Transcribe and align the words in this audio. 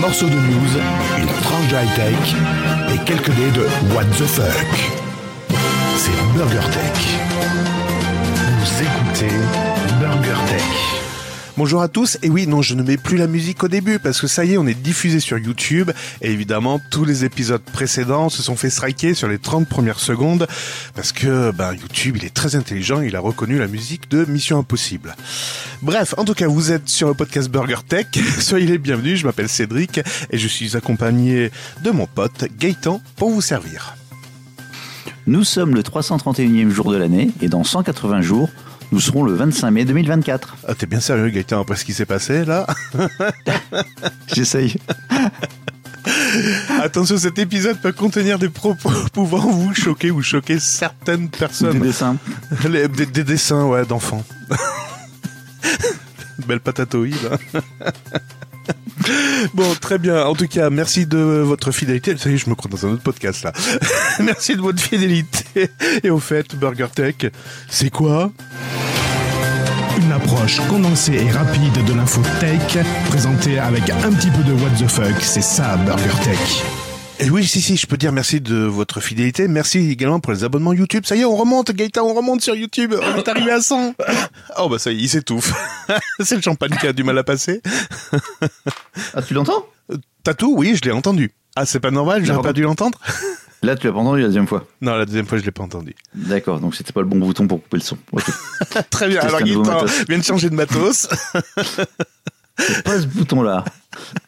morceau 0.00 0.26
de 0.26 0.34
news, 0.34 0.78
une 1.18 1.26
tranche 1.42 1.68
de 1.68 1.76
high-tech 1.76 2.34
et 2.94 2.98
quelques 3.04 3.30
dés 3.30 3.50
de 3.52 3.66
What 3.94 4.04
the 4.18 4.26
fuck. 4.26 4.90
C'est 5.96 6.36
Burger 6.36 6.66
Tech. 6.70 7.18
Vous 8.58 8.82
écoutez 8.82 9.34
Burger 10.00 10.40
Tech. 10.48 11.15
Bonjour 11.58 11.80
à 11.80 11.88
tous, 11.88 12.18
et 12.22 12.28
oui, 12.28 12.46
non, 12.46 12.60
je 12.60 12.74
ne 12.74 12.82
mets 12.82 12.98
plus 12.98 13.16
la 13.16 13.26
musique 13.26 13.64
au 13.64 13.68
début, 13.68 13.98
parce 13.98 14.20
que 14.20 14.26
ça 14.26 14.44
y 14.44 14.52
est, 14.52 14.58
on 14.58 14.66
est 14.66 14.74
diffusé 14.74 15.20
sur 15.20 15.38
YouTube, 15.38 15.90
et 16.20 16.30
évidemment, 16.30 16.82
tous 16.90 17.06
les 17.06 17.24
épisodes 17.24 17.62
précédents 17.62 18.28
se 18.28 18.42
sont 18.42 18.56
fait 18.56 18.68
striker 18.68 19.14
sur 19.14 19.26
les 19.26 19.38
30 19.38 19.66
premières 19.66 19.98
secondes, 19.98 20.46
parce 20.94 21.12
que, 21.12 21.52
ben, 21.52 21.72
YouTube, 21.72 22.18
il 22.18 22.26
est 22.26 22.34
très 22.34 22.56
intelligent, 22.56 23.00
il 23.00 23.16
a 23.16 23.20
reconnu 23.20 23.58
la 23.58 23.68
musique 23.68 24.10
de 24.10 24.26
Mission 24.26 24.58
Impossible. 24.58 25.16
Bref, 25.80 26.12
en 26.18 26.26
tout 26.26 26.34
cas, 26.34 26.46
vous 26.46 26.72
êtes 26.72 26.90
sur 26.90 27.08
le 27.08 27.14
podcast 27.14 27.48
Burger 27.48 27.78
Tech, 27.88 28.08
soyez 28.38 28.66
les 28.66 28.76
bienvenus, 28.76 29.20
je 29.20 29.24
m'appelle 29.24 29.48
Cédric, 29.48 30.02
et 30.30 30.36
je 30.36 30.48
suis 30.48 30.76
accompagné 30.76 31.50
de 31.82 31.90
mon 31.90 32.06
pote 32.06 32.48
Gaëtan 32.58 33.00
pour 33.16 33.30
vous 33.30 33.40
servir. 33.40 33.96
Nous 35.26 35.42
sommes 35.42 35.74
le 35.74 35.80
331e 35.80 36.68
jour 36.68 36.92
de 36.92 36.98
l'année, 36.98 37.30
et 37.40 37.48
dans 37.48 37.64
180 37.64 38.20
jours, 38.20 38.50
nous 38.92 39.00
serons 39.00 39.24
le 39.24 39.34
25 39.34 39.70
mai 39.70 39.84
2024. 39.84 40.56
Ah, 40.68 40.74
t'es 40.74 40.86
bien 40.86 41.00
sérieux, 41.00 41.28
Gaëtan, 41.30 41.60
après 41.60 41.76
ce 41.76 41.84
qui 41.84 41.92
s'est 41.92 42.06
passé, 42.06 42.44
là? 42.44 42.66
J'essaye. 44.34 44.76
Attention, 46.82 47.18
cet 47.18 47.38
épisode 47.38 47.78
peut 47.80 47.92
contenir 47.92 48.38
des 48.38 48.48
propos 48.48 48.90
pouvant 49.12 49.38
vous 49.40 49.74
choquer 49.74 50.10
ou 50.10 50.22
choquer 50.22 50.58
certaines 50.60 51.28
personnes. 51.28 51.78
Des 51.80 51.88
dessins. 51.88 52.16
Les- 52.68 52.88
des, 52.88 53.06
des 53.06 53.24
dessins, 53.24 53.64
ouais, 53.66 53.84
d'enfants. 53.84 54.24
Belle 56.46 56.60
patatoïde. 56.60 57.16
hein. 57.32 57.90
Bon, 59.54 59.74
très 59.80 59.98
bien. 59.98 60.24
En 60.24 60.34
tout 60.34 60.48
cas, 60.48 60.70
merci 60.70 61.06
de 61.06 61.18
votre 61.18 61.70
fidélité. 61.70 62.16
Ça 62.16 62.30
y 62.30 62.38
je 62.38 62.48
me 62.48 62.54
crois 62.54 62.70
dans 62.70 62.86
un 62.86 62.92
autre 62.92 63.02
podcast 63.02 63.44
là. 63.44 63.52
merci 64.20 64.56
de 64.56 64.60
votre 64.60 64.80
fidélité. 64.80 65.70
Et 66.02 66.10
au 66.10 66.18
fait, 66.18 66.54
Burger 66.56 66.88
Tech, 66.94 67.14
c'est 67.68 67.90
quoi? 67.90 68.32
Une 69.98 70.12
approche 70.12 70.60
condensée 70.68 71.14
et 71.14 71.30
rapide 71.30 71.84
de 71.86 71.94
l'info 71.94 72.20
tech, 72.40 72.84
présentée 73.08 73.58
avec 73.58 73.88
un 73.88 74.12
petit 74.12 74.30
peu 74.30 74.42
de 74.42 74.52
what 74.52 74.70
the 74.78 74.88
fuck. 74.88 75.20
C'est 75.20 75.42
ça, 75.42 75.76
Burger 75.76 76.10
Tech. 76.22 76.75
Et 77.18 77.30
oui, 77.30 77.46
si, 77.46 77.62
si, 77.62 77.76
je 77.76 77.86
peux 77.86 77.96
dire 77.96 78.12
merci 78.12 78.42
de 78.42 78.56
votre 78.56 79.00
fidélité. 79.00 79.48
Merci 79.48 79.90
également 79.90 80.20
pour 80.20 80.32
les 80.32 80.44
abonnements 80.44 80.74
YouTube. 80.74 81.04
Ça 81.06 81.16
y 81.16 81.22
est, 81.22 81.24
on 81.24 81.34
remonte, 81.36 81.72
Gaëtan, 81.72 82.04
on 82.06 82.12
remonte 82.12 82.42
sur 82.42 82.54
YouTube. 82.54 82.94
On 83.00 83.16
est 83.16 83.28
arrivé 83.28 83.50
à 83.50 83.60
100. 83.60 83.94
Oh, 84.58 84.68
bah 84.68 84.78
ça 84.78 84.92
y 84.92 84.98
est, 84.98 85.02
il 85.02 85.08
s'étouffe. 85.08 85.52
C'est 86.20 86.36
le 86.36 86.42
champagne 86.42 86.76
qui 86.80 86.86
a 86.86 86.92
du 86.92 87.04
mal 87.04 87.16
à 87.18 87.24
passer. 87.24 87.62
Ah, 89.14 89.22
tu 89.22 89.34
l'entends? 89.34 89.66
T'as 90.24 90.34
tout 90.34 90.54
Oui, 90.56 90.74
je 90.76 90.82
l'ai 90.82 90.92
entendu. 90.92 91.32
Ah, 91.54 91.64
c'est 91.64 91.80
pas 91.80 91.90
normal, 91.90 92.24
j'aurais 92.24 92.42
pas 92.42 92.52
dû 92.52 92.62
l'entendre 92.62 92.98
Là, 93.62 93.76
tu 93.76 93.86
l'as 93.86 93.92
pas 93.92 93.98
entendu 94.00 94.20
la 94.20 94.26
deuxième 94.26 94.46
fois? 94.46 94.66
Non, 94.80 94.96
la 94.96 95.06
deuxième 95.06 95.26
fois, 95.26 95.38
je 95.38 95.44
l'ai 95.44 95.50
pas 95.50 95.62
entendu. 95.62 95.94
D'accord, 96.14 96.60
donc 96.60 96.74
c'était 96.74 96.92
pas 96.92 97.00
le 97.00 97.06
bon 97.06 97.18
bouton 97.18 97.46
pour 97.46 97.62
couper 97.62 97.78
le 97.78 97.82
son. 97.82 97.96
Très 98.90 99.08
bien, 99.08 99.20
alors 99.20 99.40
Gaëtan 99.40 99.84
vient 100.08 100.18
de 100.18 100.24
changer 100.24 100.50
de 100.50 100.54
matos. 100.54 101.08
C'est 102.58 102.82
pas 102.82 103.00
ce 103.00 103.06
bouton-là. 103.06 103.64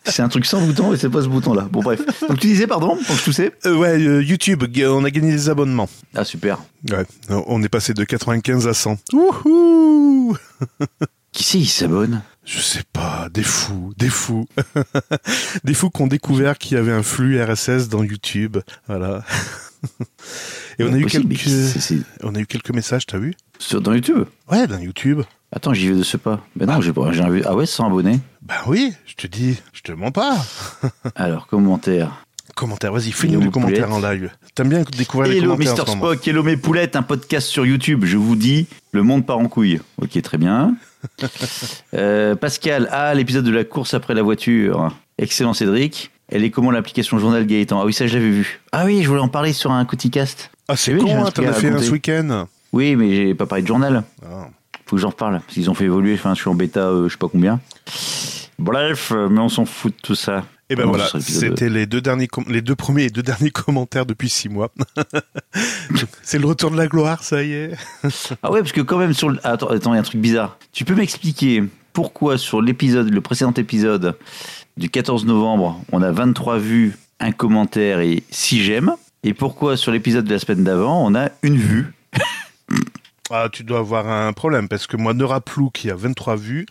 C'est 0.04 0.22
un 0.22 0.28
truc 0.28 0.46
sans 0.46 0.60
bouton 0.60 0.92
et 0.92 0.96
c'est 0.96 1.08
pas 1.08 1.22
ce 1.22 1.28
bouton-là. 1.28 1.68
Bon, 1.70 1.80
bref. 1.80 2.00
Donc, 2.28 2.38
tu 2.40 2.46
disais, 2.46 2.66
pardon, 2.66 2.96
que 2.96 3.12
je 3.12 3.24
toussais 3.24 3.52
Euh, 3.66 3.76
ouais, 3.76 3.98
euh, 3.98 4.22
YouTube, 4.22 4.64
on 4.86 5.04
a 5.04 5.10
gagné 5.10 5.30
des 5.30 5.48
abonnements. 5.48 5.88
Ah, 6.14 6.24
super. 6.24 6.58
Ouais, 6.90 7.06
on 7.28 7.62
est 7.62 7.68
passé 7.68 7.94
de 7.94 8.04
95 8.04 8.66
à 8.66 8.74
100. 8.74 8.98
Wouhou 9.12 10.36
Qui 11.32 11.42
c'est, 11.44 11.58
il 11.58 11.66
s'abonne 11.66 12.22
Je 12.44 12.60
sais 12.60 12.82
pas, 12.92 13.28
des 13.32 13.42
fous, 13.42 13.92
des 13.96 14.08
fous. 14.10 14.46
des 15.64 15.74
fous 15.74 15.90
qui 15.90 16.02
ont 16.02 16.06
découvert 16.06 16.58
qu'il 16.58 16.76
y 16.76 16.80
avait 16.80 16.92
un 16.92 17.02
flux 17.02 17.42
RSS 17.42 17.88
dans 17.88 18.02
YouTube. 18.02 18.58
Voilà. 18.86 19.24
Et 20.78 20.84
on 20.84 20.92
a 20.92 20.98
eu 20.98 21.06
quelques, 21.06 21.48
on 22.22 22.34
a 22.34 22.40
eu 22.40 22.46
quelques 22.46 22.70
messages, 22.70 23.06
t'as 23.06 23.18
vu? 23.18 23.34
Sur, 23.58 23.80
dans 23.80 23.92
YouTube? 23.92 24.24
Ouais, 24.50 24.66
dans 24.66 24.78
YouTube. 24.78 25.22
Attends, 25.50 25.72
j'y 25.72 25.88
vais 25.88 25.94
de 25.96 26.02
ce 26.02 26.16
pas. 26.16 26.40
Ben 26.56 26.66
non, 26.66 26.80
j'ai 26.80 26.92
pas. 26.92 27.10
J'ai 27.12 27.22
un- 27.22 27.40
Ah 27.46 27.54
ouais, 27.56 27.64
100 27.66 27.86
abonnés. 27.86 28.20
Ben 28.42 28.56
oui, 28.66 28.92
je 29.06 29.14
te 29.14 29.26
dis, 29.26 29.58
je 29.72 29.80
te 29.82 29.92
mens 29.92 30.10
pas. 30.10 30.36
Alors, 31.16 31.46
commentaire. 31.46 32.24
Commentaire, 32.54 32.92
vas-y, 32.92 33.12
fais-nous 33.12 33.34
Hello, 33.34 33.42
les 33.44 33.50
commentaires 33.50 33.92
en 33.92 34.00
live. 34.00 34.30
T'aimes 34.54 34.68
bien 34.68 34.82
découvrir 34.96 35.30
les 35.30 35.38
Hello 35.38 35.52
commentaires 35.52 35.72
Mister 35.74 35.82
en 35.82 35.86
ce 35.92 35.96
moment. 35.98 36.12
Spock, 36.12 36.28
hello 36.28 36.42
mes 36.42 36.56
poulettes, 36.56 36.96
un 36.96 37.02
podcast 37.02 37.46
sur 37.46 37.64
YouTube. 37.64 38.04
Je 38.04 38.16
vous 38.16 38.34
dis, 38.36 38.66
le 38.92 39.02
monde 39.02 39.24
part 39.24 39.38
en 39.38 39.46
couille. 39.46 39.80
Ok, 40.02 40.20
très 40.22 40.38
bien. 40.38 40.74
Euh, 41.94 42.34
Pascal, 42.34 42.88
ah, 42.90 43.14
l'épisode 43.14 43.44
de 43.44 43.52
la 43.52 43.62
course 43.64 43.94
après 43.94 44.14
la 44.14 44.22
voiture. 44.22 44.92
Excellent 45.18 45.54
Cédric. 45.54 46.10
Elle 46.28 46.44
est 46.44 46.50
comment 46.50 46.70
l'application 46.72 47.18
Journal 47.18 47.46
Gaëtan? 47.46 47.80
Ah 47.80 47.84
oui, 47.86 47.92
ça 47.94 48.06
je 48.06 48.14
l'avais 48.14 48.30
vu. 48.30 48.60
Ah 48.72 48.84
oui, 48.84 49.02
je 49.02 49.08
voulais 49.08 49.20
en 49.20 49.28
parler 49.28 49.52
sur 49.52 49.70
un 49.72 49.84
Coticast. 49.84 50.50
Ah, 50.68 50.76
c'est 50.76 50.92
j'ai 50.92 50.98
con, 50.98 51.24
hein, 51.24 51.30
t'en 51.30 51.44
as 51.46 51.52
fait 51.52 51.68
un 51.70 51.78
ce 51.80 51.90
week-end. 51.92 52.46
Oui, 52.72 52.96
mais 52.96 53.14
j'ai 53.14 53.34
pas 53.34 53.46
parlé 53.46 53.62
de 53.62 53.68
journal. 53.68 54.02
Ah. 54.22 54.48
Faut 54.88 54.96
que 54.96 55.02
j'en 55.02 55.10
reparle. 55.10 55.34
Parce 55.40 55.52
qu'ils 55.52 55.70
ont 55.70 55.74
fait 55.74 55.84
évoluer. 55.84 56.14
Enfin, 56.14 56.34
je 56.34 56.40
suis 56.40 56.48
en 56.48 56.54
bêta, 56.54 56.88
euh, 56.88 57.08
je 57.08 57.12
sais 57.12 57.18
pas 57.18 57.28
combien. 57.28 57.60
Bref, 58.58 59.12
euh, 59.12 59.28
mais 59.28 59.40
on 59.40 59.48
s'en 59.48 59.66
fout 59.66 59.94
de 59.94 60.00
tout 60.02 60.14
ça. 60.14 60.44
Et 60.70 60.76
ben 60.76 60.84
Non, 60.84 60.90
voilà, 60.90 61.08
c'était 61.20 61.68
les 61.68 61.86
deux 61.86 62.00
derniers, 62.00 62.28
les 62.48 62.60
deux 62.60 62.74
premiers 62.74 63.04
et 63.04 63.10
deux 63.10 63.22
derniers 63.22 63.50
commentaires 63.52 64.06
depuis 64.06 64.28
six 64.28 64.48
mois. 64.48 64.70
c'est 66.22 66.38
le 66.38 66.46
retour 66.46 66.70
de 66.70 66.76
la 66.76 66.86
gloire, 66.86 67.22
ça 67.22 67.42
y 67.42 67.52
est. 67.52 67.72
Ah 68.42 68.50
ouais, 68.50 68.60
parce 68.60 68.72
que 68.72 68.80
quand 68.80 68.98
même 68.98 69.12
sur 69.12 69.28
le... 69.28 69.38
Attends, 69.44 69.68
attends, 69.68 69.92
il 69.92 69.96
y 69.96 69.98
a 69.98 70.00
un 70.00 70.04
truc 70.04 70.20
bizarre. 70.20 70.58
Tu 70.72 70.84
peux 70.84 70.94
m'expliquer 70.94 71.64
pourquoi 71.92 72.38
sur 72.38 72.60
l'épisode, 72.60 73.10
le 73.10 73.20
précédent 73.20 73.52
épisode 73.52 74.16
du 74.76 74.88
14 74.88 75.26
novembre, 75.26 75.80
on 75.92 76.02
a 76.02 76.12
23 76.12 76.58
vues, 76.58 76.96
un 77.20 77.32
commentaire 77.32 78.00
et 78.00 78.22
6 78.30 78.62
j'aime, 78.62 78.94
et 79.24 79.34
pourquoi 79.34 79.76
sur 79.76 79.90
l'épisode 79.90 80.24
de 80.24 80.30
la 80.30 80.38
semaine 80.38 80.64
d'avant, 80.64 81.04
on 81.04 81.14
a 81.14 81.30
une 81.42 81.56
vue? 81.56 81.92
Ah, 83.30 83.48
tu 83.52 83.62
dois 83.62 83.80
avoir 83.80 84.08
un 84.08 84.32
problème 84.32 84.68
parce 84.68 84.86
que 84.86 84.96
moi, 84.96 85.12
Neuraplou 85.14 85.70
qui 85.70 85.90
a 85.90 85.94
23 85.94 86.36
vues, 86.36 86.66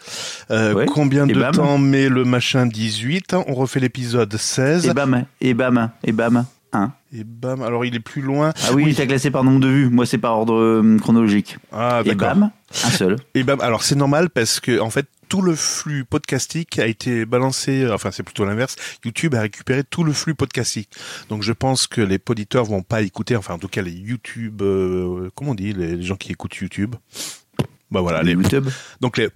euh, 0.49 0.73
Ouais. 0.73 0.85
combien 0.87 1.27
Et 1.27 1.33
de 1.33 1.39
bam. 1.39 1.51
temps 1.53 1.77
met 1.77 2.09
le 2.09 2.25
machin 2.25 2.65
18 2.65 3.33
On 3.47 3.53
refait 3.53 3.79
l'épisode 3.79 4.35
16 4.35 4.87
Et 4.87 4.93
bam, 4.93 5.25
et 5.41 5.53
bam, 5.53 5.91
et 6.03 6.11
bam, 6.11 6.45
1. 6.77 6.93
et 7.13 7.23
bam. 7.23 7.61
Alors 7.61 7.85
il 7.85 7.95
est 7.95 7.99
plus 7.99 8.21
loin. 8.21 8.53
Ah 8.67 8.73
oui, 8.73 8.93
t'as 8.95 9.05
classé 9.05 9.31
par 9.31 9.43
nombre 9.43 9.59
de 9.59 9.67
vues. 9.67 9.89
Moi, 9.89 10.05
c'est 10.05 10.17
par 10.17 10.37
ordre 10.37 10.55
euh, 10.55 10.97
chronologique. 10.99 11.57
Ah 11.71 12.01
et 12.05 12.15
bam, 12.15 12.51
un 12.85 12.89
seul. 12.89 13.15
Et 13.33 13.43
bam. 13.43 13.59
Alors 13.61 13.83
c'est 13.83 13.95
normal 13.95 14.29
parce 14.29 14.59
que 14.59 14.79
en 14.79 14.89
fait 14.89 15.07
tout 15.29 15.41
le 15.41 15.55
flux 15.55 16.05
podcastique 16.05 16.79
a 16.79 16.87
été 16.87 17.25
balancé. 17.25 17.89
Enfin 17.91 18.11
c'est 18.11 18.23
plutôt 18.23 18.45
l'inverse. 18.45 18.75
YouTube 19.03 19.35
a 19.35 19.41
récupéré 19.41 19.83
tout 19.83 20.03
le 20.03 20.13
flux 20.13 20.35
podcastique. 20.35 20.89
Donc 21.29 21.43
je 21.43 21.51
pense 21.53 21.87
que 21.87 22.01
les 22.01 22.19
auditeurs 22.29 22.65
vont 22.65 22.81
pas 22.83 23.01
écouter. 23.01 23.35
Enfin 23.35 23.55
en 23.55 23.59
tout 23.59 23.67
cas 23.67 23.81
les 23.81 23.91
YouTube. 23.91 24.61
euh, 24.61 25.29
comment 25.35 25.51
on 25.51 25.55
dit 25.55 25.73
les 25.73 26.01
gens 26.01 26.15
qui 26.15 26.31
écoutent 26.31 26.55
YouTube? 26.55 26.95
Bah 27.91 28.01
voilà 28.01 28.21
les. 28.23 28.33
YouTube. 28.33 28.67
Donc 29.01 29.17
les 29.17 29.29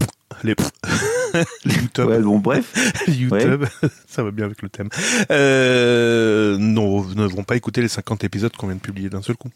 les 0.43 0.55
les 1.65 1.73
YouTube. 1.75 2.05
Ouais, 2.07 2.19
bon, 2.19 2.39
bref. 2.39 2.73
YouTube, 3.07 3.65
ça 4.07 4.23
va 4.23 4.31
bien 4.31 4.45
avec 4.45 4.61
le 4.61 4.69
thème. 4.69 4.89
Euh, 5.31 6.57
non, 6.59 7.03
ne 7.03 7.25
vont 7.27 7.43
pas 7.43 7.55
écouter 7.55 7.81
les 7.81 7.87
50 7.87 8.23
épisodes 8.23 8.51
qu'on 8.55 8.67
vient 8.67 8.75
de 8.75 8.81
publier 8.81 9.09
d'un 9.09 9.21
seul 9.21 9.35
coup. 9.37 9.49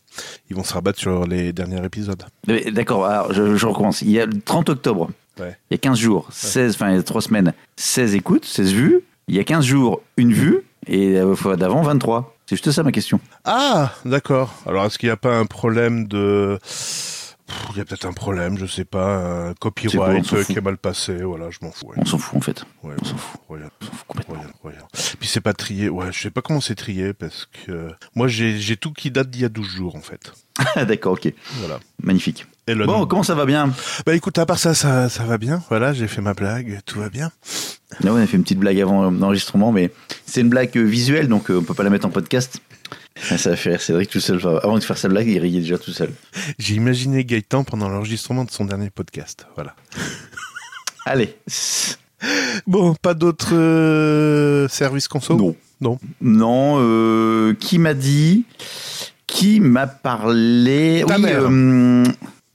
Ils 0.49 0.55
vont 0.55 0.63
se 0.63 0.73
rabattre 0.73 0.99
sur 0.99 1.25
les 1.25 1.51
derniers 1.53 1.83
épisodes. 1.83 2.23
D'accord, 2.71 3.05
alors 3.05 3.33
je, 3.33 3.55
je 3.55 3.65
recommence. 3.65 4.01
Il 4.01 4.11
y 4.11 4.19
a 4.19 4.25
le 4.25 4.39
30 4.39 4.69
octobre, 4.69 5.09
Ouais. 5.39 5.57
il 5.69 5.73
y 5.73 5.75
a 5.75 5.79
15 5.79 5.99
jours, 5.99 6.27
16, 6.31 6.75
enfin 6.75 6.91
il 6.91 6.95
y 6.95 6.99
a 6.99 7.03
3 7.03 7.21
semaines, 7.21 7.53
16 7.75 8.15
écoutes, 8.15 8.45
16 8.45 8.71
vues. 8.71 9.01
Il 9.27 9.35
y 9.35 9.39
a 9.39 9.43
15 9.43 9.65
jours, 9.65 10.01
une 10.15 10.31
vue, 10.31 10.61
et 10.87 11.19
fois 11.35 11.57
d'avant, 11.57 11.81
23. 11.81 12.37
C'est 12.47 12.55
juste 12.55 12.71
ça 12.71 12.83
ma 12.83 12.91
question. 12.91 13.19
Ah, 13.43 13.91
d'accord. 14.05 14.53
Alors, 14.67 14.85
est-ce 14.85 14.97
qu'il 14.99 15.07
n'y 15.09 15.13
a 15.13 15.17
pas 15.17 15.35
un 15.35 15.45
problème 15.47 16.07
de... 16.07 16.59
Il 17.71 17.77
y 17.77 17.81
a 17.81 17.85
peut-être 17.85 18.05
un 18.05 18.13
problème, 18.13 18.57
je 18.57 18.65
sais 18.65 18.85
pas, 18.85 19.49
un 19.49 19.53
copyright 19.53 20.25
qui 20.45 20.53
est 20.53 20.61
mal 20.61 20.77
passé, 20.77 21.17
voilà, 21.17 21.49
je 21.51 21.59
m'en 21.61 21.71
fous. 21.71 21.87
Ouais, 21.87 21.95
On 21.97 22.05
s'en 22.05 22.17
fout 22.17 22.37
en 22.37 22.41
fait. 22.41 22.63
ouais, 22.83 22.95
on 22.99 23.05
s'en 23.05 23.17
fout. 23.17 23.41
royal, 23.47 23.69
On 23.81 23.85
s'en 23.85 23.91
fout 23.91 24.07
complètement. 24.07 24.35
royal, 24.35 24.51
royal. 24.63 24.83
Puis 25.19 25.29
c'est 25.29 25.41
pas 25.41 25.53
trié, 25.53 25.89
ouais, 25.89 26.07
je 26.11 26.19
sais 26.21 26.31
pas 26.31 26.41
comment 26.41 26.61
c'est 26.61 26.73
trié, 26.75 27.13
parce 27.13 27.47
que 27.65 27.89
moi 28.15 28.27
j'ai 28.27 28.77
tout 28.77 28.93
qui 28.93 29.11
date 29.11 29.29
d'il 29.29 29.41
y 29.41 29.45
a 29.45 29.49
12 29.49 29.67
jours, 29.67 29.95
en 29.95 30.01
fait. 30.01 30.33
Ah, 30.75 30.85
D'accord, 30.85 31.13
ok. 31.13 31.31
Voilà. 31.59 31.79
Magnifique. 32.01 32.45
Le 32.67 32.85
Bon, 32.87 33.05
comment 33.05 33.21
ça 33.23 33.35
va 33.35 33.45
bien? 33.45 33.71
Bah 34.07 34.15
écoute, 34.15 34.37
à 34.39 34.45
part 34.47 34.57
ça, 34.57 34.73
ça, 34.73 35.07
ça 35.09 35.23
va 35.23 35.37
bien. 35.37 35.61
Voilà, 35.69 35.93
j'ai 35.93 36.07
fait 36.07 36.21
ma 36.21 36.33
blague, 36.33 36.79
tout 36.85 36.99
va 36.99 37.09
bien. 37.09 37.29
Là, 38.01 38.11
on 38.11 38.15
a 38.17 38.25
fait 38.25 38.37
une 38.37 38.43
petite 38.43 38.57
blague 38.59 38.79
avant 38.81 39.11
l'enregistrement, 39.11 39.71
mais 39.71 39.91
c'est 40.25 40.41
une 40.41 40.49
blague 40.49 40.75
visuelle, 40.75 41.27
donc 41.27 41.51
euh, 41.51 41.59
on 41.59 41.63
peut 41.63 41.75
pas 41.75 41.83
la 41.83 41.91
mettre 41.91 42.07
en 42.07 42.09
podcast. 42.09 42.59
Ah, 43.31 43.37
Ça 43.37 43.51
va 43.51 43.55
faire 43.55 43.71
rire 43.73 43.81
Cédric 43.81 44.09
tout 44.09 44.19
seul. 44.19 44.39
Avant 44.63 44.77
de 44.77 44.83
faire 44.83 44.97
sa 44.97 45.07
blague, 45.07 45.27
il 45.27 45.39
riait 45.39 45.61
déjà 45.61 45.77
tout 45.77 45.91
seul. 45.91 46.11
J'ai 46.59 46.75
imaginé 46.75 47.23
Gaëtan 47.23 47.63
pendant 47.63 47.89
l'enregistrement 47.89 48.43
de 48.43 48.51
son 48.51 48.65
dernier 48.65 48.89
podcast. 48.89 49.47
Voilà. 49.55 49.75
Allez. 51.05 51.35
Bon, 52.67 52.95
pas 52.95 53.13
d'autres 53.13 53.53
euh, 53.55 54.67
services 54.67 55.07
conso? 55.07 55.35
Non. 55.37 55.55
Non. 55.81 55.99
Non, 56.21 56.75
euh, 56.79 57.53
qui 57.59 57.77
m'a 57.79 57.93
dit 57.93 58.43
Qui 59.27 59.59
m'a 59.59 59.87
parlé? 59.87 61.03
Ta 61.07 61.15
Oui, 61.15 61.21
mère. 61.21 61.41
euh, 61.49 62.03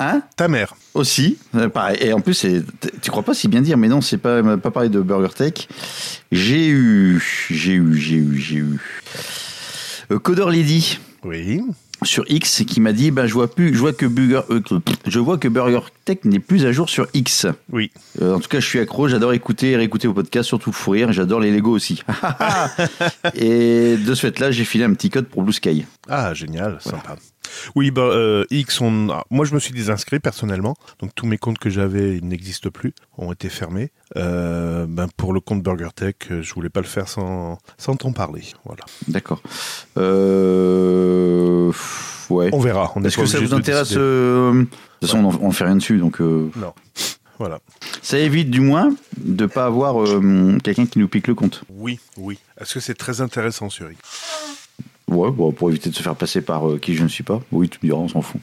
Hein? 0.03 0.23
Ta 0.35 0.49
mère. 0.49 0.75
Aussi, 0.95 1.37
pareil. 1.75 1.99
Et 2.01 2.13
en 2.15 2.21
plus, 2.21 2.47
tu 3.03 3.11
crois 3.11 3.23
pas 3.23 3.35
si 3.35 3.49
bien 3.49 3.61
dire, 3.61 3.77
mais 3.77 3.89
non, 3.89 4.01
c'est 4.01 4.17
pas, 4.17 4.43
pas 4.57 4.71
parlé 4.71 4.89
de 4.89 5.01
Burger 5.01 5.29
Tech. 5.37 5.69
J'ai 6.33 6.69
eu, 6.69 7.23
j'ai 7.51 7.75
eu, 7.75 7.95
j'ai 7.99 8.17
eu, 8.17 8.39
j'ai 8.41 8.57
eu. 8.57 8.81
Euh, 10.11 10.19
Codor 10.19 10.51
Lady 10.51 10.99
Oui. 11.25 11.63
sur 12.03 12.25
X 12.29 12.65
qui 12.67 12.81
m'a 12.81 12.93
dit, 12.93 13.11
ben 13.11 13.27
je 13.27 13.35
vois 13.35 13.49
plus, 13.55 13.75
je 13.75 13.79
vois 13.79 13.93
que 13.93 14.07
Burger, 14.07 14.41
euh, 14.51 14.61
je 15.07 15.19
vois 15.19 15.39
que 15.39 15.47
Burger 15.49 15.81
Tech 16.05 16.19
n'est 16.25 16.39
plus 16.41 16.65
à 16.67 16.73
jour 16.73 16.89
sur 16.89 17.07
X. 17.15 17.47
Oui. 17.71 17.91
Euh, 18.21 18.35
en 18.35 18.41
tout 18.41 18.49
cas, 18.49 18.59
je 18.61 18.67
suis 18.67 18.79
accro, 18.81 19.07
j'adore 19.09 19.33
écouter 19.33 19.73
et 19.73 19.77
réécouter 19.77 20.09
vos 20.09 20.15
podcasts, 20.15 20.49
surtout 20.49 20.73
fou 20.73 20.93
rire, 20.93 21.11
et 21.11 21.13
j'adore 21.13 21.41
les 21.41 21.53
Lego 21.53 21.71
aussi. 21.71 22.03
et 23.35 23.97
de 23.97 24.15
ce 24.15 24.21
fait-là, 24.21 24.51
j'ai 24.51 24.65
filé 24.65 24.85
un 24.85 24.95
petit 24.95 25.11
code 25.11 25.27
pour 25.27 25.43
Blue 25.43 25.53
Sky. 25.53 25.85
Ah, 26.09 26.35
génial, 26.35 26.79
sympa. 26.81 27.17
Oui, 27.75 27.91
bah, 27.91 28.03
euh, 28.03 28.45
X, 28.51 28.81
on... 28.81 29.09
ah, 29.11 29.25
moi 29.31 29.45
je 29.45 29.55
me 29.55 29.61
suis 29.61 29.73
désinscrit 29.73 30.21
personnellement, 30.21 30.77
donc 30.99 31.15
tous 31.15 31.27
mes 31.27 31.39
comptes 31.39 31.59
que 31.59 31.71
j'avais 31.71 32.17
ils 32.17 32.27
n'existent 32.27 32.71
plus, 32.71 32.95
ont 33.19 33.33
été 33.33 33.49
fermés. 33.49 33.91
Euh, 34.17 34.87
ben, 34.89 35.07
pour 35.17 35.33
le 35.33 35.41
compte 35.41 35.63
BurgerTech, 35.63 36.17
euh, 36.31 36.43
je 36.43 36.55
voulais 36.55 36.69
pas 36.69 36.81
le 36.81 36.87
faire 36.87 37.09
sans, 37.09 37.59
sans 37.79 37.97
t'en 37.97 38.13
parler. 38.13 38.43
Voilà. 38.65 38.83
D'accord. 39.09 39.41
Euh... 39.99 41.73
Ouais. 42.29 42.51
On 42.53 42.61
verra. 42.61 42.93
Est 42.97 43.07
Est-ce 43.07 43.17
que 43.17 43.27
ça 43.27 43.41
vous 43.41 43.55
intéresse 43.55 43.93
De 43.93 44.67
toute 45.01 45.09
façon, 45.09 45.39
on 45.41 45.49
ne 45.49 45.53
fait 45.53 45.65
rien 45.65 45.77
dessus, 45.77 45.99
donc 45.99 46.21
Non. 46.21 46.75
Voilà. 47.39 47.59
ça 48.03 48.19
évite 48.19 48.51
du 48.51 48.61
moins 48.61 48.95
de 49.17 49.47
pas 49.47 49.65
avoir 49.65 50.05
quelqu'un 50.63 50.85
qui 50.85 50.99
nous 50.99 51.09
pique 51.09 51.27
le 51.27 51.35
compte. 51.35 51.65
Oui, 51.71 51.99
oui. 52.19 52.39
Est-ce 52.61 52.75
que 52.75 52.81
c'est 52.81 52.95
très 52.95 53.23
intéressant 53.23 53.71
sur 53.71 53.91
X 53.91 53.99
Ouais, 55.11 55.31
bon, 55.31 55.53
pour 55.53 55.69
éviter 55.71 55.91
de 55.91 55.95
se 55.95 56.03
faire 56.03 56.17
passer 56.17 56.41
par 56.41 56.69
euh, 56.69 56.79
qui 56.79 56.95
je 56.95 57.03
ne 57.03 57.09
suis 57.09 57.25
pas. 57.25 57.41
Oui, 57.53 57.69
tu 57.69 57.79
me 57.83 57.89
diras, 57.89 58.01
on 58.01 58.09
s'en 58.09 58.23
fout. 58.23 58.41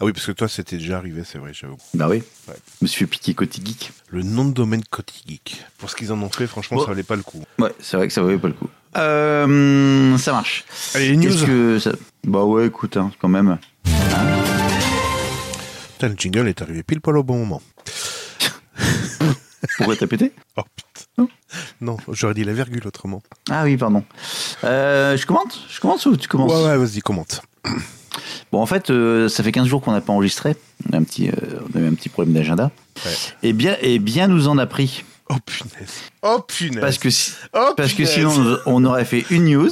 Ah 0.00 0.04
oui, 0.04 0.12
parce 0.12 0.26
que 0.26 0.32
toi 0.32 0.48
c'était 0.48 0.76
déjà 0.76 0.96
arrivé, 0.98 1.22
c'est 1.24 1.38
vrai, 1.38 1.52
j'avoue. 1.54 1.76
Bah 1.94 2.08
oui. 2.10 2.16
Ouais. 2.48 2.54
Je 2.80 2.84
me 2.84 2.88
suis 2.88 3.04
fait 3.04 3.06
piquer 3.06 3.34
Coty 3.34 3.62
Geek. 3.64 3.92
Le 4.08 4.24
nom 4.24 4.44
de 4.44 4.52
domaine 4.52 4.82
Coty 4.90 5.22
Geek. 5.28 5.64
Pour 5.78 5.88
ce 5.88 5.94
qu'ils 5.94 6.12
en 6.12 6.20
ont 6.20 6.28
fait, 6.30 6.48
franchement, 6.48 6.78
Oh. 6.80 6.84
ça 6.84 6.88
valait 6.90 7.04
pas 7.04 7.14
le 7.14 7.22
coup. 7.22 7.44
Ouais, 7.60 7.72
c'est 7.78 7.96
vrai 7.96 8.08
que 8.08 8.12
ça 8.12 8.20
valait 8.22 8.38
pas 8.38 8.48
le 8.48 8.54
coup. 8.54 8.68
Euh, 8.96 10.18
ça 10.18 10.32
marche. 10.32 10.64
Allez, 10.94 11.10
les 11.10 11.16
news. 11.16 11.30
Qu'est-ce 11.30 11.44
que 11.46 11.78
ça... 11.78 11.92
Bah 12.24 12.42
ouais, 12.42 12.66
écoute, 12.66 12.96
hein, 12.96 13.12
quand 13.20 13.28
même. 13.28 13.58
Putain, 15.92 16.08
le 16.08 16.16
jingle 16.16 16.48
est 16.48 16.60
arrivé 16.60 16.82
pile 16.82 17.00
poil 17.00 17.16
au 17.16 17.22
bon 17.22 17.38
moment. 17.38 17.62
Pourquoi 19.76 19.96
t'as 19.96 20.06
pété 20.06 20.32
Oh 20.56 20.62
putain. 20.76 21.28
Non, 21.80 21.96
j'aurais 22.12 22.34
dit 22.34 22.44
la 22.44 22.52
virgule 22.52 22.86
autrement. 22.86 23.22
Ah 23.50 23.64
oui, 23.64 23.76
pardon. 23.76 24.04
Euh, 24.64 25.16
je 25.16 25.26
commente 25.26 25.58
Je 25.70 25.80
commence 25.80 26.06
ou 26.06 26.16
tu 26.16 26.28
commences 26.28 26.52
Ouais, 26.52 26.64
ouais, 26.64 26.76
vas-y, 26.76 27.00
commente. 27.00 27.42
Bon, 28.52 28.60
en 28.62 28.66
fait, 28.66 28.90
euh, 28.90 29.28
ça 29.28 29.42
fait 29.42 29.52
15 29.52 29.66
jours 29.66 29.82
qu'on 29.82 29.92
n'a 29.92 30.00
pas 30.00 30.12
enregistré. 30.12 30.56
On 30.90 30.94
a, 30.96 30.98
un 31.00 31.02
petit, 31.04 31.28
euh, 31.28 31.32
on 31.74 31.78
a 31.78 31.82
eu 31.82 31.86
un 31.88 31.94
petit 31.94 32.08
problème 32.08 32.34
d'agenda. 32.34 32.70
Ouais. 33.04 33.12
Et 33.42 33.52
bien, 33.52 33.76
et 33.82 33.98
bien 33.98 34.26
nous 34.28 34.48
en 34.48 34.58
a 34.58 34.66
pris. 34.66 35.04
Oh 35.30 35.34
punaise. 35.44 35.90
Oh 36.22 36.40
punaise. 36.46 36.80
Parce 36.80 36.98
que, 36.98 37.10
si- 37.10 37.32
Oh, 37.54 37.74
parce 37.76 37.92
que 37.92 38.04
sinon, 38.06 38.32
on 38.64 38.82
aurait 38.86 39.04
fait 39.04 39.26
une 39.30 39.44
news, 39.44 39.68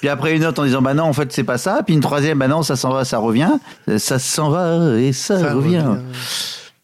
puis 0.00 0.08
après 0.10 0.36
une 0.36 0.44
autre 0.44 0.60
en 0.60 0.66
disant, 0.66 0.82
bah 0.82 0.92
non, 0.92 1.04
en 1.04 1.14
fait, 1.14 1.32
c'est 1.32 1.44
pas 1.44 1.56
ça, 1.56 1.80
puis 1.84 1.94
une 1.94 2.00
troisième, 2.02 2.38
bah 2.38 2.48
non, 2.48 2.62
ça 2.62 2.76
s'en 2.76 2.92
va, 2.92 3.06
ça 3.06 3.16
revient, 3.18 3.52
ça 3.96 4.18
s'en 4.18 4.50
va 4.50 4.98
et 5.00 5.14
ça, 5.14 5.38
Ça 5.40 5.54
revient. 5.54 5.78
revient. 5.78 6.02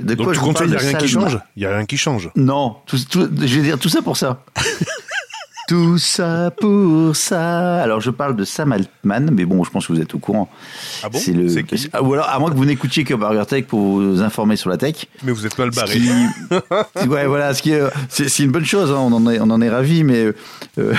De 0.02 0.14
Donc 0.14 0.26
quoi 0.26 0.34
tu 0.34 0.40
comptes 0.40 0.60
il 0.64 0.70
n'y 0.70 0.76
a 0.76 0.78
rien 0.78 0.94
qui 0.94 1.08
change 1.08 1.38
Il 1.56 1.60
n'y 1.60 1.66
a 1.66 1.76
rien 1.76 1.86
qui 1.86 1.96
change. 1.96 2.30
Non, 2.36 2.76
tout, 2.86 2.98
tout- 3.08 3.28
je 3.40 3.56
vais 3.56 3.62
dire 3.62 3.78
tout 3.78 3.88
ça 3.88 4.02
pour 4.02 4.16
ça. 4.16 4.42
tout 5.68 5.96
ça 5.98 6.50
pour 6.60 7.16
ça. 7.16 7.82
Alors, 7.82 8.00
je 8.00 8.10
parle 8.10 8.36
de 8.36 8.44
Sam 8.44 8.72
Altman, 8.72 9.30
mais 9.32 9.44
bon, 9.46 9.64
je 9.64 9.70
pense 9.70 9.86
que 9.86 9.92
vous 9.92 10.00
êtes 10.00 10.14
au 10.14 10.18
courant. 10.18 10.50
Ah 11.02 11.08
bon? 11.08 11.18
C'est 11.18 11.32
le, 11.32 11.46
qui? 11.62 11.88
Ah, 11.92 12.02
Ou 12.02 12.12
alors, 12.12 12.28
à 12.28 12.38
moins 12.38 12.50
que 12.50 12.56
vous 12.56 12.64
n'écoutiez 12.66 13.04
que 13.04 13.14
Burger 13.14 13.46
Tech 13.46 13.64
pour 13.66 13.80
vous 13.80 14.20
informer 14.20 14.56
sur 14.56 14.68
la 14.68 14.76
tech. 14.76 15.06
Mais 15.22 15.32
vous 15.32 15.46
êtes 15.46 15.56
mal 15.56 15.70
barré. 15.70 15.98
qui- 16.00 17.08
ouais, 17.08 17.26
voilà, 17.26 17.54
ce 17.54 17.62
qui 17.62 17.70
est, 17.72 17.80
c'est, 18.10 18.42
une 18.42 18.50
bonne 18.50 18.66
chose, 18.66 18.90
hein, 18.90 18.96
on 18.98 19.12
en 19.12 19.30
est, 19.30 19.38
on 19.40 19.48
en 19.50 19.60
est 19.62 19.70
ravis, 19.70 20.04
mais 20.04 20.32
euh, 20.78 20.92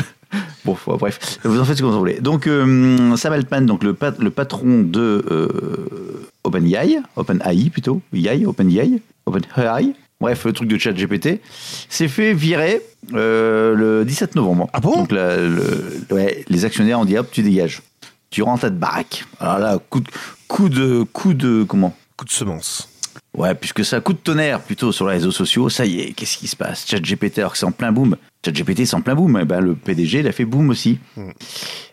bon, 0.65 0.77
bref, 0.97 1.39
vous 1.43 1.59
en 1.59 1.65
faites 1.65 1.77
ce 1.77 1.81
que 1.81 1.87
vous 1.87 1.93
en 1.95 1.99
voulez. 1.99 2.19
Donc, 2.19 2.47
euh, 2.47 3.15
Sam 3.15 3.33
Altman, 3.33 3.65
donc 3.65 3.83
le, 3.83 3.93
pat- 3.93 4.19
le 4.19 4.29
patron 4.29 4.81
de 4.81 5.23
euh, 5.31 6.27
OpenAI, 6.43 6.99
OpenAI 7.15 7.69
plutôt, 7.69 8.01
AI, 8.13 8.45
OpenAI, 8.45 9.01
OpenAI, 9.25 9.93
bref, 10.19 10.45
le 10.45 10.53
truc 10.53 10.67
de 10.69 10.77
chat 10.77 10.93
GPT, 10.93 11.41
s'est 11.89 12.07
fait 12.07 12.33
virer 12.33 12.81
euh, 13.13 13.73
le 13.75 14.05
17 14.05 14.35
novembre. 14.35 14.67
Ah 14.73 14.79
bon? 14.79 14.95
Donc, 14.95 15.11
la- 15.11 15.37
le- 15.37 16.05
ouais, 16.11 16.43
les 16.47 16.65
actionnaires 16.65 16.99
ont 16.99 17.05
dit 17.05 17.17
hop, 17.17 17.27
tu 17.31 17.41
dégages. 17.41 17.81
Tu 18.29 18.41
rentres 18.43 18.65
à 18.65 18.69
ta 18.69 18.75
baraque. 18.75 19.25
Alors 19.39 19.59
là, 19.59 19.79
coup 19.89 19.99
de, 20.01 20.07
coup 20.47 20.67
de, 20.69 21.03
coup 21.13 21.33
de, 21.33 21.63
comment? 21.63 21.95
Coup 22.17 22.25
de 22.25 22.31
semence. 22.31 22.89
Ouais, 23.35 23.53
puisque 23.53 23.83
ça 23.83 23.99
coup 23.99 24.13
de 24.13 24.17
tonnerre 24.17 24.61
plutôt 24.61 24.91
sur 24.91 25.07
les 25.07 25.13
réseaux 25.13 25.31
sociaux, 25.31 25.69
ça 25.69 25.85
y 25.85 25.99
est, 25.99 26.13
qu'est-ce 26.13 26.37
qui 26.37 26.47
se 26.47 26.55
passe? 26.55 26.85
ChatGPT, 26.87 27.39
alors 27.39 27.51
que 27.51 27.57
c'est 27.57 27.65
en 27.65 27.71
plein 27.71 27.91
boom. 27.91 28.15
ChatGPT, 28.45 28.85
c'est 28.85 28.95
en 28.95 29.01
plein 29.01 29.15
boom. 29.15 29.37
Eh 29.41 29.45
ben, 29.45 29.59
le 29.59 29.75
PDG, 29.75 30.19
il 30.19 30.27
a 30.27 30.31
fait 30.31 30.45
boom 30.45 30.69
aussi. 30.69 30.99
Mm. 31.17 31.29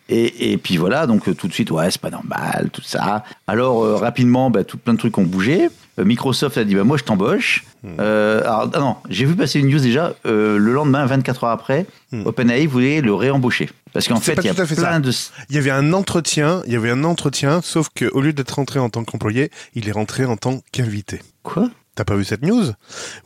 Et, 0.08 0.52
et 0.52 0.56
puis 0.58 0.76
voilà, 0.76 1.06
donc 1.06 1.28
euh, 1.28 1.34
tout 1.34 1.48
de 1.48 1.52
suite, 1.52 1.70
ouais, 1.70 1.90
c'est 1.90 2.00
pas 2.00 2.10
normal, 2.10 2.70
tout 2.72 2.82
ça. 2.82 3.24
Alors, 3.46 3.84
euh, 3.84 3.96
rapidement, 3.96 4.50
bah, 4.50 4.62
tout 4.62 4.76
plein 4.78 4.92
de 4.92 4.98
trucs 4.98 5.16
ont 5.18 5.24
bougé. 5.24 5.68
Euh, 5.98 6.04
Microsoft 6.04 6.58
a 6.58 6.64
dit, 6.64 6.74
bah, 6.74 6.84
moi, 6.84 6.96
je 6.96 7.04
t'embauche. 7.04 7.64
Euh, 7.98 8.40
alors, 8.42 8.70
ah 8.74 8.78
non, 8.78 8.96
j'ai 9.08 9.24
vu 9.24 9.34
passer 9.34 9.58
une 9.58 9.68
news 9.68 9.80
déjà, 9.80 10.14
le 10.24 10.58
lendemain, 10.58 11.06
24 11.06 11.44
heures 11.44 11.50
après, 11.50 11.86
Mm. 12.12 12.26
OpenAI 12.26 12.66
voulait 12.66 13.00
le 13.00 13.14
réembaucher. 13.14 13.70
Parce 13.92 14.06
qu'en 14.06 14.20
fait, 14.20 14.34
il 14.42 14.44
y 14.44 14.48
a 14.48 14.54
fait 14.54 14.74
plein 14.74 14.92
ça. 14.92 15.00
de... 15.00 15.10
Il 15.50 15.56
y 15.56 15.58
avait 15.58 15.70
un 15.70 15.92
entretien, 15.92 16.62
il 16.66 16.72
y 16.72 16.76
avait 16.76 16.90
un 16.90 17.04
entretien, 17.04 17.60
sauf 17.62 17.88
qu'au 17.88 18.20
lieu 18.20 18.32
d'être 18.32 18.52
rentré 18.52 18.78
en 18.78 18.90
tant 18.90 19.04
qu'employé, 19.04 19.50
il 19.74 19.88
est 19.88 19.92
rentré 19.92 20.24
en 20.24 20.36
tant 20.36 20.60
qu'invité. 20.72 21.20
Quoi 21.42 21.70
T'as 21.94 22.04
pas 22.04 22.16
vu 22.16 22.24
cette 22.24 22.42
news 22.42 22.64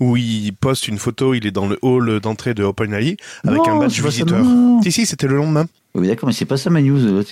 Où 0.00 0.16
il 0.16 0.52
poste 0.52 0.88
une 0.88 0.98
photo, 0.98 1.34
il 1.34 1.46
est 1.46 1.52
dans 1.52 1.68
le 1.68 1.78
hall 1.82 2.18
d'entrée 2.20 2.52
de 2.52 2.64
OpenAI 2.64 3.16
avec 3.44 3.58
Non, 3.58 3.68
un 3.68 3.78
badge 3.78 3.94
c'est 3.94 4.06
visiteur. 4.06 4.44
Si, 4.82 4.90
si, 4.90 5.06
c'était 5.06 5.28
le 5.28 5.36
lendemain. 5.36 5.66
Oui, 5.94 6.08
d'accord, 6.08 6.26
mais 6.26 6.32
c'est 6.32 6.46
pas 6.46 6.56
ça 6.56 6.68
ma 6.68 6.82
news. 6.82 7.22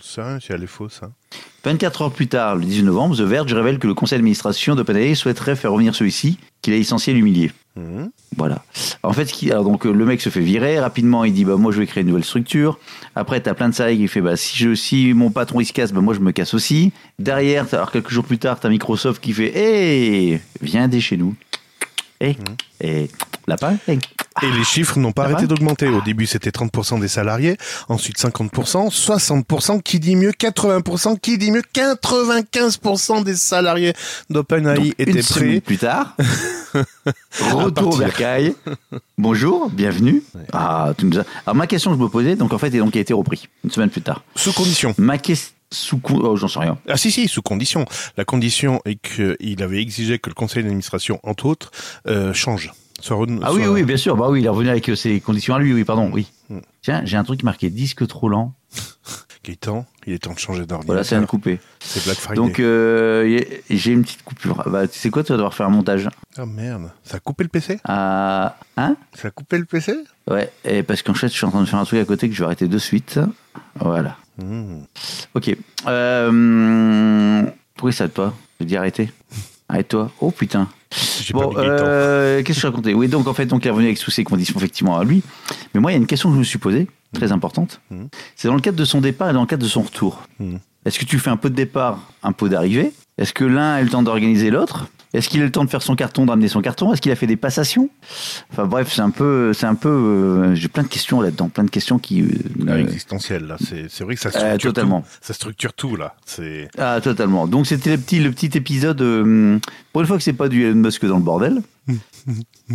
Ça, 0.00 0.40
si 0.40 0.52
elle 0.52 0.62
est 0.62 0.66
fausse. 0.66 1.00
Hein. 1.02 1.12
24 1.64 2.02
heures 2.02 2.12
plus 2.12 2.26
tard, 2.26 2.56
le 2.56 2.64
18 2.64 2.82
novembre, 2.82 3.16
The 3.16 3.22
Verge 3.22 3.54
révèle 3.54 3.78
que 3.78 3.86
le 3.86 3.94
conseil 3.94 4.18
d'administration 4.18 4.74
d'OpenAI 4.74 5.14
souhaiterait 5.14 5.56
faire 5.56 5.72
revenir 5.72 5.94
celui-ci, 5.94 6.38
qu'il 6.60 6.74
a 6.74 6.76
licencié 6.76 7.12
et 7.12 7.16
l'humilier. 7.16 7.50
Voilà. 8.36 8.64
En 9.02 9.12
fait, 9.12 9.26
qui, 9.26 9.50
alors 9.50 9.64
donc 9.64 9.86
euh, 9.86 9.92
le 9.92 10.04
mec 10.04 10.20
se 10.20 10.28
fait 10.28 10.40
virer 10.40 10.78
rapidement. 10.78 11.24
Il 11.24 11.32
dit 11.32 11.44
bah 11.44 11.56
moi 11.56 11.72
je 11.72 11.80
vais 11.80 11.86
créer 11.86 12.02
une 12.02 12.08
nouvelle 12.08 12.24
structure. 12.24 12.78
Après 13.14 13.40
t'as 13.40 13.54
plein 13.54 13.68
de 13.68 13.74
salariés 13.74 13.98
qui 13.98 14.08
fait 14.08 14.20
bah 14.20 14.36
si 14.36 14.56
je 14.56 14.74
si 14.74 15.12
mon 15.14 15.30
patron 15.30 15.60
il 15.60 15.66
se 15.66 15.72
casse 15.72 15.92
bah 15.92 16.00
moi 16.00 16.14
je 16.14 16.20
me 16.20 16.32
casse 16.32 16.54
aussi. 16.54 16.92
Derrière, 17.18 17.66
alors 17.72 17.90
quelques 17.90 18.10
jours 18.10 18.24
plus 18.24 18.38
tard, 18.38 18.60
t'as 18.60 18.68
Microsoft 18.68 19.22
qui 19.22 19.32
fait 19.32 19.52
hé 19.56 20.40
viens 20.60 20.88
dès 20.88 21.00
chez 21.00 21.16
nous. 21.16 21.34
Lapin. 23.46 23.76
hey. 23.88 23.98
Et 24.42 24.50
les 24.50 24.64
chiffres 24.64 24.98
n'ont 24.98 25.12
pas 25.12 25.24
Ça 25.24 25.30
arrêté 25.32 25.46
d'augmenter. 25.46 25.88
Au 25.88 26.00
début, 26.00 26.26
c'était 26.26 26.50
30% 26.50 27.00
des 27.00 27.08
salariés, 27.08 27.56
ensuite 27.88 28.18
50%, 28.18 28.88
60%, 28.90 29.82
qui 29.82 30.00
dit 30.00 30.16
mieux 30.16 30.30
80%, 30.32 31.18
qui 31.20 31.36
dit 31.38 31.50
mieux 31.50 31.62
95% 31.74 33.24
des 33.24 33.34
salariés 33.36 33.92
d'OpenAI 34.30 34.94
étaient 34.98 35.10
une 35.12 35.22
semaine 35.22 35.50
prêts. 35.50 35.60
plus 35.60 35.78
tard, 35.78 36.16
retour 37.40 37.94
au 37.94 37.96
bercail. 37.98 38.54
Bonjour, 39.18 39.70
bienvenue. 39.70 40.22
Ah, 40.52 40.92
tu 40.96 41.06
nous 41.06 41.18
as- 41.18 41.24
Alors 41.46 41.54
ma 41.56 41.66
question 41.66 41.90
que 41.92 41.98
je 41.98 42.02
me 42.02 42.08
posais, 42.08 42.36
donc 42.36 42.52
en 42.52 42.58
fait, 42.58 42.68
et 42.74 42.78
donc 42.78 42.94
il 42.94 42.98
a 42.98 43.02
été 43.02 43.12
repris 43.14 43.48
une 43.64 43.70
semaine 43.70 43.90
plus 43.90 44.02
tard. 44.02 44.22
Sous 44.36 44.52
condition. 44.52 44.94
Ma 44.98 45.18
question 45.18 45.52
sous 45.74 45.96
con- 45.96 46.20
oh, 46.22 46.36
j'en 46.36 46.48
sais 46.48 46.58
rien. 46.58 46.76
Ah 46.86 46.98
si, 46.98 47.10
si, 47.10 47.28
sous 47.28 47.40
condition. 47.40 47.86
La 48.18 48.26
condition 48.26 48.82
est 48.84 48.96
qu'il 48.96 49.62
avait 49.62 49.80
exigé 49.80 50.18
que 50.18 50.28
le 50.28 50.34
conseil 50.34 50.62
d'administration, 50.64 51.18
entre 51.22 51.46
autres, 51.46 51.70
euh, 52.08 52.34
change. 52.34 52.70
Soit 53.02 53.16
Ah 53.42 53.52
oui, 53.52 53.62
soit- 53.64 53.72
oui, 53.72 53.82
bien 53.82 53.96
sûr. 53.96 54.16
Bah 54.16 54.28
oui, 54.30 54.40
il 54.40 54.46
est 54.46 54.48
revenu 54.48 54.68
avec 54.70 54.88
euh, 54.88 54.94
ses 54.96 55.20
conditions 55.20 55.54
à 55.54 55.58
lui. 55.58 55.74
Oui, 55.74 55.84
pardon. 55.84 56.08
Oui. 56.12 56.30
Mm. 56.48 56.58
Tiens, 56.82 57.02
j'ai 57.04 57.16
un 57.16 57.24
truc 57.24 57.42
marqué 57.42 57.68
disque 57.68 58.06
trop 58.06 58.28
lent. 58.28 58.54
Gaëtan, 59.44 59.84
il 60.06 60.12
est 60.12 60.18
temps 60.20 60.32
de 60.32 60.38
changer 60.38 60.60
d'ordinateur. 60.60 60.86
Voilà, 60.86 61.02
c'est 61.02 61.16
un 61.16 61.26
coupé. 61.26 61.58
C'est 61.80 62.04
Black 62.04 62.16
Friday. 62.16 62.36
Donc 62.36 62.60
euh, 62.60 63.40
j'ai 63.68 63.90
une 63.90 64.02
petite 64.02 64.22
coupure. 64.22 64.62
Bah, 64.70 64.86
tu 64.86 64.96
sais 64.96 65.10
quoi, 65.10 65.24
tu 65.24 65.32
vas 65.32 65.36
devoir 65.36 65.52
faire 65.52 65.66
un 65.66 65.70
montage. 65.70 66.08
Ah 66.36 66.46
merde, 66.46 66.92
ça 67.02 67.16
a 67.16 67.20
coupé 67.20 67.42
le 67.42 67.48
PC 67.48 67.80
Ah, 67.82 68.56
hein? 68.76 68.96
Ça 69.14 69.28
a 69.28 69.30
coupé 69.32 69.58
le 69.58 69.64
PC 69.64 69.96
Ouais. 70.30 70.48
Et 70.64 70.84
parce 70.84 71.02
qu'en 71.02 71.14
fait, 71.14 71.26
je 71.26 71.32
suis 71.32 71.44
en 71.44 71.50
train 71.50 71.60
de 71.60 71.66
faire 71.66 71.80
un 71.80 71.84
truc 71.84 71.98
à 72.00 72.04
côté 72.04 72.28
que 72.28 72.34
je 72.36 72.38
vais 72.38 72.46
arrêter 72.46 72.68
de 72.68 72.78
suite. 72.78 73.18
Voilà. 73.80 74.16
Mmh. 74.38 74.82
Ok. 75.34 75.56
Euh, 75.88 77.42
pourquoi 77.74 77.92
ça 77.92 78.06
de 78.06 78.12
toi? 78.12 78.34
Je 78.60 78.64
dis 78.64 78.76
arrêter. 78.76 79.10
Arrête-toi. 79.72 80.10
Oh 80.20 80.30
putain. 80.30 80.68
Bon, 81.32 81.54
euh, 81.56 82.42
qu'est-ce 82.42 82.58
que 82.58 82.62
je 82.62 82.66
racontais? 82.66 82.92
Oui, 82.92 83.08
donc 83.08 83.26
en 83.26 83.32
fait, 83.32 83.46
donc, 83.46 83.64
il 83.64 83.68
est 83.68 83.70
revenu 83.70 83.86
avec 83.86 83.98
toutes 83.98 84.12
ces 84.12 84.22
conditions 84.22 84.54
effectivement 84.58 84.98
à 84.98 85.04
lui. 85.04 85.22
Mais 85.72 85.80
moi, 85.80 85.90
il 85.90 85.94
y 85.94 85.96
a 85.96 85.98
une 85.98 86.06
question 86.06 86.28
que 86.28 86.34
je 86.34 86.40
me 86.40 86.44
suis 86.44 86.58
posée, 86.58 86.88
très 87.14 87.32
importante. 87.32 87.80
Mhm. 87.90 88.08
C'est 88.36 88.48
dans 88.48 88.54
le 88.54 88.60
cadre 88.60 88.76
de 88.76 88.84
son 88.84 89.00
départ 89.00 89.30
et 89.30 89.32
dans 89.32 89.40
le 89.40 89.46
cadre 89.46 89.62
de 89.62 89.68
son 89.68 89.80
retour. 89.80 90.24
Mhm. 90.38 90.58
Est-ce 90.84 90.98
que 90.98 91.06
tu 91.06 91.18
fais 91.18 91.30
un 91.30 91.38
peu 91.38 91.48
de 91.48 91.54
départ, 91.54 92.00
un 92.22 92.32
peu 92.32 92.50
d'arrivée? 92.50 92.92
Est-ce 93.16 93.32
que 93.32 93.44
l'un 93.44 93.72
a 93.72 93.80
eu 93.80 93.84
le 93.84 93.90
temps 93.90 94.02
d'organiser 94.02 94.50
l'autre? 94.50 94.88
Est-ce 95.14 95.28
qu'il 95.28 95.42
a 95.42 95.44
le 95.44 95.50
temps 95.52 95.64
de 95.64 95.68
faire 95.70 95.82
son 95.82 95.94
carton, 95.94 96.24
d'amener 96.24 96.48
son 96.48 96.62
carton? 96.62 96.92
Est-ce 96.92 97.02
qu'il 97.02 97.12
a 97.12 97.16
fait 97.16 97.26
des 97.26 97.36
passations? 97.36 97.90
Enfin 98.50 98.64
bref, 98.66 98.90
c'est 98.90 99.02
un 99.02 99.10
peu, 99.10 99.52
c'est 99.52 99.66
un 99.66 99.74
peu. 99.74 99.88
euh, 99.90 100.54
J'ai 100.54 100.68
plein 100.68 100.82
de 100.84 100.88
questions 100.88 101.20
là-dedans, 101.20 101.48
plein 101.50 101.64
de 101.64 101.70
questions 101.70 101.98
qui. 101.98 102.22
euh, 102.22 102.26
Ah, 102.66 102.72
euh, 102.72 102.78
existentiel, 102.78 103.44
là. 103.46 103.56
C'est 103.62 103.90
c'est 103.90 104.04
vrai 104.04 104.14
que 104.14 104.20
ça 104.22 104.30
euh, 104.30 104.32
structure 104.32 104.72
totalement. 104.72 105.00
tout. 105.02 105.06
Ça 105.20 105.34
structure 105.34 105.72
tout, 105.74 105.96
là. 105.96 106.14
C'est. 106.24 106.68
Ah, 106.78 106.98
totalement. 107.02 107.46
Donc 107.46 107.66
c'était 107.66 107.90
le 107.90 107.98
petit, 107.98 108.20
le 108.20 108.30
petit 108.32 108.56
épisode. 108.56 109.02
euh, 109.02 109.58
pour 109.92 110.00
une 110.00 110.06
fois 110.06 110.16
que 110.16 110.22
c'est 110.22 110.32
pas 110.32 110.48
du 110.48 110.64
Elon 110.64 110.76
Musk 110.76 111.04
dans 111.04 111.18
le 111.18 111.22
bordel. 111.24 111.60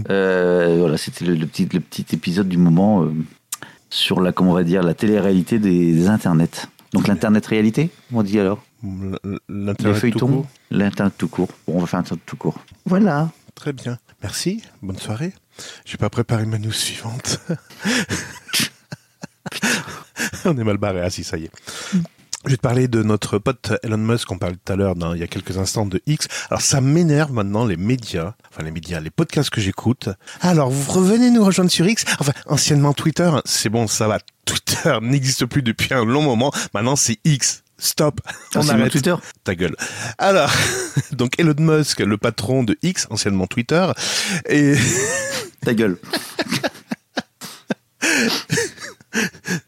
Euh, 0.09 0.75
voilà, 0.79 0.97
c'était 0.97 1.25
le, 1.25 1.35
le 1.35 1.47
petit, 1.47 1.67
le 1.71 1.79
petit 1.79 2.05
épisode 2.13 2.47
du 2.47 2.57
moment 2.57 3.03
euh, 3.03 3.11
sur 3.89 4.21
la, 4.21 4.31
comment 4.31 4.51
on 4.51 4.53
va 4.53 4.63
dire, 4.63 4.83
la 4.83 4.93
télé-réalité 4.93 5.59
des, 5.59 5.93
des 5.93 6.07
internets. 6.09 6.67
Donc 6.93 7.07
l'internet 7.07 7.45
réalité, 7.47 7.89
on 8.13 8.21
dit 8.23 8.39
alors? 8.39 8.61
L'internet 8.83 9.77
tout 9.95 9.99
feuilletons, 10.01 10.27
court. 10.27 10.47
l'internet 10.71 11.13
tout 11.17 11.27
court. 11.27 11.49
Bon, 11.67 11.77
on 11.77 11.79
va 11.81 11.87
faire 11.87 11.99
un 11.99 12.03
truc 12.03 12.25
tout 12.25 12.37
court. 12.37 12.59
Voilà. 12.85 13.29
Très 13.55 13.73
bien. 13.73 13.97
Merci. 14.21 14.61
Bonne 14.81 14.99
soirée. 14.99 15.33
J'ai 15.85 15.97
pas 15.97 16.09
préparé 16.09 16.45
ma 16.45 16.59
news 16.59 16.71
suivante. 16.71 17.39
On 20.45 20.57
est 20.57 20.63
mal 20.63 20.77
barré. 20.77 21.01
Ah 21.03 21.09
si, 21.09 21.23
ça 21.23 21.37
y 21.37 21.45
est. 21.45 21.51
Je 22.45 22.51
vais 22.51 22.57
te 22.57 22.61
parler 22.61 22.87
de 22.87 23.03
notre 23.03 23.39
pote 23.39 23.73
Elon 23.83 23.97
Musk, 23.97 24.31
on 24.31 24.37
parlait 24.37 24.55
tout 24.63 24.71
à 24.71 24.75
l'heure, 24.75 24.95
dans- 24.95 25.13
il 25.13 25.19
y 25.19 25.23
a 25.23 25.27
quelques 25.27 25.57
instants, 25.57 25.85
de 25.85 26.01
X. 26.05 26.27
Alors 26.49 26.61
ça 26.61 26.79
m'énerve 26.79 27.33
maintenant 27.33 27.65
les 27.65 27.75
médias, 27.75 28.35
enfin 28.49 28.63
les 28.63 28.71
médias, 28.71 28.99
les 29.01 29.09
podcasts 29.09 29.49
que 29.49 29.59
j'écoute. 29.59 30.07
Alors 30.39 30.69
vous 30.69 30.91
revenez 30.93 31.29
nous 31.29 31.43
rejoindre 31.43 31.71
sur 31.71 31.85
X, 31.87 32.05
enfin 32.19 32.31
anciennement 32.45 32.93
Twitter, 32.93 33.29
c'est 33.43 33.69
bon, 33.69 33.87
ça 33.87 34.07
va. 34.07 34.19
Twitter 34.45 34.97
n'existe 35.01 35.45
plus 35.45 35.61
depuis 35.63 35.93
un 35.93 36.05
long 36.05 36.21
moment, 36.21 36.53
maintenant 36.73 36.95
c'est 36.95 37.17
X. 37.25 37.63
Stop, 37.79 38.21
on 38.55 38.59
Anciennement 38.59 38.81
arrête 38.81 38.91
Twitter. 38.91 39.13
ta 39.43 39.53
gueule. 39.55 39.75
Alors, 40.17 40.51
donc 41.11 41.39
Elon 41.39 41.53
Musk, 41.59 41.99
le 41.99 42.17
patron 42.17 42.63
de 42.63 42.75
X, 42.81 43.05
anciennement 43.11 43.45
Twitter, 43.47 43.87
et 44.49 44.75
Ta 45.61 45.73
gueule. 45.73 45.97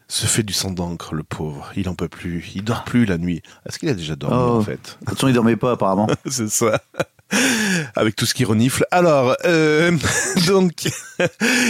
se 0.08 0.26
fait 0.26 0.42
du 0.42 0.52
sang 0.52 0.70
d'encre, 0.70 1.14
le 1.14 1.22
pauvre. 1.22 1.70
Il 1.76 1.88
en 1.88 1.94
peut 1.94 2.08
plus. 2.08 2.44
Il 2.54 2.64
dort 2.64 2.84
plus 2.84 3.04
la 3.04 3.18
nuit. 3.18 3.42
Est-ce 3.68 3.78
qu'il 3.78 3.88
a 3.88 3.94
déjà 3.94 4.16
dormi, 4.16 4.36
Oh. 4.38 4.56
en 4.58 4.62
fait? 4.62 4.72
De 5.00 5.06
toute 5.06 5.14
façon, 5.16 5.28
il 5.28 5.34
dormait 5.34 5.56
pas 5.56 5.72
apparemment. 5.72 6.08
C'est 6.26 6.50
ça. 6.50 6.80
Avec 7.94 8.16
tout 8.16 8.26
ce 8.26 8.34
qui 8.34 8.44
renifle. 8.44 8.84
Alors, 8.90 9.36
euh, 9.44 9.96
donc, 10.46 10.88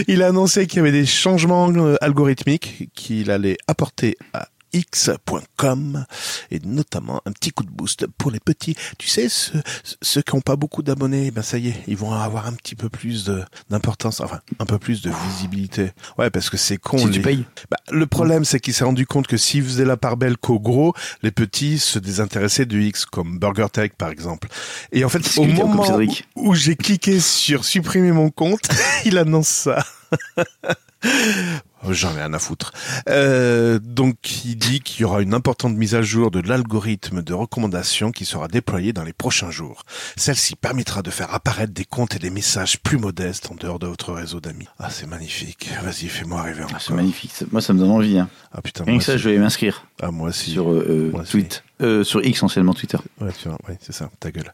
il 0.08 0.22
a 0.22 0.28
annoncé 0.28 0.66
qu'il 0.66 0.78
y 0.78 0.80
avait 0.80 0.92
des 0.92 1.06
changements 1.06 1.70
euh, 1.72 1.96
algorithmiques 2.00 2.88
qu'il 2.94 3.30
allait 3.30 3.58
apporter 3.68 4.16
à 4.32 4.48
x.com 4.72 6.04
et 6.50 6.60
notamment 6.64 7.20
un 7.26 7.32
petit 7.32 7.50
coup 7.50 7.64
de 7.64 7.70
boost 7.70 8.06
pour 8.18 8.30
les 8.30 8.40
petits. 8.40 8.76
Tu 8.98 9.08
sais, 9.08 9.28
ceux, 9.28 9.60
ceux 10.02 10.22
qui 10.22 10.34
n'ont 10.34 10.40
pas 10.40 10.56
beaucoup 10.56 10.82
d'abonnés, 10.82 11.30
ben 11.30 11.42
ça 11.42 11.58
y 11.58 11.68
est, 11.68 11.76
ils 11.86 11.96
vont 11.96 12.12
avoir 12.12 12.46
un 12.46 12.52
petit 12.52 12.74
peu 12.74 12.88
plus 12.88 13.30
d'importance, 13.68 14.20
enfin 14.20 14.40
un 14.58 14.66
peu 14.66 14.78
plus 14.78 15.02
de 15.02 15.10
visibilité. 15.28 15.92
Ouais, 16.18 16.30
parce 16.30 16.50
que 16.50 16.56
c'est 16.56 16.76
con. 16.76 16.98
si 16.98 17.10
tu 17.10 17.20
payes. 17.20 17.44
bah, 17.70 17.78
le 17.90 18.06
problème, 18.06 18.44
c'est 18.44 18.60
qu'il 18.60 18.74
s'est 18.74 18.84
rendu 18.84 19.06
compte 19.06 19.26
que 19.26 19.36
s'il 19.36 19.64
faisait 19.64 19.84
la 19.84 19.96
part 19.96 20.16
belle 20.16 20.36
qu'au 20.36 20.58
gros, 20.58 20.94
les 21.22 21.30
petits 21.30 21.78
se 21.78 21.98
désintéressaient 21.98 22.66
du 22.66 22.84
X, 22.84 23.04
comme 23.04 23.38
BurgerTech 23.38 23.94
par 23.96 24.10
exemple. 24.10 24.48
Et 24.92 25.04
en 25.04 25.08
fait, 25.08 25.22
au 25.38 25.44
moment 25.44 25.86
où 26.36 26.54
j'ai 26.54 26.76
cliqué 26.76 27.20
sur 27.20 27.64
supprimer 27.64 28.12
mon 28.12 28.30
compte, 28.30 28.68
il 29.04 29.18
annonce 29.18 29.48
ça. 29.48 29.84
Oh, 31.82 31.92
J'en 31.92 32.10
ai 32.14 32.18
rien 32.18 32.34
à 32.34 32.38
foutre. 32.38 32.72
Euh, 33.08 33.78
donc, 33.82 34.44
il 34.44 34.56
dit 34.56 34.80
qu'il 34.80 35.00
y 35.00 35.04
aura 35.04 35.22
une 35.22 35.32
importante 35.32 35.74
mise 35.76 35.94
à 35.94 36.02
jour 36.02 36.30
de 36.30 36.40
l'algorithme 36.40 37.22
de 37.22 37.32
recommandation 37.32 38.12
qui 38.12 38.24
sera 38.26 38.48
déployé 38.48 38.92
dans 38.92 39.02
les 39.02 39.12
prochains 39.14 39.50
jours. 39.50 39.84
Celle-ci 40.16 40.56
permettra 40.56 41.00
de 41.02 41.10
faire 41.10 41.32
apparaître 41.34 41.72
des 41.72 41.86
comptes 41.86 42.14
et 42.16 42.18
des 42.18 42.30
messages 42.30 42.78
plus 42.80 42.98
modestes 42.98 43.50
en 43.50 43.54
dehors 43.54 43.78
de 43.78 43.86
votre 43.86 44.12
réseau 44.12 44.40
d'amis. 44.40 44.68
Ah, 44.78 44.90
c'est 44.90 45.06
magnifique. 45.06 45.70
Vas-y, 45.82 46.08
fais-moi 46.08 46.40
encore. 46.42 46.70
Ah, 46.74 46.78
c'est 46.78 46.92
magnifique. 46.92 47.32
Moi, 47.50 47.62
ça 47.62 47.72
me 47.72 47.78
donne 47.78 47.90
envie. 47.92 48.18
Hein. 48.18 48.28
Ah 48.52 48.60
putain, 48.60 48.84
Rien 48.84 48.98
que 48.98 49.04
ça, 49.04 49.16
je 49.16 49.30
vais 49.30 49.38
m'inscrire 49.38 49.86
Ah, 50.02 50.10
moi 50.10 50.28
aussi. 50.28 50.50
sur 50.52 50.70
euh, 50.70 50.86
euh, 50.88 51.10
Moi 51.12 51.22
aussi. 51.22 51.30
Tweet. 51.32 51.64
Euh, 51.80 52.04
sur 52.04 52.24
X, 52.24 52.42
anciennement 52.42 52.74
Twitter. 52.74 52.98
Ouais, 53.20 53.30
tu 53.40 53.48
vois, 53.48 53.56
ouais, 53.68 53.78
c'est 53.80 53.92
ça, 53.92 54.10
ta 54.20 54.30
gueule. 54.30 54.52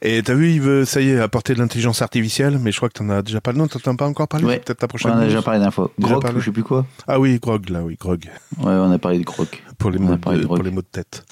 Et 0.00 0.22
t'as 0.22 0.34
vu, 0.34 0.52
il 0.52 0.60
veut, 0.60 0.84
ça 0.84 1.00
y 1.00 1.10
est, 1.10 1.18
apporter 1.18 1.54
de 1.54 1.58
l'intelligence 1.58 2.02
artificielle, 2.02 2.58
mais 2.60 2.70
je 2.70 2.76
crois 2.76 2.88
que 2.88 2.94
t'en 2.94 3.08
as 3.10 3.22
déjà 3.22 3.40
parlé. 3.40 3.58
Non, 3.58 3.66
t'en 3.66 3.92
as 3.92 3.96
pas 3.96 4.06
encore 4.06 4.28
parlé? 4.28 4.46
Ouais. 4.46 4.58
Peut-être 4.60 4.78
ta 4.78 4.86
On 4.86 4.88
prochaine 4.88 5.10
en 5.10 5.14
a 5.14 5.20
news 5.20 5.26
déjà 5.26 5.42
parlé 5.42 5.60
d'un 5.60 5.70
fois. 5.70 5.90
Grog, 5.98 6.24
je 6.38 6.44
sais 6.44 6.52
plus 6.52 6.62
quoi. 6.62 6.86
Ah 7.06 7.18
oui, 7.18 7.38
Grog, 7.40 7.68
là, 7.70 7.82
oui, 7.82 7.96
Grog. 7.98 8.24
Ouais, 8.58 8.72
on 8.72 8.92
a 8.92 8.98
parlé 8.98 9.18
de 9.18 9.24
Grog. 9.24 9.48
Pour 9.78 9.90
les, 9.90 9.98
On 9.98 10.06
a 10.06 10.10
mots 10.10 10.16
de, 10.16 10.46
pour 10.46 10.62
les 10.62 10.70
mots 10.70 10.82
de 10.82 10.86
tête. 10.86 11.24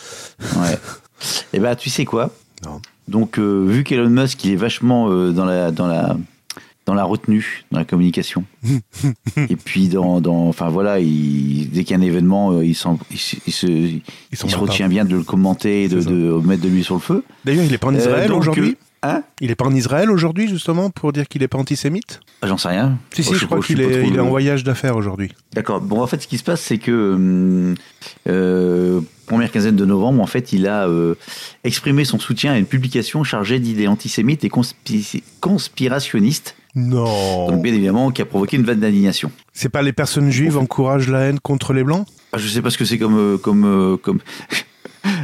Ouais. 0.56 0.78
Et 1.52 1.60
bah, 1.60 1.76
tu 1.76 1.90
sais 1.90 2.04
quoi? 2.04 2.30
Non. 2.64 2.80
Donc, 3.08 3.38
euh, 3.38 3.64
vu 3.66 3.84
qu'Elon 3.84 4.10
Musk, 4.10 4.44
il 4.44 4.52
est 4.52 4.56
vachement 4.56 5.10
euh, 5.10 5.30
dans 5.30 5.44
la 5.44 5.70
dans 5.70 5.86
la 5.86 6.16
dans 6.86 6.94
la 6.94 7.04
retenue, 7.04 7.64
dans 7.72 7.78
la 7.78 7.84
communication. 7.84 8.44
et 9.36 9.56
puis 9.56 9.88
dans, 9.88 10.20
dans 10.20 10.46
enfin 10.48 10.68
voilà, 10.68 11.00
il, 11.00 11.68
dès 11.70 11.84
qu'il 11.84 11.96
y 11.96 12.00
a 12.00 12.02
un 12.02 12.06
événement, 12.06 12.52
euh, 12.52 12.64
il, 12.64 12.74
s'en- 12.74 12.98
il, 13.10 13.18
se- 13.18 13.36
il 13.46 13.52
se, 13.52 14.46
se 14.48 14.56
retient 14.56 14.88
bien 14.88 15.04
de 15.04 15.16
le 15.16 15.22
commenter, 15.24 15.84
et 15.84 15.88
de, 15.88 16.00
de 16.00 16.46
mettre 16.46 16.62
de 16.62 16.68
l'huile 16.68 16.84
sur 16.84 16.94
le 16.94 17.00
feu. 17.00 17.24
D'ailleurs, 17.44 17.64
il 17.64 17.74
est 17.74 17.78
pas 17.78 17.88
en 17.88 17.94
Euh, 17.94 17.98
Israël 17.98 18.32
aujourd'hui 18.32 18.70
euh, 18.70 18.74
Hein 19.02 19.22
Il 19.42 19.50
est 19.50 19.54
pas 19.54 19.66
en 19.66 19.74
Israël 19.74 20.10
aujourd'hui, 20.10 20.48
justement, 20.48 20.88
pour 20.90 21.12
dire 21.12 21.28
qu'il 21.28 21.42
est 21.42 21.48
pas 21.48 21.58
antisémite 21.58 22.20
Ah, 22.40 22.46
J'en 22.46 22.56
sais 22.56 22.68
rien. 22.68 22.98
Si, 23.14 23.22
si, 23.22 23.30
Oh, 23.32 23.34
je, 23.34 23.44
crois 23.44 23.60
qu'il 23.60 23.80
est, 23.80 24.08
il 24.08 24.18
en 24.18 24.26
voyage 24.28 24.64
d'affaires 24.64 24.96
aujourd'hui. 24.96 25.30
D'accord. 25.52 25.80
Bon, 25.82 26.00
en 26.00 26.06
fait, 26.06 26.22
ce 26.22 26.26
qui 26.26 26.38
se 26.38 26.42
passe, 26.44 26.62
c'est 26.62 26.78
que 26.78 27.12
hum, 27.14 27.74
euh, 28.28 29.00
première 29.26 29.52
quinzaine 29.52 29.76
de 29.76 29.84
novembre, 29.84 30.22
en 30.22 30.26
fait, 30.26 30.52
il 30.52 30.66
a 30.66 30.88
euh, 30.88 31.14
exprimé 31.62 32.04
son 32.04 32.18
soutien 32.18 32.52
à 32.52 32.58
une 32.58 32.66
publication 32.66 33.22
chargée 33.22 33.58
d'idées 33.60 33.86
antisémites 33.86 34.44
et 34.44 34.48
conspi- 34.48 35.22
conspirationnistes, 35.40 36.56
Non 36.76 37.48
donc 37.48 37.62
bien 37.62 37.72
évidemment, 37.72 38.10
qui 38.10 38.20
a 38.22 38.26
provoqué 38.26 38.56
une 38.58 38.64
vague 38.64 38.78
d'indignation. 38.78 39.32
C'est 39.52 39.68
pas 39.70 39.82
les 39.82 39.92
personnes 39.94 40.30
juives 40.30 40.58
encouragent 40.58 41.08
la 41.08 41.20
haine 41.20 41.40
contre 41.40 41.72
les 41.72 41.82
blancs? 41.82 42.06
Ah, 42.32 42.38
je 42.38 42.46
sais 42.48 42.60
pas 42.62 42.70
ce 42.70 42.76
que 42.78 42.84
c'est 42.84 42.98
comme 42.98 43.16
euh, 43.18 43.38
comme 43.38 43.64
euh, 43.64 43.96
comme. 43.96 44.20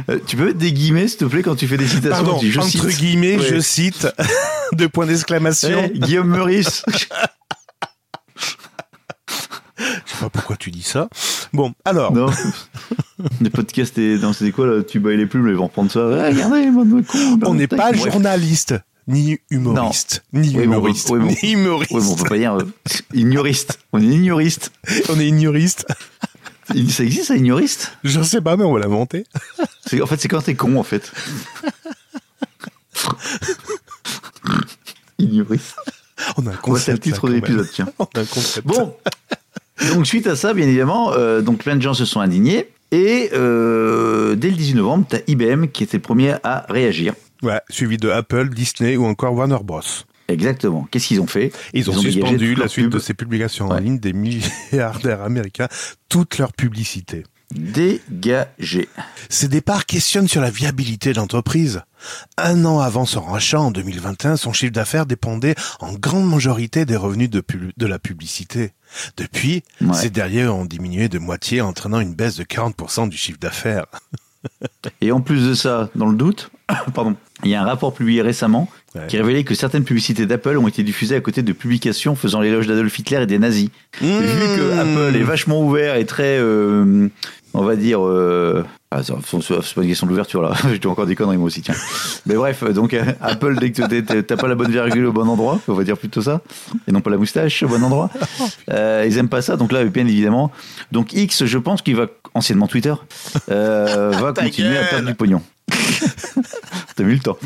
Euh, 0.09 0.17
tu 0.25 0.37
peux 0.37 0.45
mettre 0.45 0.57
des 0.59 0.71
guillemets, 0.71 1.09
s'il 1.09 1.17
te 1.17 1.25
plaît, 1.25 1.41
quand 1.43 1.55
tu 1.55 1.67
fais 1.67 1.75
des 1.75 1.87
citations. 1.87 2.09
Pardon, 2.23 2.39
tu 2.39 2.45
dis, 2.45 2.51
je 2.53 2.59
entre 2.61 2.89
cite. 2.89 2.99
guillemets, 2.99 3.37
Ouais. 3.37 3.45
je 3.49 3.59
cite, 3.59 4.07
deux 4.73 4.87
points 4.87 5.05
d'exclamation. 5.05 5.91
Eh, 5.93 5.99
Guillaume 5.99 6.29
Meurice. 6.29 6.83
Je 9.77 10.11
sais 10.13 10.19
pas 10.21 10.29
pourquoi 10.29 10.55
tu 10.55 10.71
dis 10.71 10.83
ça. 10.83 11.09
Bon, 11.51 11.73
alors, 11.83 12.13
non. 12.13 12.27
Le 13.41 13.49
podcast 13.49 13.97
est 13.97 14.17
dans 14.19 14.31
c'est 14.31 14.51
quoi 14.51 14.67
là 14.67 14.83
Tu 14.83 14.99
bailles 14.99 15.17
les 15.17 15.25
plumes, 15.25 15.47
ils 15.49 15.55
vont 15.55 15.65
reprendre 15.65 15.91
ça. 15.91 15.99
Eh, 15.99 16.33
regardez, 16.33 16.65
de 16.65 17.01
cons. 17.05 17.39
on 17.45 17.53
n'est 17.55 17.67
pas 17.67 17.91
Bref. 17.91 18.03
journaliste, 18.11 18.75
ni 19.07 19.37
humoriste, 19.49 20.23
ni 20.31 20.47
Oui, 20.49 20.53
bon, 20.53 20.61
humoriste, 20.63 21.09
oui, 21.09 21.19
bon. 21.19 21.25
ni 21.43 21.51
humoriste. 21.51 21.91
Oui, 21.91 22.01
on 22.09 22.15
peut 22.15 22.29
pas 22.29 22.37
dire 22.37 22.55
euh, 22.55 22.65
ignoriste. 23.13 23.79
On 23.91 24.01
est 24.01 24.05
ignoriste. 24.05 24.71
On 25.09 25.19
est 25.19 25.27
ignoriste. 25.27 25.85
Ça 26.89 27.03
existe, 27.03 27.25
ça, 27.25 27.35
ignoriste? 27.35 27.97
Je 28.05 28.21
sais 28.21 28.39
pas, 28.41 28.55
mais 28.55 28.63
on 28.63 28.73
va 28.73 28.79
l'inventer. 28.79 29.25
En 30.01 30.05
fait, 30.07 30.17
c'est 30.19 30.27
quand 30.29 30.41
t'es 30.41 30.55
con, 30.55 30.77
en 30.77 30.83
fait. 30.83 31.11
ignoriste. 35.19 35.75
On 36.37 36.47
a 36.47 36.51
un 36.51 36.53
On 36.53 36.53
faire 36.53 36.53
le 36.53 36.57
concept. 36.61 37.03
titre 37.03 37.27
de 37.27 37.33
l'épisode, 37.33 37.69
tiens. 37.71 37.89
On 37.99 38.05
a 38.15 38.19
un 38.21 38.25
concept. 38.25 38.65
Bon, 38.65 38.95
donc 39.93 40.07
suite 40.07 40.27
à 40.27 40.35
ça, 40.35 40.53
bien 40.53 40.67
évidemment, 40.67 41.11
euh, 41.13 41.41
donc 41.41 41.59
plein 41.59 41.75
de 41.75 41.81
gens 41.81 41.93
se 41.93 42.05
sont 42.05 42.21
indignés. 42.21 42.69
Et 42.91 43.29
euh, 43.33 44.35
dès 44.35 44.49
le 44.49 44.55
18 44.55 44.75
novembre, 44.75 45.05
t'as 45.09 45.17
IBM 45.27 45.67
qui 45.67 45.83
était 45.83 45.97
le 45.97 46.01
premier 46.03 46.35
à 46.43 46.65
réagir. 46.69 47.13
Ouais, 47.43 47.61
suivi 47.69 47.97
de 47.97 48.09
Apple, 48.09 48.49
Disney 48.49 48.95
ou 48.97 49.05
encore 49.05 49.33
Warner 49.35 49.57
Bros. 49.63 49.81
Exactement. 50.29 50.87
Qu'est-ce 50.89 51.07
qu'ils 51.07 51.21
ont 51.21 51.27
fait? 51.27 51.51
Ils 51.73 51.91
ont, 51.91 51.97
suspendu 51.97 52.55
la 52.55 52.67
suite 52.69 52.89
de 52.89 52.97
ces 52.99 53.13
publications 53.13 53.67
en 53.69 53.77
ligne 53.77 53.99
des 53.99 54.13
milliardaires 54.13 55.21
américains, 55.21 55.67
toute 56.09 56.37
leur 56.37 56.53
publicité. 56.53 57.23
Dégagé. 57.53 58.87
Ces 59.29 59.47
départs 59.47 59.85
questionnent 59.85 60.27
sur 60.29 60.41
la 60.41 60.49
viabilité 60.49 61.11
de 61.11 61.17
l'entreprise. 61.17 61.81
Un 62.37 62.63
an 62.65 62.79
avant 62.79 63.05
son 63.05 63.21
rachat 63.21 63.59
en 63.59 63.69
2021, 63.71 64.37
son 64.37 64.53
chiffre 64.53 64.71
d'affaires 64.71 65.05
dépendait 65.05 65.55
en 65.79 65.93
grande 65.93 66.27
majorité 66.29 66.85
des 66.85 66.95
revenus 66.95 67.29
de, 67.29 67.41
pub- 67.41 67.71
de 67.75 67.85
la 67.85 67.99
publicité. 67.99 68.71
Depuis, 69.17 69.63
Ouais. 69.81 69.93
ces 69.93 70.09
derniers 70.09 70.47
ont 70.47 70.65
diminué 70.65 71.09
de 71.09 71.19
moitié, 71.19 71.61
entraînant 71.61 71.99
une 71.99 72.15
baisse 72.15 72.37
de 72.37 72.43
40% 72.43 73.09
du 73.09 73.17
chiffre 73.17 73.39
d'affaires. 73.39 73.85
Et 75.01 75.11
en 75.11 75.21
plus 75.21 75.47
de 75.47 75.53
ça, 75.53 75.89
dans 75.95 76.07
le 76.07 76.15
doute, 76.17 76.49
pardon, 76.93 77.15
il 77.43 77.51
y 77.51 77.55
a 77.55 77.61
un 77.61 77.65
rapport 77.65 77.93
publié 77.93 78.21
récemment 78.21 78.69
Ouais. 78.95 79.07
qui 79.07 79.17
révélait 79.17 79.43
que 79.43 79.55
certaines 79.55 79.85
publicités 79.85 80.27
d'Apple 80.27 80.55
ont 80.55 80.67
été 80.67 80.83
diffusées 80.83 81.15
à 81.15 81.19
côté 81.19 81.41
de 81.41 81.51
publications 81.51 82.15
faisant 82.15 82.41
l'éloge 82.41 82.67
d'Adolf 82.67 82.99
Hitler 82.99 83.23
et 83.23 83.25
des 83.25 83.39
nazis. 83.39 83.69
Et 84.03 84.05
vu 84.05 84.11
que 84.55 84.75
Mmh. 84.75 84.79
Apple 84.79 85.15
est 85.15 85.23
vachement 85.23 85.61
ouvert 85.63 85.95
et 85.95 86.05
très, 86.05 86.37
euh, 86.39 87.07
on 87.55 87.63
va 87.63 87.75
dire, 87.75 88.05
euh, 88.05 88.63
ah, 88.91 89.01
c'est 89.01 89.13
pas 89.73 89.81
une 89.81 89.87
question 89.87 90.05
d'ouverture 90.05 90.43
là, 90.43 90.53
je 90.71 90.75
dis 90.77 90.85
encore 90.85 91.07
des 91.07 91.15
conneries 91.15 91.37
moi 91.37 91.47
aussi, 91.47 91.63
tiens. 91.63 91.73
Mais 92.27 92.35
bref, 92.35 92.63
donc 92.65 92.93
euh, 92.93 93.03
Apple, 93.19 93.57
dès 93.59 93.71
que 93.71 94.21
t'as 94.21 94.37
pas 94.37 94.47
la 94.47 94.53
bonne 94.53 94.71
virgule 94.71 95.07
au 95.07 95.11
bon 95.11 95.27
endroit, 95.27 95.59
on 95.67 95.73
va 95.73 95.83
dire 95.83 95.97
plutôt 95.97 96.21
ça, 96.21 96.41
et 96.87 96.91
non 96.91 97.01
pas 97.01 97.09
la 97.09 97.17
moustache 97.17 97.63
au 97.63 97.67
bon 97.67 97.83
endroit, 97.83 98.11
euh, 98.71 99.05
ils 99.07 99.17
aiment 99.17 99.27
pas 99.27 99.41
ça, 99.41 99.57
donc 99.57 99.71
là, 99.71 99.83
bien 99.85 100.05
évidemment. 100.05 100.51
Donc 100.91 101.13
X, 101.13 101.45
je 101.45 101.57
pense 101.57 101.81
qu'il 101.81 101.95
va, 101.95 102.05
anciennement 102.35 102.67
Twitter, 102.67 102.93
euh, 103.49 104.11
va 104.21 104.33
continuer 104.33 104.77
à 104.77 104.83
perdre 104.83 105.07
du 105.07 105.15
pognon. 105.15 105.41
T'as 106.95 107.03
mis 107.03 107.13
le 107.15 107.19
temps. 107.19 107.37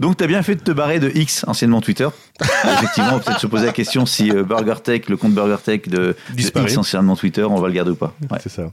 Donc, 0.00 0.16
t'as 0.16 0.26
bien 0.26 0.42
fait 0.42 0.56
de 0.56 0.60
te 0.60 0.72
barrer 0.72 0.98
de 0.98 1.08
X, 1.14 1.44
anciennement 1.46 1.80
Twitter. 1.80 2.08
Effectivement, 2.64 3.14
on 3.14 3.20
peut-être 3.20 3.40
se 3.40 3.46
poser 3.46 3.66
la 3.66 3.72
question 3.72 4.06
si 4.06 4.30
euh, 4.30 4.42
BurgerTech, 4.42 5.08
le 5.08 5.16
compte 5.16 5.34
BurgerTech 5.34 5.88
de, 5.88 6.16
de. 6.34 6.40
X, 6.40 6.76
anciennement 6.76 7.14
Twitter, 7.16 7.44
on 7.44 7.60
va 7.60 7.68
le 7.68 7.74
garder 7.74 7.92
ou 7.92 7.96
pas. 7.96 8.14
Ouais. 8.30 8.38
C'est 8.42 8.48
ça. 8.48 8.72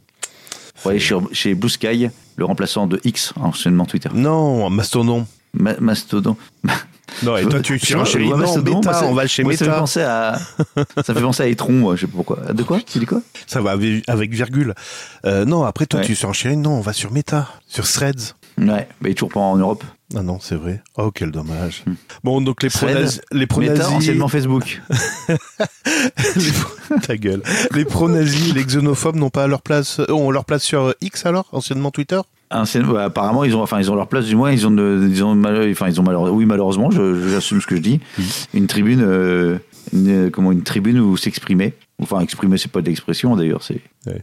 Faut 0.76 0.90
aller 0.90 1.00
chez, 1.00 1.16
chez 1.32 1.54
Blue 1.54 1.70
Sky, 1.70 2.10
le 2.38 2.46
remplaçant 2.46 2.88
de 2.88 3.00
X, 3.04 3.34
anciennement 3.36 3.86
Twitter. 3.86 4.10
Non, 4.14 4.70
Mastodon. 4.72 5.28
Ma- 5.54 5.80
Mastodon. 5.80 6.36
Non, 7.24 7.38
et 7.38 7.46
toi, 7.46 7.60
tu 7.62 7.74
Non, 7.94 8.00
Mastodon, 8.38 8.72
moi, 8.72 8.80
Meta, 8.82 9.06
on 9.06 9.14
va 9.14 9.28
chez 9.28 9.44
moi, 9.44 9.54
Ça 9.54 9.60
fait 9.60 9.66
Meta. 9.66 9.80
penser 9.80 10.02
à, 10.02 10.40
ça 11.06 11.14
fait 11.14 11.22
penser 11.22 11.44
à 11.44 11.48
Etron, 11.48 11.74
moi, 11.74 11.96
je 11.96 12.02
sais 12.02 12.08
pas 12.08 12.16
pourquoi. 12.16 12.38
De 12.54 12.64
quoi 12.64 12.80
Tu 12.86 13.00
dis 13.00 13.06
quoi 13.06 13.22
Ça 13.48 13.62
va 13.62 13.72
avec 13.72 14.04
avec 14.08 14.32
virgule. 14.34 14.74
Euh, 15.26 15.46
non, 15.46 15.64
après, 15.64 15.86
toi, 15.86 16.00
Ouais. 16.00 16.06
tu 16.06 16.16
surenchéris. 16.16 16.58
Non, 16.58 16.72
on 16.72 16.82
va 16.82 16.94
sur 16.94 17.12
Meta, 17.12 17.48
sur 17.68 17.88
Threads. 17.88 18.36
Ouais, 18.58 18.88
mais 19.02 19.12
est 19.12 19.14
toujours 19.14 19.30
pas 19.30 19.40
en 19.40 19.56
Europe. 19.58 19.84
Ah 20.16 20.22
non, 20.24 20.40
c'est 20.42 20.56
vrai. 20.56 20.82
Oh, 20.98 21.10
quel 21.12 21.32
dommage. 21.32 21.84
Hmm. 21.88 21.94
Bon, 22.24 22.42
donc 22.42 22.62
les 22.64 22.70
pronazis... 22.70 23.22
Les 23.32 23.40
Meta, 23.42 23.54
pronazis... 23.54 23.84
anciennement 23.84 24.28
Facebook. 24.28 24.82
les 26.36 27.00
Ta 27.02 27.16
gueule. 27.18 27.42
Les 27.74 27.86
pronazis, 27.86 28.52
les 28.52 28.64
xénophobes 28.66 29.16
n'ont 29.16 29.30
pas 29.30 29.48
leur 29.48 29.62
place... 29.62 30.00
euh, 30.00 30.12
ont 30.12 30.30
leur 30.32 30.44
place 30.46 30.64
sur 30.64 30.94
X, 31.02 31.26
alors 31.26 31.48
Anciennement 31.54 31.92
Twitter? 31.92 32.20
Apparemment, 32.52 33.44
ils 33.44 33.56
ont, 33.56 33.62
enfin, 33.62 33.80
ils 33.80 33.90
ont 33.90 33.96
leur 33.96 34.08
place, 34.08 34.26
du 34.26 34.36
moins, 34.36 34.52
ils 34.52 34.68
ont, 34.68 34.72
de- 34.72 35.08
ils 35.10 35.24
ont, 35.24 35.36
mal- 35.36 35.70
enfin, 35.72 35.88
ils 35.88 36.00
ont 36.00 36.04
malheureusement, 36.04 36.36
oui, 36.38 36.46
malheureusement, 36.46 36.90
j'assume 36.92 37.62
ce 37.62 37.68
que 37.68 37.76
je 37.76 37.82
dis, 37.82 38.00
une 38.54 38.68
tribune, 38.68 39.02
euh, 39.04 39.58
une, 39.94 40.30
comment, 40.32 40.52
une 40.52 40.64
tribune 40.64 41.00
où 41.00 41.18
s'exprimer. 41.18 41.74
Enfin, 42.02 42.20
exprimer, 42.20 42.58
c'est 42.58 42.72
pas 42.72 42.82
de 42.82 42.88
l'expression 42.88 43.36
d'ailleurs, 43.36 43.64
c'est. 43.64 43.82
Ouais. 44.08 44.22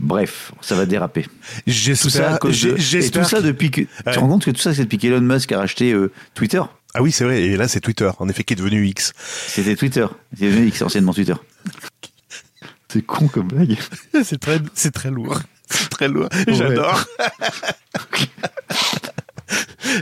Bref, 0.00 0.52
ça 0.60 0.74
va 0.74 0.84
déraper. 0.86 1.22
Tout 1.22 1.30
ça, 1.30 1.66
à 1.66 1.70
J'espère... 1.70 2.38
cause 2.40 2.60
de- 2.62 2.96
et 2.98 3.10
tout 3.10 3.24
ça 3.24 3.40
depuis 3.40 3.70
que. 3.70 3.82
Tu 3.82 3.88
te 4.04 4.18
rends 4.18 4.28
compte 4.28 4.44
que 4.44 4.50
tout 4.50 4.60
ça, 4.60 4.74
c'est 4.74 4.82
depuis 4.84 4.98
qu'Elon 4.98 5.20
Musk 5.20 5.52
a 5.52 5.58
racheté 5.58 5.92
euh, 5.92 6.10
Twitter? 6.34 6.60
Ah 6.94 7.02
oui, 7.02 7.12
c'est 7.12 7.24
vrai. 7.24 7.42
Et 7.42 7.56
là, 7.56 7.68
c'est 7.68 7.80
Twitter, 7.80 8.10
en 8.18 8.28
effet, 8.28 8.42
qui 8.44 8.52
est 8.54 8.56
devenu 8.56 8.84
X. 8.86 9.12
C'était 9.16 9.76
Twitter. 9.76 10.06
C'était 10.34 10.50
devenu 10.50 10.66
X, 10.66 10.82
anciennement 10.82 11.14
Twitter. 11.14 11.34
C'est 12.88 13.02
con 13.06 13.26
comme 13.28 13.48
blague. 13.48 13.78
c'est 14.22 14.38
très, 14.38 14.60
c'est 14.74 14.90
très 14.90 15.10
lourd. 15.10 15.40
C'est 15.68 15.88
très 15.88 16.08
lourd. 16.08 16.28
J'adore. 16.48 17.04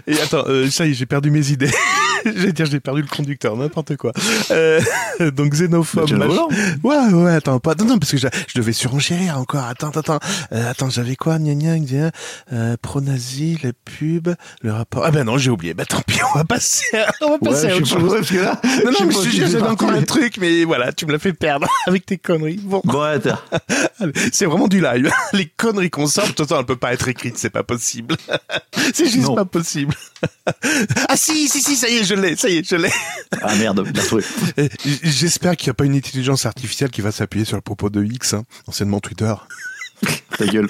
Et 0.06 0.18
attends, 0.20 0.44
euh, 0.48 0.68
ça 0.70 0.86
y 0.86 0.90
est, 0.90 0.94
j'ai 0.94 1.06
perdu 1.06 1.30
mes 1.30 1.50
idées. 1.50 1.70
J'allais 2.26 2.52
dire, 2.52 2.66
j'ai 2.66 2.80
perdu 2.80 3.00
le 3.00 3.08
conducteur, 3.08 3.56
n'importe 3.56 3.96
quoi. 3.96 4.12
Euh, 4.50 4.78
donc 5.32 5.52
xénophobe. 5.54 6.10
Volant 6.12 6.48
Ouais, 6.84 6.98
ouais, 7.14 7.32
attends, 7.32 7.58
pas, 7.60 7.74
non, 7.74 7.86
non, 7.86 7.98
parce 7.98 8.10
que 8.12 8.18
je 8.18 8.26
devais 8.54 8.74
surenchérir 8.74 9.38
encore. 9.38 9.64
Attends, 9.64 9.88
attends, 9.88 10.00
attends. 10.00 10.18
Euh, 10.52 10.70
attends, 10.70 10.90
j'avais 10.90 11.16
quoi, 11.16 11.38
gna 11.38 11.54
gna, 11.54 11.78
gna, 11.78 12.10
euh, 12.52 12.76
pro-nazi, 12.82 13.58
les 13.62 13.72
pubs, 13.72 14.34
le 14.60 14.70
rapport. 14.72 15.02
Ah 15.06 15.10
ben 15.10 15.24
non, 15.24 15.38
j'ai 15.38 15.50
oublié. 15.50 15.72
Bah 15.72 15.86
tant 15.86 16.02
pis, 16.06 16.18
on 16.34 16.38
va 16.38 16.44
passer, 16.44 16.84
à, 16.94 17.10
on 17.22 17.30
va 17.30 17.38
passer 17.38 17.68
à 17.68 17.68
Ouais, 17.70 17.74
autre 17.76 17.86
je 17.86 17.90
sais 17.90 17.94
pas, 17.96 18.00
chose. 18.18 18.28
que 18.28 18.36
là, 18.36 18.60
Non, 18.84 18.90
non, 18.90 18.98
sais 18.98 19.04
mais 19.06 19.12
je 19.14 19.18
c'est 19.18 19.30
j'avais 19.52 19.62
encore 19.62 19.90
un 19.90 20.02
truc, 20.02 20.36
mais 20.38 20.64
voilà, 20.64 20.92
tu 20.92 21.06
me 21.06 21.12
l'as 21.12 21.18
fait 21.18 21.32
perdre 21.32 21.66
avec 21.86 22.04
tes 22.04 22.18
conneries. 22.18 22.60
Bon, 22.62 22.82
Bon, 22.84 23.00
attends. 23.00 23.38
C'est 24.30 24.44
vraiment 24.44 24.68
du 24.68 24.82
live. 24.82 25.10
Les 25.32 25.46
conneries 25.46 25.88
qu'on 25.88 26.06
sort, 26.06 26.24
de 26.24 26.32
toute 26.32 26.46
façon, 26.46 26.60
elles 26.60 26.66
peuvent 26.66 26.76
pas 26.76 26.92
être 26.92 27.08
écrites, 27.08 27.38
c'est 27.38 27.48
pas 27.48 27.62
possible. 27.62 28.14
c'est 28.92 29.06
juste 29.06 29.28
Non. 29.28 29.36
pas 29.36 29.46
possible. 29.46 29.79
ah 31.08 31.16
si, 31.16 31.48
si, 31.48 31.60
si, 31.62 31.76
ça 31.76 31.88
y 31.88 31.96
est, 31.98 32.04
je 32.04 32.14
l'ai, 32.14 32.36
ça 32.36 32.48
y 32.48 32.58
est, 32.58 32.68
je 32.68 32.76
l'ai. 32.76 32.90
Ah 33.42 33.54
merde, 33.56 33.88
bien 33.90 34.02
trouvé. 34.04 34.24
J- 34.84 35.00
J'espère 35.02 35.56
qu'il 35.56 35.68
n'y 35.68 35.72
a 35.72 35.74
pas 35.74 35.84
une 35.84 35.94
intelligence 35.96 36.46
artificielle 36.46 36.90
qui 36.90 37.00
va 37.00 37.12
s'appuyer 37.12 37.44
sur 37.44 37.56
le 37.56 37.62
propos 37.62 37.90
de 37.90 38.02
X, 38.04 38.34
hein, 38.34 38.44
anciennement 38.66 39.00
Twitter. 39.00 39.34
Ta 40.38 40.46
gueule. 40.46 40.66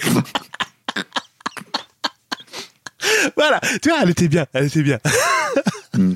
Voilà, 3.36 3.60
tu 3.82 3.88
vois, 3.88 3.98
elle 4.02 4.10
était 4.10 4.28
bien, 4.28 4.46
elle 4.52 4.66
était 4.66 4.82
bien. 4.82 4.98
Hmm. 5.94 6.14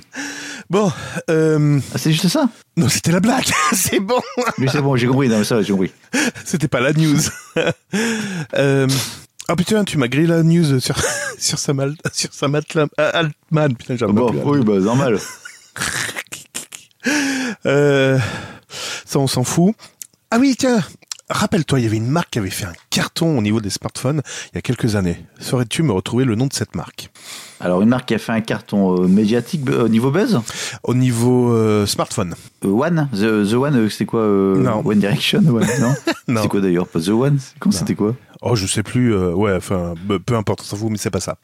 Bon, 0.70 0.90
euh, 1.30 1.78
Ah, 1.94 1.98
c'est 1.98 2.12
juste 2.12 2.28
ça? 2.28 2.48
non, 2.76 2.88
c'était 2.88 3.12
la 3.12 3.20
blague, 3.20 3.44
c'est 3.72 4.00
bon. 4.00 4.20
Mais 4.58 4.68
c'est 4.68 4.80
bon, 4.80 4.96
j'ai 4.96 5.06
compris. 5.06 5.28
Non, 5.28 5.38
mais 5.38 5.44
ça, 5.44 5.60
j'ai 5.62 5.72
compris. 5.72 5.92
C'était 6.44 6.68
pas 6.68 6.80
la 6.80 6.92
news. 6.92 7.18
euh, 8.56 8.86
oh 9.48 9.56
putain, 9.56 9.84
tu 9.84 9.98
m'as 9.98 10.08
grillé 10.08 10.26
la 10.26 10.42
news 10.42 10.80
sur, 10.80 10.96
sur 11.38 11.58
Sam, 11.58 11.80
Al- 11.80 11.96
sur 12.12 12.32
Sam 12.32 12.54
Altman. 12.54 12.88
Altman. 12.98 13.76
Putain, 13.76 13.96
j'en 13.96 14.10
Bon, 14.10 14.32
oui, 14.44 14.60
bah, 14.64 14.78
normal. 14.78 15.18
Euh, 17.66 18.18
ça, 19.04 19.18
on 19.18 19.26
s'en 19.26 19.44
fout. 19.44 19.74
Ah 20.30 20.38
oui, 20.40 20.54
tiens, 20.58 20.80
rappelle-toi, 21.28 21.80
il 21.80 21.84
y 21.84 21.86
avait 21.86 21.96
une 21.98 22.08
marque 22.08 22.30
qui 22.30 22.38
avait 22.38 22.50
fait 22.50 22.64
un 22.64 22.72
carton 22.90 23.38
au 23.38 23.42
niveau 23.42 23.60
des 23.60 23.70
smartphones 23.70 24.22
il 24.52 24.56
y 24.56 24.58
a 24.58 24.62
quelques 24.62 24.96
années. 24.96 25.24
Saurais-tu 25.38 25.82
me 25.82 25.92
retrouver 25.92 26.24
le 26.24 26.34
nom 26.34 26.46
de 26.46 26.52
cette 26.52 26.74
marque? 26.74 27.10
Alors, 27.60 27.82
une 27.82 27.88
marque 27.88 28.08
qui 28.08 28.14
a 28.14 28.18
fait 28.18 28.32
un 28.32 28.40
carton 28.40 29.02
euh, 29.02 29.06
médiatique 29.06 29.68
euh, 29.70 29.84
au 29.84 29.88
niveau 29.88 30.10
buzz? 30.10 30.40
Au 30.82 30.94
niveau 30.94 31.86
smartphone 31.86 32.34
One? 32.64 33.08
The, 33.12 33.48
The 33.50 33.54
One, 33.54 33.90
c'était 33.90 34.06
quoi 34.06 34.22
Non. 34.22 34.82
One 34.84 34.98
Direction 34.98 35.40
ouais, 35.40 35.64
Non, 35.80 35.94
Non. 36.28 36.42
C'est 36.42 36.48
quoi 36.48 36.60
d'ailleurs? 36.60 36.88
Pas 36.88 37.00
The 37.00 37.08
One 37.08 37.38
Comment 37.58 37.72
c'était 37.74 37.94
quoi? 37.94 38.14
Oh, 38.46 38.54
je 38.56 38.66
sais 38.66 38.82
plus. 38.82 39.14
euh, 39.14 39.32
ouais, 39.32 39.54
enfin, 39.56 39.94
peu 40.26 40.36
importe, 40.36 40.60
on 40.60 40.64
s'en 40.64 40.76
fout, 40.76 40.90
mais 40.90 40.98
c'est 40.98 41.10
pas 41.10 41.20
ça. 41.20 41.38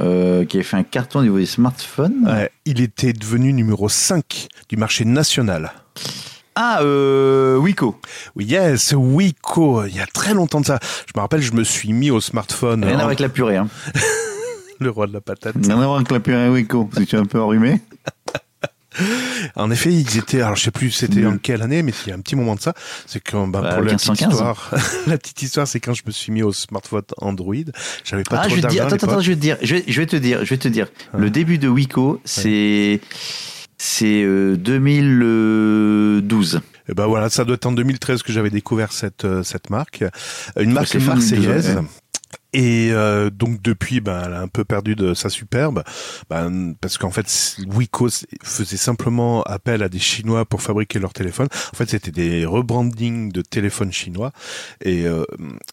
euh, 0.00 0.44
Qui 0.44 0.60
a 0.60 0.62
fait 0.62 0.76
un 0.76 0.84
carton 0.84 1.18
au 1.18 1.22
niveau 1.22 1.38
des 1.38 1.46
smartphones 1.46 2.24
Ouais, 2.24 2.50
il 2.64 2.80
était 2.80 3.12
devenu 3.12 3.52
numéro 3.52 3.88
5 3.88 4.46
du 4.68 4.76
marché 4.76 5.04
national. 5.04 5.72
Ah, 6.54 6.78
euh, 6.82 7.56
Wiko. 7.56 8.00
Oui, 8.36 8.44
yes, 8.44 8.94
Wiko. 8.96 9.84
Il 9.86 9.96
y 9.96 10.00
a 10.00 10.06
très 10.06 10.32
longtemps 10.32 10.60
de 10.60 10.66
ça. 10.66 10.78
Je 11.06 11.12
me 11.16 11.20
rappelle, 11.20 11.42
je 11.42 11.52
me 11.52 11.64
suis 11.64 11.92
mis 11.92 12.10
au 12.12 12.20
smartphone. 12.20 12.84
Rien 12.84 12.90
à 12.92 12.94
hein, 12.94 12.96
voir 12.98 13.06
avec 13.06 13.20
la 13.20 13.28
purée. 13.28 13.56
Hein. 13.56 13.68
le 14.80 14.90
roi 14.90 15.08
de 15.08 15.12
la 15.12 15.20
patate. 15.20 15.56
Rien 15.60 15.80
à 15.80 15.86
voir 15.86 15.96
avec 15.96 16.10
la 16.12 16.20
purée 16.20 16.48
Wiko, 16.48 16.84
parce 16.84 17.04
que 17.04 17.10
tu 17.10 17.16
es 17.16 17.18
un 17.18 17.24
peu 17.26 17.40
enrhumé. 17.40 17.80
En 19.56 19.70
effet, 19.70 19.92
ils 19.92 20.18
étaient, 20.18 20.40
alors 20.40 20.56
je 20.56 20.64
sais 20.64 20.70
plus 20.70 20.90
c'était 20.90 21.26
en 21.26 21.36
quelle 21.38 21.62
année, 21.62 21.82
mais 21.82 21.92
il 22.06 22.10
y 22.10 22.12
a 22.12 22.16
un 22.16 22.20
petit 22.20 22.36
moment 22.36 22.54
de 22.54 22.60
ça, 22.60 22.74
c'est 23.06 23.20
que 23.20 23.36
bah, 23.46 23.60
Bah, 23.60 23.74
pour 23.74 23.82
la 23.82 23.94
petite 23.94 24.08
1515. 24.08 24.32
histoire, 24.32 24.74
la 25.06 25.18
petite 25.18 25.42
histoire, 25.42 25.68
c'est 25.68 25.80
quand 25.80 25.94
je 25.94 26.02
me 26.06 26.10
suis 26.10 26.32
mis 26.32 26.42
au 26.42 26.52
smartphone 26.52 27.02
Android, 27.18 27.54
j'avais 28.04 28.24
pas 28.24 28.40
ah, 28.40 28.46
trop 28.46 28.56
je 28.56 28.60
te 28.60 28.66
attends, 28.66 28.94
attends, 28.94 29.20
je 29.20 29.30
vais 29.30 29.36
te 29.36 29.40
dire, 29.40 29.56
je 29.62 29.76
vais, 29.76 29.84
je 29.86 30.00
vais 30.00 30.06
te 30.06 30.16
dire, 30.16 30.44
je 30.44 30.50
vais 30.50 30.58
te 30.58 30.68
dire. 30.68 30.88
Ah. 31.12 31.18
Le 31.18 31.30
début 31.30 31.58
de 31.58 31.68
Wiko, 31.68 32.20
c'est, 32.24 33.00
c'est 33.76 34.22
euh, 34.22 34.56
2012. 34.56 36.60
Et 36.90 36.94
ben 36.94 37.06
voilà, 37.06 37.28
ça 37.28 37.44
doit 37.44 37.56
être 37.56 37.66
en 37.66 37.72
2013 37.72 38.22
que 38.22 38.32
j'avais 38.32 38.50
découvert 38.50 38.92
cette 38.92 39.26
euh, 39.26 39.42
cette 39.42 39.68
marque, 39.68 40.04
une 40.58 40.72
marque 40.72 40.88
c'est 40.88 41.00
fin 41.00 41.14
2012, 41.14 41.40
marseillaise. 41.40 41.78
Et 42.52 42.90
euh, 42.92 43.28
donc 43.30 43.60
depuis, 43.60 44.00
ben, 44.00 44.22
elle 44.24 44.32
a 44.32 44.40
un 44.40 44.48
peu 44.48 44.64
perdu 44.64 44.94
de 44.94 45.12
sa 45.12 45.28
superbe, 45.28 45.82
ben, 46.30 46.74
parce 46.80 46.96
qu'en 46.96 47.10
fait, 47.10 47.56
Wiko 47.66 48.08
faisait 48.42 48.76
simplement 48.78 49.42
appel 49.42 49.82
à 49.82 49.88
des 49.88 49.98
Chinois 49.98 50.46
pour 50.46 50.62
fabriquer 50.62 50.98
leurs 50.98 51.12
téléphones. 51.12 51.48
En 51.72 51.76
fait, 51.76 51.90
c'était 51.90 52.10
des 52.10 52.46
rebrandings 52.46 53.30
de 53.32 53.42
téléphones 53.42 53.92
chinois, 53.92 54.32
et 54.82 55.06
euh, 55.06 55.24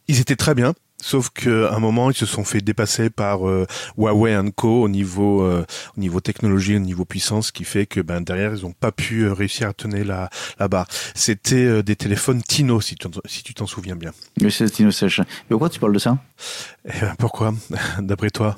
ils 0.08 0.20
étaient 0.20 0.36
très 0.36 0.54
bien. 0.54 0.74
Sauf 1.08 1.30
qu'à 1.30 1.72
un 1.72 1.78
moment, 1.78 2.10
ils 2.10 2.16
se 2.18 2.26
sont 2.26 2.44
fait 2.44 2.62
dépasser 2.62 3.12
par 3.12 3.48
euh, 3.48 3.68
Huawei 3.96 4.36
Co 4.56 4.82
au 4.82 4.90
niveau 4.90 5.44
euh, 5.44 5.64
au 5.96 6.00
niveau 6.00 6.20
technologie, 6.20 6.76
au 6.78 6.80
niveau 6.80 7.06
puissance, 7.06 7.48
ce 7.48 7.52
qui 7.52 7.64
fait 7.64 7.86
que 7.86 8.00
ben 8.02 8.22
derrière, 8.22 8.56
ils 8.56 8.64
n'ont 8.64 8.72
pas 8.74 8.92
pu 8.92 9.22
euh, 9.22 9.32
réussir 9.34 9.70
à 9.70 9.74
tenir 9.74 10.04
la 10.04 10.32
la 10.58 10.68
barre. 10.68 10.88
C'était 11.14 11.58
euh, 11.64 11.84
des 11.84 11.96
téléphones 11.96 12.42
Tino, 12.42 12.82
si 12.82 12.96
tu 12.96 13.08
si 13.26 13.44
tu 13.44 13.54
t'en 13.54 13.68
souviens 13.68 13.96
bien. 13.96 14.14
Mais 14.42 14.50
c'est 14.50 14.68
Tino 14.68 14.90
Sèche. 14.90 15.20
Mais 15.20 15.26
pourquoi 15.50 15.70
tu 15.70 15.80
parles 15.80 15.94
de 15.94 16.00
ça? 16.00 16.18
Eh 16.86 17.00
ben, 17.02 17.14
pourquoi? 17.20 17.54
D'après 18.00 18.32
toi, 18.32 18.56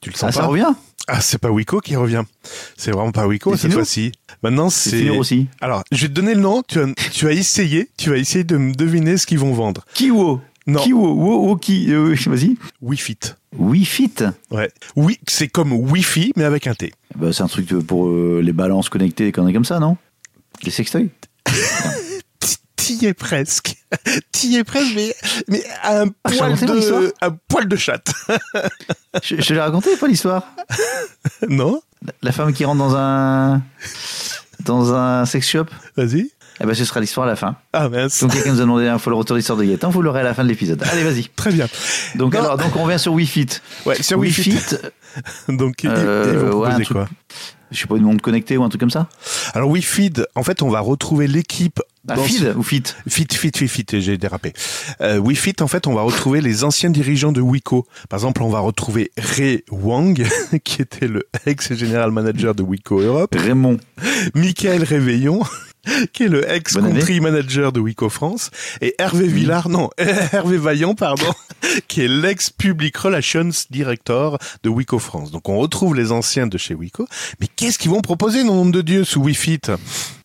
tu 0.00 0.10
le 0.10 0.14
sens 0.14 0.28
Ah, 0.28 0.32
ça 0.32 0.40
pas? 0.42 0.46
revient? 0.46 0.72
Ah, 1.08 1.20
c'est 1.20 1.38
pas 1.38 1.50
Wiko 1.50 1.80
qui 1.80 1.96
revient. 1.96 2.22
C'est 2.76 2.92
vraiment 2.92 3.10
pas 3.10 3.26
Wiko 3.26 3.56
cette 3.56 3.72
fois-ci. 3.72 4.12
Maintenant, 4.44 4.70
C'est 4.70 5.10
aussi. 5.10 5.48
Alors, 5.60 5.82
je 5.90 6.02
vais 6.02 6.08
te 6.08 6.12
donner 6.12 6.34
le 6.36 6.40
nom. 6.40 6.62
Tu 6.62 6.78
vas, 6.78 6.86
tu 7.12 7.24
vas 7.24 7.32
essayer. 7.32 7.90
Tu 7.96 8.10
vas 8.10 8.18
essayer 8.18 8.44
de 8.44 8.56
me 8.56 8.72
deviner 8.72 9.16
ce 9.16 9.26
qu'ils 9.26 9.40
vont 9.40 9.52
vendre. 9.52 9.84
Kiwo. 9.94 10.40
Non. 10.66 10.80
Kiwo, 10.82 11.14
wo, 11.14 11.48
wo, 11.48 11.56
ki, 11.56 11.86
euh, 11.90 12.14
vas-y. 12.26 12.56
Wi-Fit. 12.80 14.24
Ouais. 14.50 14.70
Oui, 14.96 15.18
c'est 15.26 15.48
comme 15.48 15.72
Wi-Fi 15.72 16.32
mais 16.36 16.44
avec 16.44 16.66
un 16.68 16.74
T. 16.74 16.92
Bah, 17.16 17.32
c'est 17.32 17.42
un 17.42 17.48
truc 17.48 17.68
pour 17.86 18.08
euh, 18.08 18.40
les 18.42 18.52
balances 18.52 18.88
connectées, 18.88 19.24
des 19.24 19.32
conneries 19.32 19.54
comme 19.54 19.64
ça, 19.64 19.80
non? 19.80 19.96
Les 20.62 20.70
sextoys? 20.70 21.10
T'y 22.76 23.06
es 23.06 23.14
presque. 23.14 23.76
T'y 24.32 24.56
es 24.56 24.64
presque, 24.64 24.92
mais, 24.96 25.14
mais 25.48 25.62
à 25.82 26.02
un 26.02 26.06
Ah, 26.24 26.30
poil 26.30 26.56
de, 26.56 27.14
un 27.20 27.30
poil 27.48 27.68
de 27.68 27.76
chatte. 27.76 28.12
Je, 29.22 29.40
je 29.40 29.54
l'ai 29.54 29.60
raconté, 29.60 29.96
pas 29.96 30.08
l'histoire? 30.08 30.44
Non? 31.48 31.80
La- 32.04 32.12
La 32.22 32.32
femme 32.32 32.52
qui 32.52 32.64
rentre 32.64 32.78
dans 32.78 32.96
un 32.96 33.62
dans 34.64 34.94
un 34.94 35.24
sex 35.26 35.48
shop? 35.48 35.66
Vas-y. 35.96 36.30
Eh 36.60 36.66
ben, 36.66 36.74
ce 36.74 36.84
sera 36.84 37.00
l'histoire 37.00 37.26
à 37.26 37.30
la 37.30 37.36
fin. 37.36 37.56
Ah, 37.72 37.88
mince. 37.88 38.20
Donc 38.20 38.32
quelqu'un 38.32 38.50
nous 38.52 38.58
a 38.58 38.62
demandé 38.62 38.86
un 38.86 38.98
fois 38.98 39.10
le 39.10 39.16
retour 39.16 39.34
de 39.34 39.38
l'histoire 39.38 39.58
de 39.58 39.64
Gaëtan, 39.64 39.90
vous 39.90 40.02
l'aurez 40.02 40.20
à 40.20 40.24
la 40.24 40.34
fin 40.34 40.44
de 40.44 40.48
l'épisode. 40.48 40.82
Allez, 40.90 41.02
vas-y. 41.02 41.24
Très 41.36 41.50
bien. 41.52 41.66
Donc 42.14 42.34
Non. 42.34 42.40
alors, 42.40 42.56
donc 42.58 42.76
on 42.76 42.84
revient 42.84 42.98
sur 42.98 43.12
Wi-Fit. 43.14 43.48
Ouais, 43.86 44.00
sur 44.02 44.18
Wi-Fi. 44.18 44.50
Wi-Fit, 44.50 44.76
Donc, 45.48 45.82
ils- 45.82 45.90
Euh, 45.90 46.30
ils 46.32 46.38
vont 46.38 46.60
ouais, 46.60 46.68
un 46.68 46.70
proposer 46.78 46.84
truc- 46.84 46.96
quoi? 46.96 47.08
Je 47.70 47.78
sais 47.80 47.86
pas, 47.86 47.96
une 47.96 48.02
montre 48.02 48.20
connectée 48.22 48.58
ou 48.58 48.64
un 48.64 48.68
truc 48.68 48.80
comme 48.80 48.90
ça 48.90 49.08
Alors 49.54 49.70
oui, 49.70 49.80
Feed, 49.80 50.26
en 50.34 50.42
fait, 50.42 50.60
on 50.62 50.68
va 50.68 50.80
retrouver 50.80 51.26
l'équipe. 51.26 51.80
Ah, 52.08 52.16
dans 52.16 52.24
feed 52.24 52.52
ou 52.56 52.62
fit 52.64 52.82
Fit, 53.08 53.26
fit, 53.32 53.50
fit, 53.54 53.68
fit, 53.68 53.86
j'ai 54.00 54.18
dérapé. 54.18 54.52
Euh, 55.00 55.22
Fit, 55.34 55.54
en 55.62 55.68
fait, 55.68 55.86
on 55.86 55.94
va 55.94 56.02
retrouver 56.02 56.40
les 56.42 56.64
anciens 56.64 56.90
dirigeants 56.90 57.30
de 57.32 57.40
Wiko. 57.40 57.86
Par 58.10 58.18
exemple, 58.18 58.42
on 58.42 58.48
va 58.50 58.58
retrouver 58.58 59.10
Ray 59.16 59.62
Wang, 59.70 60.26
qui 60.64 60.82
était 60.82 61.06
le 61.08 61.22
ex-général 61.46 62.10
manager 62.10 62.54
de 62.54 62.62
Wiko 62.62 63.00
Europe. 63.00 63.34
Raymond. 63.38 63.78
Michael 64.34 64.82
Réveillon, 64.82 65.40
qui 66.12 66.24
est 66.24 66.28
le 66.28 66.48
ex-country 66.50 67.20
manager 67.20 67.72
de 67.72 67.80
Wiko 67.80 68.08
France. 68.08 68.50
Et 68.80 68.94
Hervé 68.98 69.26
Villard, 69.26 69.68
non, 69.68 69.90
Hervé 69.98 70.56
Vaillant, 70.58 70.94
pardon, 70.94 71.32
qui 71.88 72.02
est 72.02 72.08
l'ex-public 72.08 72.96
relations 72.96 73.50
director 73.70 74.38
de 74.62 74.68
Wiko 74.68 74.98
France. 74.98 75.30
Donc, 75.30 75.48
on 75.48 75.58
retrouve 75.58 75.94
les 75.94 76.12
anciens 76.12 76.46
de 76.46 76.58
chez 76.58 76.74
Wiko. 76.74 77.06
Mais 77.40 77.48
qu'est-ce 77.54 77.78
qu'ils 77.78 77.90
vont 77.90 78.00
proposer, 78.00 78.44
nom 78.44 78.64
de 78.66 78.80
Dieu, 78.82 79.04
sous 79.04 79.22
WeFit 79.22 79.60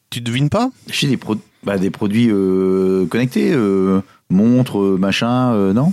Tu 0.10 0.22
devines 0.22 0.50
pas? 0.50 0.70
Chez 0.90 1.08
des, 1.08 1.18
pro- 1.18 1.36
bah, 1.64 1.78
des 1.78 1.90
produits 1.90 2.30
euh, 2.30 3.06
connectés, 3.08 3.52
euh, 3.54 4.02
montres, 4.30 4.80
euh, 4.80 4.98
machin, 5.00 5.54
euh, 5.54 5.74
non? 5.74 5.92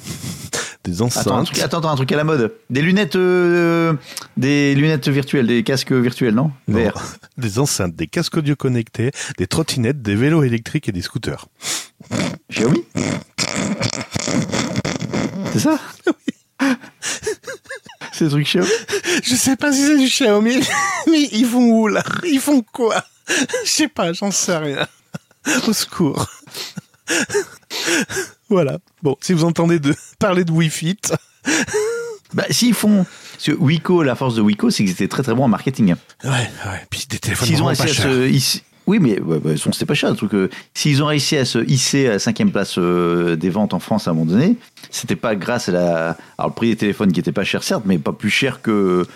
Des 0.85 1.01
enceintes. 1.01 1.27
attends 1.27 1.39
un, 1.39 1.45
truc, 1.45 1.59
attends, 1.61 1.89
un 1.89 1.97
truc 1.97 2.13
à 2.13 2.17
la 2.17 2.25
mode. 2.25 2.53
Des 2.69 2.83
lunettes, 2.83 3.17
euh, 3.17 3.95
des 4.37 4.75
lunettes 4.75 5.09
virtuelles, 5.09 5.47
des 5.47 5.63
casques 5.63 5.93
virtuels, 5.93 6.35
non, 6.35 6.53
des 7.39 7.59
enceintes, 7.59 7.97
des 7.97 8.07
casques 8.07 8.37
audio 8.37 8.55
connectés, 8.55 9.11
des 9.39 9.47
trottinettes, 9.47 10.03
des 10.03 10.15
vélos 10.15 10.43
électriques 10.43 10.89
et 10.89 10.93
des 10.93 11.01
scooters. 11.01 11.47
Xiaomi 12.51 12.85
C'est 15.53 15.61
ça 15.61 15.79
C'est 18.13 18.25
des 18.27 18.31
trucs 18.31 18.47
Xiaomi 18.47 18.69
Je 19.23 19.35
sais 19.35 19.57
pas 19.57 19.73
si 19.73 19.87
c'est 19.87 19.99
du 19.99 20.07
Xiaomi, 20.07 20.61
mais 21.11 21.29
ils 21.33 21.47
font 21.47 21.65
où 21.65 21.89
là? 21.89 22.03
Ils 22.25 22.41
font 22.41 22.61
quoi? 22.61 23.03
Je 23.65 23.71
sais 23.71 23.89
pas, 23.89 24.13
j'en 24.13 24.31
sais 24.31 24.57
rien. 24.57 24.87
Au 25.67 25.73
secours. 25.73 26.29
Voilà. 28.55 28.79
Bon, 29.03 29.17
si 29.21 29.33
vous 29.33 29.45
entendez 29.45 29.79
de 29.81 29.95
parler 30.19 30.45
de 30.45 30.53
Wi-Fi, 30.53 30.97
Bah, 32.35 32.45
s'ils 32.51 32.75
font. 32.75 33.07
Wiko, 33.59 34.03
la 34.03 34.15
force 34.15 34.35
de 34.37 34.41
Wiko, 34.41 34.71
c'est 34.71 34.83
qu'ils 34.85 34.93
étaient 34.93 35.09
très 35.09 35.23
très 35.23 35.35
bons 35.35 35.45
en 35.45 35.49
marketing. 35.49 35.95
ouais, 36.25 36.31
ouais. 36.31 36.87
Puis 36.91 37.05
des 37.09 37.19
téléphones 37.19 37.61
ont 37.63 37.67
pas 37.67 37.75
chers. 37.87 38.05
se 38.05 38.59
Oui, 38.87 38.99
mais 39.01 39.21
ouais, 39.21 39.57
son- 39.57 39.73
c'était 39.73 39.87
pas 39.87 39.95
cher 39.95 40.11
le 40.11 40.17
truc. 40.17 40.35
euh, 40.35 40.49
S'ils 40.73 41.03
ont 41.03 41.07
réussi 41.07 41.37
à 41.37 41.45
se 41.45 41.59
hisser 41.69 42.07
à 42.09 42.11
la 42.13 42.19
cinquième 42.19 42.51
place 42.51 42.77
euh, 42.79 43.37
des 43.37 43.51
ventes 43.51 43.75
en 43.75 43.79
France 43.81 44.09
à 44.09 44.11
un 44.11 44.15
moment 44.15 44.33
donné, 44.33 44.57
c'était 44.91 45.17
pas 45.17 45.35
grâce 45.37 45.69
à 45.69 45.73
la. 45.73 46.17
Alors 46.39 46.49
le 46.51 46.55
prix 46.55 46.71
des 46.71 46.77
téléphones 46.77 47.13
qui 47.13 47.21
était 47.21 47.33
pas 47.33 47.45
cher 47.45 47.63
certes, 47.63 47.83
mais 47.87 47.99
pas 47.99 48.13
plus 48.13 48.31
cher 48.31 48.63
que. 48.63 49.07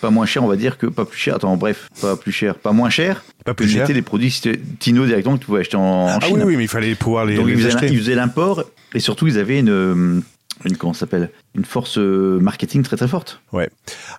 Pas 0.00 0.10
moins 0.10 0.26
cher, 0.26 0.44
on 0.44 0.46
va 0.46 0.56
dire 0.56 0.76
que 0.78 0.86
pas 0.86 1.04
plus 1.04 1.18
cher. 1.18 1.36
Attends, 1.36 1.56
bref, 1.56 1.88
pas 2.00 2.16
plus 2.16 2.32
cher, 2.32 2.54
pas 2.56 2.72
moins 2.72 2.90
cher. 2.90 3.24
Pas 3.44 3.54
plus 3.54 3.68
cher. 3.68 3.88
les 3.88 4.02
produits 4.02 4.30
Tino 4.78 5.06
directement 5.06 5.36
que 5.36 5.40
tu 5.40 5.46
pouvais 5.46 5.60
acheter 5.60 5.76
en, 5.76 5.80
en 5.82 6.08
Ah 6.08 6.20
Chine. 6.20 6.36
oui, 6.36 6.42
oui, 6.44 6.56
mais 6.56 6.64
il 6.64 6.68
fallait 6.68 6.94
pouvoir 6.94 7.24
les, 7.24 7.36
Donc 7.36 7.46
les 7.46 7.52
ils 7.52 7.58
faisaient, 7.58 7.76
acheter. 7.76 7.86
ils 7.92 7.98
faisaient 7.98 8.14
l'import 8.14 8.64
et 8.94 9.00
surtout 9.00 9.26
ils 9.26 9.38
avaient 9.38 9.58
une, 9.58 9.70
euh, 9.70 10.20
une 10.64 10.76
comment 10.76 10.92
s'appelle 10.92 11.30
une 11.54 11.64
force 11.64 11.96
euh, 11.98 12.38
marketing 12.40 12.82
très 12.82 12.96
très 12.96 13.08
forte. 13.08 13.40
Ouais. 13.52 13.70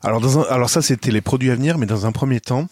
Alors, 0.04 0.20
dans 0.22 0.40
un, 0.40 0.44
alors 0.50 0.70
ça, 0.70 0.82
c'était 0.82 1.12
les 1.12 1.22
produits 1.22 1.52
à 1.52 1.56
venir, 1.56 1.78
mais 1.78 1.86
dans 1.86 2.06
un 2.08 2.12
premier 2.12 2.40
temps, 2.40 2.68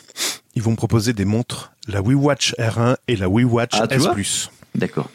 ils 0.56 0.64
vont 0.64 0.76
proposer 0.76 1.14
des 1.14 1.26
montres, 1.26 1.74
la 1.88 2.02
WeWatch 2.02 2.56
R1 2.58 2.96
et 3.08 3.16
la 3.16 3.28
WeWatch 3.30 3.74
Ah, 3.74 3.86
S+. 3.92 3.98
vois 4.02 4.16
D'accord. 4.74 5.10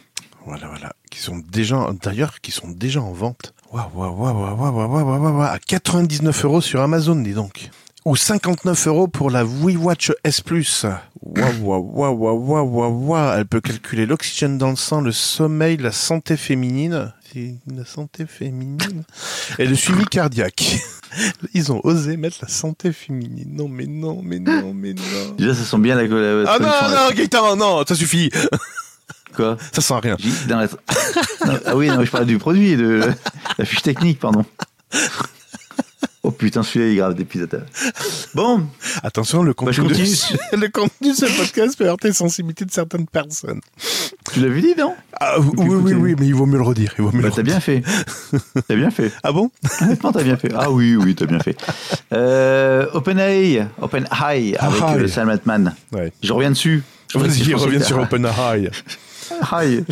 Voilà, 0.47 0.69
voilà. 0.69 0.93
Qui 1.11 1.19
sont 1.19 1.39
déjà, 1.51 1.89
d'ailleurs, 2.03 2.41
qui 2.41 2.51
sont 2.53 2.69
déjà 2.69 3.01
en 3.03 3.13
vente. 3.13 3.53
Waouh, 3.73 3.89
waouh, 3.95 4.17
waouh, 4.17 4.57
waouh, 4.57 5.05
waouh, 5.05 5.21
waouh, 5.21 5.43
à 5.43 5.59
99 5.61 6.45
euros 6.45 6.61
sur 6.61 6.81
Amazon, 6.81 7.15
dis 7.15 7.35
donc. 7.35 7.71
Ou 8.05 8.17
59 8.17 8.89
euros 8.89 9.07
pour 9.07 9.31
la 9.31 9.45
WeWatch 9.45 10.11
S+. 10.25 10.43
Waouh, 11.23 11.63
waouh, 11.63 12.17
waouh, 12.17 12.65
waouh, 12.67 13.07
waouh, 13.07 13.33
Elle 13.39 13.47
peut 13.47 13.61
calculer 13.61 14.07
l'oxygène 14.07 14.59
dans 14.59 14.71
le 14.71 14.77
sang, 14.77 15.01
le 15.03 15.13
sommeil, 15.13 15.77
la 15.77 15.93
santé 15.93 16.37
féminine. 16.37 17.13
La 17.73 17.85
santé 17.85 18.27
féminine. 18.27 19.05
Et 19.61 19.67
le 19.67 19.77
suivi 19.77 20.05
cardiaque. 20.05 20.81
Ils 21.55 21.71
ont 21.71 21.81
osé 21.85 22.17
mettre 22.17 22.39
la 22.43 22.49
santé 22.49 22.93
féminine. 22.93 23.55
Non, 23.55 23.69
mais 23.69 23.87
non, 23.87 24.21
mais 24.25 24.41
non, 24.41 24.75
mais 24.75 24.95
non. 24.95 25.35
Déjà, 25.39 25.55
ça 25.55 25.63
sent 25.63 25.79
bien 25.79 25.95
la... 25.95 26.09
la... 26.09 26.51
ah 26.51 26.59
non, 26.59 26.67
non, 26.67 27.15
Gaëtan, 27.15 27.55
non, 27.55 27.85
ça 27.87 27.95
suffit 27.95 28.31
Quoi 29.35 29.57
Ça 29.73 29.81
sent 29.81 29.95
rien. 30.03 30.17
J'ai- 30.19 30.49
dans 30.49 30.59
la- 30.59 30.67
Non, 31.47 31.59
Ah 31.67 31.77
oui, 31.77 31.89
non, 31.89 32.05
je 32.05 32.11
parlais 32.11 32.27
du 32.27 32.39
produit, 32.39 32.77
de 32.77 33.01
la 33.59 33.65
fiche 33.65 33.83
technique, 33.83 34.19
pardon. 34.19 34.45
Oh 36.23 36.31
putain, 36.33 36.63
celui-là 36.63 36.87
il 36.89 36.93
est 36.93 36.97
grave 36.97 37.15
d'épisode. 37.15 37.65
Bon, 38.35 38.67
Attention, 39.03 39.43
le 39.43 39.53
Bah, 39.53 39.55
contenu, 39.73 39.85
de, 39.89 39.95
continue. 39.95 40.39
le 40.53 40.69
contenu 40.69 41.11
de 41.13 41.17
ce 41.17 41.25
podcast 41.39 41.79
peut 41.79 41.87
heurter 41.87 42.09
les 42.09 42.15
sensibilités 42.15 42.67
de 42.67 42.71
certaines 42.71 43.07
personnes. 43.07 43.61
tu 44.31 44.41
l'avais 44.41 44.61
dit, 44.61 44.75
non 44.77 44.95
Ah, 45.19 45.41
oui, 45.41 45.49
oui, 45.57 45.77
oui, 45.77 45.93
oui, 45.95 46.17
mais 46.19 46.27
il 46.27 46.35
vaut 46.35 46.45
mieux 46.45 46.59
le 46.59 46.63
redire. 46.65 46.93
Il 46.99 47.05
vaut 47.05 47.13
mieux 47.13 47.23
Bah 47.23 47.31
t'as 47.35 47.43
bien 47.43 47.59
fait. 47.59 47.83
T'as 48.69 48.75
bien 48.77 48.91
fait. 48.91 49.11
Ah 49.23 49.33
bon? 49.33 49.51
Honnêtement, 49.81 50.13
t'as 50.13 50.23
bien 50.23 50.37
fait. 50.37 50.53
Ah 50.55 50.71
oui, 50.71 50.95
oui, 50.95 51.15
t'as 51.15 51.25
bien 51.25 51.41
fait. 51.41 51.57
Euh, 52.13 52.87
OpenAI, 52.93 53.67
OpenAI 53.81 54.57
avec 54.59 54.83
Ah, 54.83 54.93
euh, 54.97 55.03
oui. 55.05 55.09
Sam 55.09 55.31
Altman. 55.31 55.75
Ouais. 55.93 56.13
Je 56.23 56.33
reviens 56.35 56.51
dessus. 56.51 56.83
Vas-y, 57.15 57.55
reviens 57.55 57.81
sur 57.81 57.99
OpenAI. 57.99 58.69
Hi. 59.53 59.85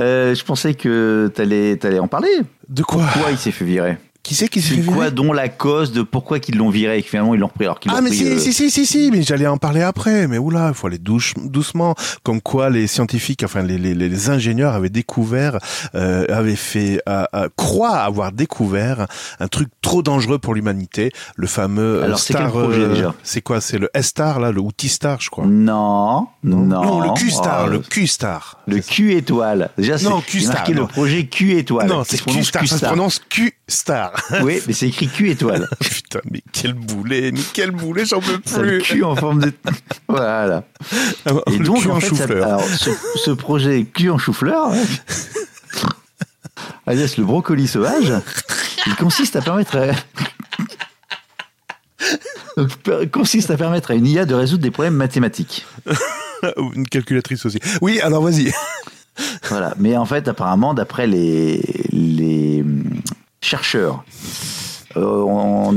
Euh, 0.00 0.34
je 0.34 0.44
pensais 0.44 0.74
que 0.74 1.30
t'allais 1.34 1.84
allais 1.84 1.98
en 1.98 2.08
parler. 2.08 2.42
De 2.68 2.82
quoi? 2.82 3.04
Pourquoi 3.12 3.30
il 3.30 3.38
s'est 3.38 3.50
fait 3.50 3.64
virer? 3.64 3.98
Qui 4.22 4.36
c'est 4.36 4.46
qui 4.48 4.62
s'est 4.62 4.76
C'est 4.76 4.82
fait 4.82 4.86
quoi 4.86 4.94
virer 5.06 5.10
dont 5.10 5.32
la 5.32 5.48
cause 5.48 5.90
de 5.90 6.02
pourquoi 6.02 6.38
qu'ils 6.38 6.56
l'ont 6.56 6.70
viré 6.70 6.98
et 6.98 7.02
que 7.02 7.08
finalement 7.08 7.34
ils 7.34 7.40
l'ont 7.40 7.48
repris 7.48 7.64
alors 7.64 7.80
qu'ils 7.80 7.90
Ah 7.92 8.00
mais 8.00 8.10
pris, 8.10 8.18
si, 8.18 8.28
euh, 8.28 8.38
si, 8.38 8.52
si, 8.52 8.70
si, 8.70 8.86
si, 8.86 9.10
mais 9.10 9.22
j'allais 9.22 9.48
en 9.48 9.56
parler 9.56 9.82
après. 9.82 10.28
Mais 10.28 10.38
oula, 10.38 10.68
il 10.68 10.74
faut 10.74 10.86
aller 10.86 10.98
douche- 10.98 11.34
doucement. 11.42 11.96
Comme 12.22 12.40
quoi 12.40 12.70
les 12.70 12.86
scientifiques, 12.86 13.42
enfin 13.42 13.62
les, 13.62 13.78
les, 13.78 13.94
les 13.94 14.30
ingénieurs 14.30 14.74
avaient 14.74 14.90
découvert, 14.90 15.58
euh, 15.96 16.24
avaient 16.28 16.54
fait, 16.54 17.02
euh, 17.08 17.24
euh, 17.34 17.48
croient 17.56 17.96
avoir 17.98 18.30
découvert 18.30 19.08
un 19.40 19.48
truc 19.48 19.68
trop 19.80 20.02
dangereux 20.04 20.38
pour 20.38 20.54
l'humanité, 20.54 21.10
le 21.34 21.48
fameux 21.48 21.96
euh, 22.00 22.04
Alors, 22.04 22.18
c'est 22.20 22.32
Star. 22.32 22.42
quel 22.42 22.50
projet, 22.62 22.88
déjà 22.88 23.14
C'est 23.24 23.40
quoi? 23.40 23.60
C'est 23.60 23.78
le 23.78 23.90
S-Star 23.92 24.38
là, 24.38 24.52
le 24.52 24.60
ou 24.60 24.70
T-Star, 24.70 25.20
je 25.20 25.30
crois. 25.30 25.46
Non, 25.46 26.28
non, 26.44 26.58
Non, 26.58 27.00
le 27.00 27.12
Q-Star, 27.18 27.64
Oh, 27.66 27.68
le 27.70 27.80
Q-Star. 27.80 28.58
le 28.68 28.78
Q 28.78 29.14
étoile. 29.16 29.70
Déjà, 29.76 29.98
c'est 29.98 30.08
marqué 30.08 30.74
non. 30.74 30.82
le 30.82 30.86
projet 30.86 31.26
Q 31.26 31.56
étoile. 31.58 31.88
Non, 31.88 32.04
c'est 32.06 32.20
prononce 32.22 32.38
Q-Star, 32.38 32.68
ça 32.68 32.78
se 32.78 32.84
prononce 32.86 33.20
Q-Star. 33.72 34.12
Oui, 34.42 34.60
mais 34.66 34.72
c'est 34.72 34.88
écrit 34.88 35.08
Q 35.08 35.30
étoile. 35.30 35.68
Putain, 35.80 36.20
mais 36.30 36.42
quel 36.52 36.74
boulet, 36.74 37.32
mais 37.32 37.40
quel 37.52 37.70
boulet, 37.70 38.04
j'en 38.04 38.20
peux 38.20 38.32
le 38.32 38.38
plus. 38.40 38.82
Q 38.82 39.02
en 39.04 39.16
forme 39.16 39.40
de. 39.40 39.52
Voilà. 40.08 40.64
Et 41.50 41.56
le 41.58 41.64
donc, 41.64 41.80
cul 41.82 41.88
en 41.90 41.96
en 41.96 42.00
fait, 42.00 42.08
ça- 42.14 42.16
chou-fleur. 42.26 42.46
alors, 42.46 42.64
ce, 42.64 42.90
ce 43.16 43.30
projet 43.30 43.84
Q 43.84 44.10
en 44.10 44.18
chou-fleur, 44.18 44.70
ouais, 44.70 44.82
alias 46.86 47.14
le 47.16 47.24
brocoli 47.24 47.66
sauvage, 47.66 48.12
il 48.86 48.94
consiste 48.96 49.36
à 49.36 49.40
permettre 49.40 49.76
à... 49.78 49.86
Donc, 52.56 53.10
consiste 53.10 53.50
à 53.50 53.56
permettre 53.56 53.92
à 53.92 53.94
une 53.94 54.06
IA 54.06 54.26
de 54.26 54.34
résoudre 54.34 54.62
des 54.62 54.70
problèmes 54.70 54.94
mathématiques. 54.96 55.64
Ou 56.58 56.72
Une 56.74 56.86
calculatrice 56.86 57.46
aussi. 57.46 57.58
Oui, 57.80 58.00
alors 58.00 58.22
vas-y. 58.22 58.52
Voilà. 59.48 59.74
Mais 59.78 59.96
en 59.96 60.04
fait, 60.04 60.28
apparemment, 60.28 60.74
d'après 60.74 61.06
les, 61.06 61.62
les 61.90 62.64
chercheurs, 63.42 64.04
euh, 64.96 65.72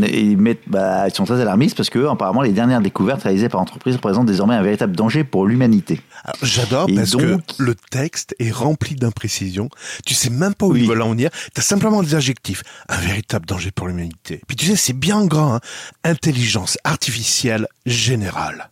bah, 0.68 1.08
ils 1.08 1.14
sont 1.14 1.26
très 1.26 1.42
alarmistes 1.42 1.76
parce 1.76 1.90
que 1.90 2.08
apparemment 2.08 2.42
les 2.42 2.52
dernières 2.52 2.82
découvertes 2.82 3.24
réalisées 3.24 3.50
par 3.50 3.60
l'entreprise 3.60 3.96
représentent 3.96 4.28
désormais 4.28 4.56
un 4.56 4.62
véritable 4.62 4.96
danger 4.96 5.24
pour 5.24 5.46
l'humanité. 5.46 6.02
J'adore 6.42 6.88
parce 6.96 7.12
donc- 7.12 7.22
que 7.22 7.62
le 7.64 7.76
texte 7.76 8.36
est 8.40 8.52
rempli 8.52 8.96
d'imprécisions. 8.96 9.70
Tu 10.06 10.14
sais 10.14 10.30
même 10.30 10.54
pas 10.56 10.66
où 10.66 10.74
Oui. 10.74 10.82
ils 10.84 10.88
veulent 10.88 11.02
en 11.02 11.10
venir. 11.12 11.30
T'as 11.54 11.62
simplement 11.62 12.02
des 12.04 12.16
adjectifs. 12.16 12.64
Un 12.90 12.98
véritable 12.98 13.46
danger 13.46 13.72
pour 13.72 13.88
l'humanité. 13.88 14.42
Puis 14.48 14.56
tu 14.56 14.66
sais, 14.68 14.76
c'est 14.76 14.94
bien 14.94 15.18
en 15.18 15.26
grand. 15.26 15.56
Hein. 15.56 15.60
Intelligence 16.04 16.78
artificielle 16.84 17.68
générale. 17.86 18.70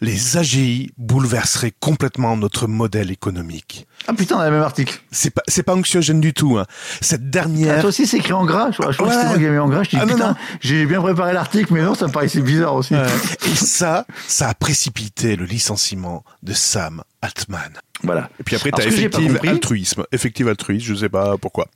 Les 0.00 0.36
AGI 0.36 0.92
bouleverseraient 0.98 1.72
complètement 1.80 2.36
notre 2.36 2.66
modèle 2.68 3.10
économique. 3.10 3.86
Ah 4.06 4.12
putain, 4.14 4.36
on 4.36 4.40
a 4.40 4.46
le 4.46 4.52
même 4.52 4.62
article. 4.62 5.00
C'est 5.10 5.30
pas, 5.30 5.42
c'est 5.48 5.62
pas 5.64 5.74
anxiogène 5.74 6.20
du 6.20 6.32
tout. 6.32 6.58
Hein. 6.58 6.66
Cette 7.00 7.22
Ah, 7.24 7.28
dernière. 7.30 7.80
toi 7.80 7.88
aussi, 7.88 8.06
c'est 8.06 8.18
écrit 8.18 8.32
en 8.32 8.44
gras. 8.44 8.70
Je, 8.70 8.76
je 8.76 8.96
crois 8.96 9.08
que 9.08 9.14
c'était 9.14 9.26
moi 9.26 9.34
qui 9.36 9.40
l'ai 9.42 9.50
mis 9.50 9.58
en 9.58 9.68
gras. 9.68 9.82
Je 9.82 9.90
te 9.90 9.96
dis, 9.96 10.02
Ah, 10.02 10.06
non, 10.06 10.14
putain, 10.14 10.28
non. 10.28 10.34
j'ai 10.60 10.86
bien 10.86 11.00
préparé 11.02 11.32
l'article, 11.32 11.72
mais 11.74 11.82
non, 11.82 11.94
ça 11.94 12.06
me 12.06 12.12
paraissait 12.12 12.40
bizarre 12.40 12.74
aussi. 12.76 12.94
Euh, 12.94 13.08
et 13.46 13.54
ça, 13.56 14.06
ça 14.28 14.48
a 14.48 14.54
précipité 14.54 15.34
le 15.36 15.44
licenciement 15.44 16.24
de 16.42 16.52
Sam 16.78 17.02
Altman. 17.22 17.72
Voilà. 18.04 18.30
Et 18.38 18.44
puis 18.44 18.54
après, 18.54 18.70
j'ai 18.70 18.76
pas 18.76 18.82
effective 18.84 19.32
compris- 19.34 19.48
altruisme. 19.48 20.04
Effective 20.12 20.46
altruisme, 20.48 20.86
je 20.86 20.94
sais 20.94 21.08
pas 21.08 21.36
pourquoi. 21.36 21.66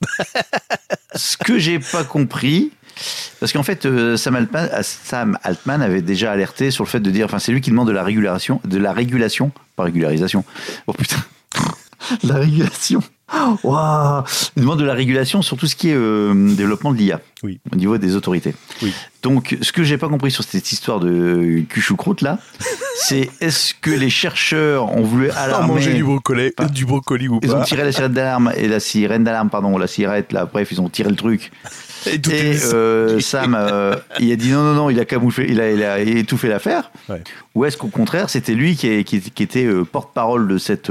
Ce 1.17 1.37
que 1.37 1.59
j'ai 1.59 1.81
pas 1.81 2.05
compris, 2.05 2.71
parce 3.41 3.53
qu'en 3.53 3.65
fait, 3.65 3.85
euh, 3.85 4.17
Sam 4.17 4.37
Altman, 4.37 4.71
euh, 4.73 4.83
Sam 4.83 5.39
Altman 5.43 5.83
avait 5.83 6.03
déjà 6.03 6.31
alerté 6.31 6.71
sur 6.71 6.85
le 6.85 6.89
fait 6.89 7.01
de 7.01 7.11
dire, 7.11 7.25
enfin, 7.25 7.41
c'est 7.41 7.51
lui 7.51 7.61
qui 7.61 7.71
demande 7.71 7.89
de 7.89 7.93
la 7.93 8.05
régulation, 8.05 8.61
de 8.65 8.79
la 8.79 8.93
régulation, 8.93 9.51
pas 9.75 9.83
régularisation. 9.83 10.45
Oh 10.87 10.93
putain, 10.93 11.17
la 12.23 12.37
régulation. 12.37 13.03
Waouh 13.65 14.23
Il 14.57 14.63
demande 14.63 14.79
de 14.79 14.85
la 14.85 14.95
régulation 14.95 15.43
sur 15.43 15.57
tout 15.57 15.67
ce 15.67 15.75
qui 15.75 15.89
est 15.89 15.97
euh, 15.97 16.55
développement 16.55 16.93
de 16.93 16.99
l'IA. 16.99 17.21
Oui. 17.43 17.61
Au 17.73 17.77
niveau 17.77 17.99
des 17.99 18.15
autorités. 18.17 18.55
Oui. 18.83 18.93
Donc, 19.23 19.57
ce 19.63 19.73
que 19.73 19.83
j'ai 19.85 19.99
pas 19.99 20.09
compris 20.09 20.31
sur 20.31 20.45
cette 20.45 20.71
histoire 20.73 21.01
de 21.01 21.63
cuchoucroute 21.69 22.21
là, 22.23 22.39
c'est 22.97 23.31
est-ce 23.41 23.75
que 23.81 23.91
les 23.91 24.11
chercheurs 24.11 24.97
ont 24.97 25.03
voulu 25.03 25.31
alarmer 25.31 25.75
manger 25.75 25.95
du 25.95 26.05
brocoli, 26.05 26.51
Pas- 26.51 26.67
du 26.67 26.85
brocoli 26.87 27.29
ou 27.29 27.41
Ils 27.43 27.53
ont 27.55 27.63
tiré 27.63 27.85
la 27.85 27.93
sirène 27.93 28.13
d'alarme 28.13 28.53
et 28.57 28.69
la 28.69 28.81
sirène 28.81 29.25
d'alarme, 29.25 29.51
pardon, 29.51 29.77
la 29.79 29.87
sirette 29.87 30.33
là. 30.33 30.47
Bref, 30.53 30.69
ils 30.73 30.81
ont 30.81 30.89
tiré 30.89 31.09
le 31.11 31.17
truc. 31.17 31.51
Et 32.05 32.15
et 32.17 32.57
euh, 32.75 33.21
Sam, 33.21 33.57
euh, 33.57 33.95
il 34.19 34.33
a 34.33 34.37
dit 34.37 34.51
non, 34.51 34.63
non, 34.65 34.75
non, 34.75 34.91
il 34.91 34.99
a 34.99 35.05
camouflé, 35.05 35.47
il 35.49 35.61
a, 35.61 35.71
il 35.71 35.83
a 35.85 36.01
étouffé 36.01 36.49
l'affaire. 36.49 36.91
Ouais. 37.09 37.23
Ou 37.55 37.65
est-ce 37.65 37.77
qu'au 37.77 37.87
contraire, 37.89 38.29
c'était 38.29 38.55
lui 38.55 38.75
qui, 38.75 38.89
est- 38.89 39.05
qui, 39.05 39.21
qui 39.21 39.43
était 39.45 39.65
euh, 39.67 39.85
porte-parole 39.85 40.49
de 40.49 40.59
cette, 40.59 40.91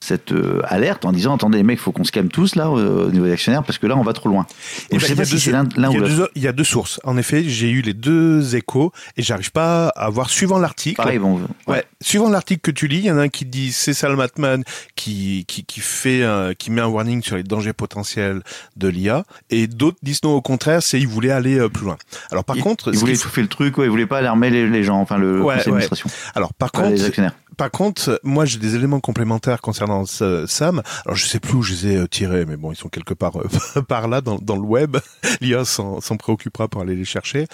cette 0.00 0.34
alerte 0.64 1.06
en 1.06 1.12
disant 1.12 1.34
attendez, 1.36 1.56
les 1.58 1.64
mecs, 1.64 1.78
faut 1.80 1.92
qu'on 1.92 2.04
se 2.04 2.12
calme 2.12 2.28
tous 2.28 2.56
là 2.56 2.68
au 2.70 3.10
niveau 3.10 3.24
des 3.24 3.32
actionnaires 3.32 3.62
parce 3.62 3.78
que 3.78 3.86
là, 3.86 3.96
on 3.96 4.02
va 4.02 4.12
trop 4.12 4.28
loin. 4.28 4.44
Eh 4.90 4.94
Donc, 4.94 5.00
je 5.00 5.06
ben, 5.06 5.08
sais 5.08 5.14
pas 5.16 5.24
si 5.24 5.40
c'est 5.40 5.50
l'un 5.52 5.64
il 5.92 6.00
y 6.00 6.04
a 6.04 6.06
deux- 6.08 6.28
Il 6.34 6.42
y 6.42 6.48
a 6.48 6.52
deux 6.52 6.64
sources. 6.64 7.00
En 7.04 7.16
effet, 7.16 7.44
j'ai 7.44 7.70
eu 7.70 7.80
les 7.82 7.94
deux 7.94 8.56
échos 8.56 8.92
et 9.16 9.22
j'arrive 9.22 9.52
pas 9.52 9.88
à 9.88 10.08
voir 10.10 10.30
suivant 10.30 10.58
l'article. 10.58 10.96
Pareil, 10.96 11.18
bon, 11.18 11.40
Ouais. 11.66 11.84
Suivant 12.00 12.30
l'article 12.30 12.60
que 12.62 12.70
tu 12.70 12.88
lis, 12.88 12.98
il 12.98 13.04
y 13.06 13.10
en 13.10 13.18
a 13.18 13.22
un 13.22 13.28
qui 13.28 13.44
dit 13.44 13.72
c'est 13.72 13.92
Sam 13.94 14.18
Altman 14.20 14.62
qui, 14.96 15.44
qui, 15.46 15.64
qui 15.64 15.80
fait 15.80 16.24
un- 16.24 16.54
qui 16.54 16.70
met 16.70 16.80
un 16.80 16.86
warning 16.88 17.22
sur 17.22 17.36
les 17.36 17.42
dangers 17.42 17.72
potentiels 17.72 18.42
de 18.76 18.88
l'IA 18.88 19.24
et 19.50 19.66
d'autres 19.66 19.98
disent 20.02 20.22
non 20.24 20.30
au 20.34 20.40
contraire 20.42 20.82
c'est 20.82 20.98
il 21.00 21.08
voulait 21.08 21.30
aller 21.30 21.58
euh, 21.58 21.68
plus 21.68 21.84
loin. 21.84 21.96
Alors 22.30 22.44
par 22.44 22.56
il, 22.56 22.62
contre, 22.62 22.90
il 22.92 22.98
voulait 22.98 23.14
étouffer 23.14 23.42
le 23.42 23.48
truc, 23.48 23.78
ouais, 23.78 23.86
il 23.86 23.90
voulait 23.90 24.06
pas 24.06 24.18
alarmer 24.18 24.50
les, 24.50 24.68
les 24.68 24.82
gens, 24.82 25.00
enfin 25.00 25.18
le 25.18 25.42
Ouais, 25.42 25.56
d'administration, 25.58 26.08
alors 26.34 26.52
par 26.54 26.70
pas 26.70 26.82
les 26.84 26.90
contre, 26.94 27.04
actionnaires. 27.06 27.34
Par 27.56 27.70
contre, 27.70 28.20
moi 28.22 28.44
j'ai 28.44 28.58
des 28.58 28.74
éléments 28.74 29.00
complémentaires 29.00 29.60
concernant 29.60 30.06
ce- 30.06 30.46
Sam. 30.46 30.82
Alors 31.04 31.16
je 31.16 31.26
sais 31.26 31.40
plus 31.40 31.54
où 31.54 31.62
je 31.62 31.72
les 31.72 31.86
ai 31.88 31.96
euh, 31.96 32.06
tirés, 32.06 32.44
mais 32.46 32.56
bon 32.56 32.72
ils 32.72 32.76
sont 32.76 32.88
quelque 32.88 33.14
part 33.14 33.36
euh, 33.36 33.82
par 33.88 34.08
là 34.08 34.20
dans, 34.20 34.38
le 34.56 34.62
web. 34.62 34.96
L'IA 35.40 35.64
s'en 35.64 36.00
préoccupera 36.18 36.68
pour 36.68 36.80
aller 36.82 36.96
les 36.96 37.04
chercher. 37.04 37.46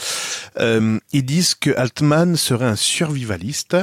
Euh, 0.58 0.98
ils 1.12 1.24
disent 1.24 1.54
que 1.54 1.70
Altman 1.76 2.36
serait 2.36 2.66
un 2.66 2.76
survivaliste 2.76 3.76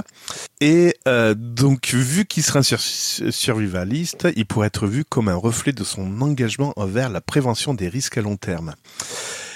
et 0.61 0.95
donc 1.35 1.89
vu 1.93 2.25
qu'il 2.25 2.43
serait 2.43 2.59
un 2.59 2.63
sur- 2.63 2.79
survivaliste, 2.79 4.27
il 4.35 4.45
pourrait 4.45 4.67
être 4.67 4.87
vu 4.87 5.03
comme 5.05 5.27
un 5.27 5.35
reflet 5.35 5.73
de 5.73 5.83
son 5.83 6.21
engagement 6.21 6.73
envers 6.77 7.09
la 7.09 7.21
prévention 7.21 7.73
des 7.73 7.87
risques 7.89 8.17
à 8.17 8.21
long 8.21 8.37
terme. 8.37 8.73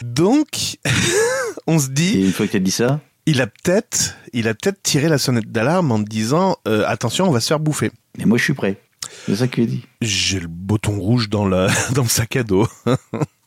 Donc 0.04 0.78
on 1.68 1.80
se 1.80 1.88
dit 1.90 2.20
Et 2.20 2.26
une 2.26 2.34
fois 2.34 2.46
que 2.46 2.52
tu 2.52 2.58
as 2.58 2.62
dit 2.62 2.72
ça, 2.72 3.00
il 3.28 3.42
a 3.42 3.46
peut-être, 3.48 4.16
il 4.34 4.48
a 4.48 4.56
peut-être 4.56 4.82
tiré 4.82 5.08
la 5.10 5.20
sonnette 5.20 5.52
d'alarme 5.52 5.92
en 5.92 6.00
disant 6.00 6.58
euh, 6.68 6.84
attention, 6.88 7.28
on 7.28 7.32
va 7.32 7.40
se 7.42 7.48
faire 7.50 7.60
bouffer. 7.60 7.92
mais 8.18 8.26
moi 8.26 8.38
je 8.40 8.44
suis 8.44 8.54
prêt. 8.56 8.82
C'est 9.28 9.36
ça 9.36 9.48
qu'il 9.48 9.64
a 9.64 9.68
dit. 9.68 9.86
J'ai 10.02 10.40
le 10.40 10.48
bouton 10.48 11.00
rouge 11.00 11.30
dans 11.30 11.46
le 11.46 11.68
dans 11.94 12.04
le 12.04 12.10
sac 12.10 12.36
à 12.38 12.44
dos. 12.44 12.68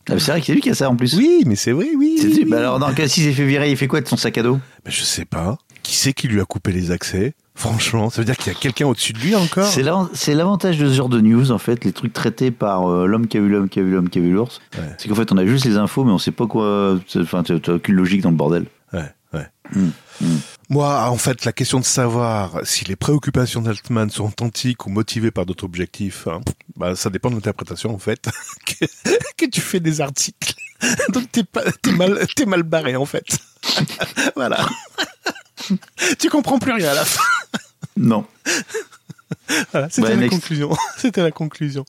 Ah, 0.09 0.19
c'est 0.19 0.31
vrai 0.33 0.41
que 0.41 0.47
c'est 0.47 0.55
lui 0.55 0.61
qui 0.61 0.71
a 0.71 0.75
ça 0.75 0.89
en 0.89 0.97
plus. 0.97 1.15
Oui, 1.17 1.43
mais 1.47 1.57
c'est 1.57 1.73
vrai, 1.73 1.89
oui. 1.97 2.17
C'est- 2.21 2.27
oui, 2.29 2.45
bah 2.49 2.59
alors, 2.59 2.79
dans 2.79 2.93
quel 2.95 3.09
s'il 3.09 3.25
s'est 3.25 3.33
fait 3.33 3.47
virer, 3.47 3.71
il 3.71 3.77
fait 3.77 3.87
quoi 3.87 4.01
de 4.01 4.09
son 4.09 4.17
sac 4.17 4.39
à 4.39 4.43
dos? 4.43 4.59
Ben, 4.85 4.91
je 4.91 5.03
sais 5.03 5.25
pas. 5.25 5.59
Qui 5.83 5.95
c'est 5.97 6.13
qui 6.13 6.29
lui 6.29 6.41
a 6.41 6.45
coupé 6.45 6.73
les 6.73 6.91
accès? 6.91 7.35
Franchement, 7.55 8.09
ça 8.11 8.21
veut 8.23 8.25
dire 8.25 8.37
qu'il 8.37 8.53
y 8.53 8.57
a 8.57 8.59
quelqu'un 8.59 8.87
au-dessus 8.87 9.13
de 9.13 9.19
lui 9.19 9.35
encore? 9.37 9.67
C'est 9.67 9.83
l'avan- 9.83 10.09
c'est 10.15 10.35
l'avantage 10.35 10.79
de 10.79 10.89
ce 10.89 10.95
genre 10.95 11.09
de 11.11 11.21
news, 11.21 11.51
en 11.53 11.59
fait, 11.59 11.85
les 11.85 11.93
trucs 11.93 12.13
traités 12.15 12.51
par 12.51 12.91
euh, 12.91 13.07
l'homme 13.07 13.29
qui 13.29 13.37
a 13.37 13.41
vu 13.41 13.49
l'homme 13.51 13.69
qui 13.69 13.79
a 13.81 13.83
vu 13.83 13.91
l'homme 13.93 14.09
qui 14.09 14.19
a 14.19 14.23
vu 14.23 14.31
l'ours. 14.33 14.61
Ouais. 14.79 14.85
C'est 14.99 15.09
qu'en 15.09 15.15
fait, 15.15 15.31
on 15.33 15.37
a 15.37 15.45
juste 15.47 15.65
les 15.67 15.77
infos, 15.77 16.05
mais 16.05 16.13
on 16.13 16.19
sait 16.19 16.33
pas 16.33 16.47
quoi. 16.47 16.99
Enfin, 17.17 17.43
t'as 17.43 17.59
t'as 17.61 17.75
aucune 17.75 17.95
logique 17.95 18.23
dans 18.23 18.31
le 18.31 18.37
bordel. 18.37 18.65
Ouais, 18.93 19.05
ouais. 19.33 19.47
Mm, 19.75 19.89
mm. 20.21 20.39
Moi, 20.71 21.09
en 21.11 21.17
fait, 21.19 21.45
la 21.45 21.53
question 21.53 21.81
de 21.81 21.85
savoir 21.85 22.61
si 22.65 22.85
les 22.85 22.97
préoccupations 22.97 23.61
d'Altman 23.63 24.09
sont 24.11 24.25
authentiques 24.27 24.87
ou 24.87 24.91
motivées 24.91 25.31
par 25.31 25.47
d'autres 25.47 25.65
objectifs, 25.65 26.27
hein, 26.29 26.41
bah, 26.77 26.95
ça 26.97 27.11
dépend 27.11 27.31
de 27.31 27.35
l'interprétation, 27.37 27.93
en 27.95 27.99
fait, 27.99 28.29
que, 28.67 28.85
que 29.37 29.47
tu 29.47 29.61
fais 29.61 29.81
des 29.81 30.01
articles. 30.01 30.55
Donc, 31.13 31.31
t'es 31.33 31.45
pas, 31.45 31.63
t'es 31.83 31.93
mal, 31.93 32.27
t'es 32.37 32.47
mal 32.47 32.63
barré, 32.63 32.97
en 32.97 33.05
fait. 33.07 33.25
voilà. 34.37 34.67
tu 36.19 36.31
comprends 36.31 36.59
plus 36.59 36.73
rien 36.73 36.89
à 36.91 36.95
la 36.95 37.05
fin. 37.05 37.23
Non. 37.97 38.25
Voilà, 39.73 39.89
c'était 39.91 40.03
Bah, 40.03 40.09
la 40.11 40.17
next. 40.17 40.31
conclusion. 40.31 40.77
C'était 40.97 41.23
la 41.23 41.31
conclusion. 41.33 41.85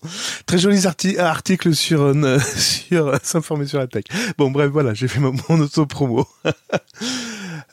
Très 0.45 0.57
jolis 0.57 0.81
arti- 0.85 1.17
articles 1.19 1.75
sur 1.75 2.01
euh, 2.01 2.39
sur 2.57 3.07
euh, 3.07 3.17
s'informer 3.23 3.65
sur 3.67 3.77
la 3.79 3.87
tech. 3.87 4.03
Bon 4.37 4.51
bref, 4.51 4.69
voilà, 4.71 4.93
j'ai 4.93 5.07
fait 5.07 5.19
mon, 5.19 5.33
mon 5.49 5.59
auto-promo. 5.59 6.27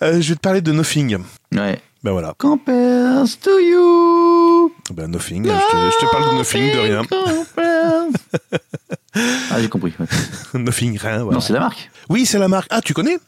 Euh, 0.03 0.21
je 0.21 0.29
vais 0.31 0.35
te 0.37 0.41
parler 0.41 0.61
de 0.61 0.73
Nothing. 0.73 1.19
Ouais. 1.53 1.81
Ben 2.05 2.13
voilà. 2.13 2.35
Compares 2.39 3.27
to 3.43 3.59
you. 3.59 4.73
Ben 4.93 5.09
Nothing. 5.11 5.45
Je 5.45 5.51
te, 5.51 5.57
je 6.01 6.07
te 6.07 6.11
parle 6.11 6.31
de 6.33 6.37
Nothing, 6.39 6.73
de 6.75 6.79
rien. 6.79 7.03
Ah, 9.51 9.61
j'ai 9.61 9.69
compris. 9.69 9.93
ouais. 9.99 10.07
Nothing, 10.61 10.97
rien. 10.99 11.23
Voilà. 11.25 11.35
Non, 11.35 11.41
c'est 11.41 11.53
la 11.53 11.61
marque. 11.61 11.91
oui, 12.09 12.25
c'est 12.25 12.39
la 12.39 12.47
marque. 12.47 12.69
Ah, 12.71 12.81
tu 12.81 12.95
connais? 12.95 13.19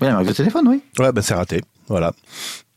Ouais, 0.00 0.08
la 0.08 0.12
marque 0.14 0.26
de 0.26 0.32
téléphone, 0.32 0.68
oui. 0.68 0.82
Ouais, 0.98 1.10
ben 1.12 1.22
c'est 1.22 1.32
raté. 1.34 1.62
Voilà. 1.88 2.12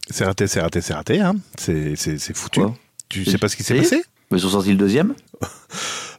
C'est 0.10 0.24
raté, 0.24 0.48
c'est 0.48 0.62
raté, 0.62 0.80
c'est 0.80 0.94
raté. 0.94 1.20
Hein. 1.20 1.36
C'est 1.58 1.96
c'est 1.98 2.18
c'est 2.18 2.36
foutu. 2.38 2.62
Tu 3.10 3.26
sais 3.26 3.38
pas 3.38 3.50
ce 3.50 3.58
qui 3.58 3.64
s'est 3.64 3.76
passé? 3.76 4.04
Ils 4.32 4.40
sont 4.40 4.50
sortis 4.50 4.72
le 4.72 4.78
deuxième? 4.78 5.14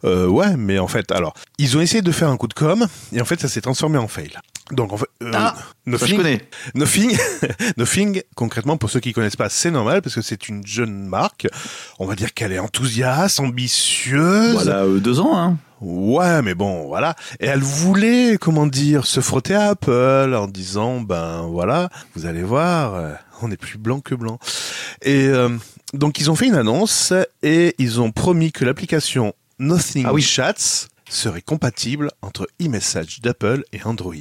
Euh, 0.04 0.26
ouais, 0.28 0.56
mais 0.58 0.78
en 0.78 0.86
fait, 0.88 1.10
alors, 1.10 1.32
ils 1.58 1.74
ont 1.76 1.80
essayé 1.80 2.02
de 2.02 2.12
faire 2.12 2.28
un 2.28 2.36
coup 2.36 2.46
de 2.46 2.52
com, 2.54 2.86
et 3.12 3.20
en 3.20 3.24
fait, 3.24 3.40
ça 3.40 3.48
s'est 3.48 3.62
transformé 3.62 3.96
en 3.96 4.06
fail. 4.06 4.30
Donc, 4.72 4.92
en 4.92 4.96
fait, 4.96 5.06
euh, 5.22 5.30
Ah, 5.34 5.54
Ça, 5.56 5.64
je 5.86 5.90
Nothing, 5.90 6.16
connais. 6.16 6.48
Nothing, 6.74 7.16
Nothing, 7.76 8.22
concrètement, 8.34 8.76
pour 8.76 8.90
ceux 8.90 9.00
qui 9.00 9.12
connaissent 9.12 9.36
pas, 9.36 9.48
c'est 9.48 9.70
normal, 9.70 10.02
parce 10.02 10.14
que 10.14 10.22
c'est 10.22 10.48
une 10.48 10.66
jeune 10.66 11.06
marque. 11.06 11.46
On 11.98 12.06
va 12.06 12.14
dire 12.16 12.34
qu'elle 12.34 12.52
est 12.52 12.58
enthousiaste, 12.58 13.38
ambitieuse. 13.38 14.54
Voilà, 14.54 14.82
euh, 14.84 14.98
deux 14.98 15.20
ans, 15.20 15.36
hein. 15.38 15.56
Ouais, 15.80 16.40
mais 16.42 16.54
bon, 16.54 16.86
voilà. 16.86 17.14
Et 17.38 17.46
elle 17.46 17.60
voulait, 17.60 18.38
comment 18.40 18.66
dire, 18.66 19.06
se 19.06 19.20
frotter 19.20 19.54
à 19.54 19.68
Apple 19.68 20.34
en 20.34 20.46
disant, 20.46 21.00
ben 21.00 21.42
voilà, 21.42 21.90
vous 22.14 22.24
allez 22.26 22.42
voir, 22.42 22.94
euh, 22.94 23.12
on 23.42 23.50
est 23.50 23.58
plus 23.58 23.76
blanc 23.76 24.00
que 24.00 24.14
blanc. 24.14 24.38
Et 25.02 25.26
euh, 25.28 25.50
donc 25.92 26.18
ils 26.18 26.30
ont 26.30 26.34
fait 26.34 26.46
une 26.46 26.54
annonce 26.54 27.12
et 27.42 27.74
ils 27.78 28.00
ont 28.00 28.10
promis 28.10 28.52
que 28.52 28.64
l'application 28.64 29.34
Nothing 29.58 30.06
Ah 30.08 30.14
oui. 30.14 30.22
Chats 30.22 30.86
serait 31.10 31.42
compatible 31.42 32.10
entre 32.22 32.48
e-message 32.60 33.20
d'Apple 33.20 33.62
et 33.74 33.82
Android. 33.84 34.14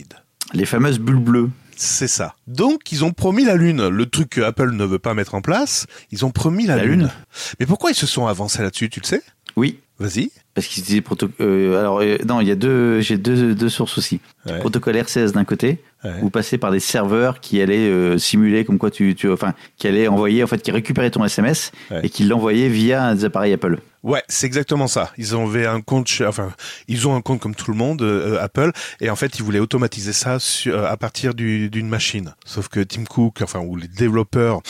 Les 0.53 0.65
fameuses 0.65 0.99
bulles 0.99 1.15
bleues. 1.19 1.49
C'est 1.77 2.07
ça. 2.07 2.35
Donc 2.47 2.91
ils 2.91 3.03
ont 3.03 3.11
promis 3.11 3.43
la 3.43 3.55
lune, 3.55 3.87
le 3.89 4.05
truc 4.05 4.29
que 4.29 4.41
Apple 4.41 4.71
ne 4.71 4.85
veut 4.85 4.99
pas 4.99 5.13
mettre 5.13 5.35
en 5.35 5.41
place. 5.41 5.87
Ils 6.11 6.23
ont 6.25 6.31
promis 6.31 6.65
la, 6.65 6.77
La 6.77 6.85
lune. 6.85 6.99
lune. 7.01 7.11
Mais 7.59 7.65
pourquoi 7.65 7.91
ils 7.91 7.95
se 7.95 8.07
sont 8.07 8.27
avancés 8.27 8.61
là-dessus, 8.61 8.89
tu 8.89 9.01
le 9.01 9.05
sais? 9.05 9.21
Oui. 9.57 9.79
Vas-y. 9.97 10.29
Parce 10.53 10.67
qu'ils 10.67 10.83
disaient 10.83 10.99
proto... 11.01 11.29
euh, 11.39 11.79
alors 11.79 12.01
euh, 12.01 12.17
non, 12.27 12.41
il 12.41 12.47
y 12.47 12.51
a 12.51 12.55
deux, 12.55 12.99
j'ai 12.99 13.17
deux, 13.17 13.55
deux 13.55 13.69
sources 13.69 13.97
aussi. 13.97 14.19
Ouais. 14.45 14.59
Protocole 14.59 14.95
RCS 14.97 15.31
d'un 15.33 15.45
côté, 15.45 15.81
Ouais. 16.05 16.11
ou 16.21 16.29
passer 16.29 16.57
par 16.59 16.71
des 16.71 16.79
serveurs 16.79 17.39
qui 17.39 17.61
allaient 17.61 17.89
euh, 17.89 18.17
simuler 18.17 18.63
comme 18.63 18.77
quoi 18.77 18.91
tu, 18.91 19.15
tu, 19.15 19.29
enfin, 19.31 19.53
qui 19.77 19.87
allaient 19.87 20.07
envoyer, 20.07 20.43
en 20.43 20.47
fait, 20.47 20.61
qui 20.61 20.71
récupéraient 20.71 21.09
ton 21.11 21.25
SMS 21.25 21.71
Ouais. 21.91 22.01
et 22.03 22.09
qui 22.09 22.23
l'envoyaient 22.25 22.69
via 22.69 23.13
des 23.15 23.25
appareils 23.25 23.53
Apple. 23.53 23.79
Ouais, 24.03 24.21
c'est 24.27 24.45
exactement 24.45 24.85
ça. 24.87 25.11
Ils 25.17 25.33
avaient 25.33 25.65
un 25.65 25.81
compte, 25.81 26.07
enfin, 26.27 26.53
ils 26.87 27.07
ont 27.07 27.15
un 27.15 27.21
compte 27.21 27.39
comme 27.39 27.55
tout 27.55 27.71
le 27.71 27.77
monde, 27.77 28.03
euh, 28.03 28.37
Apple, 28.39 28.71
et 29.01 29.09
en 29.09 29.15
fait, 29.15 29.39
ils 29.39 29.43
voulaient 29.43 29.57
automatiser 29.59 30.13
ça 30.13 30.37
sur- 30.39 30.77
euh, 30.77 30.85
à 30.85 30.95
partir 30.95 31.33
du- 31.33 31.69
d'une 31.71 31.89
machine. 31.89 32.35
Sauf 32.45 32.67
que 32.67 32.81
Tim 32.81 33.05
Cook, 33.05 33.39
enfin, 33.41 33.61
ou 33.61 33.75
les 33.75 33.87
développeurs, 33.87 34.61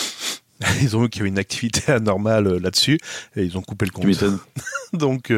ils 0.81 0.95
ont 0.95 1.01
vu 1.01 1.09
qu'il 1.09 1.19
y 1.19 1.21
avait 1.23 1.29
une 1.29 1.37
activité 1.39 1.91
anormale 1.91 2.59
là-dessus, 2.63 2.97
et 3.35 3.43
ils 3.43 3.57
ont 3.57 3.61
coupé 3.61 3.85
le 3.85 3.91
compte. 3.91 4.23
Donc, 4.93 5.33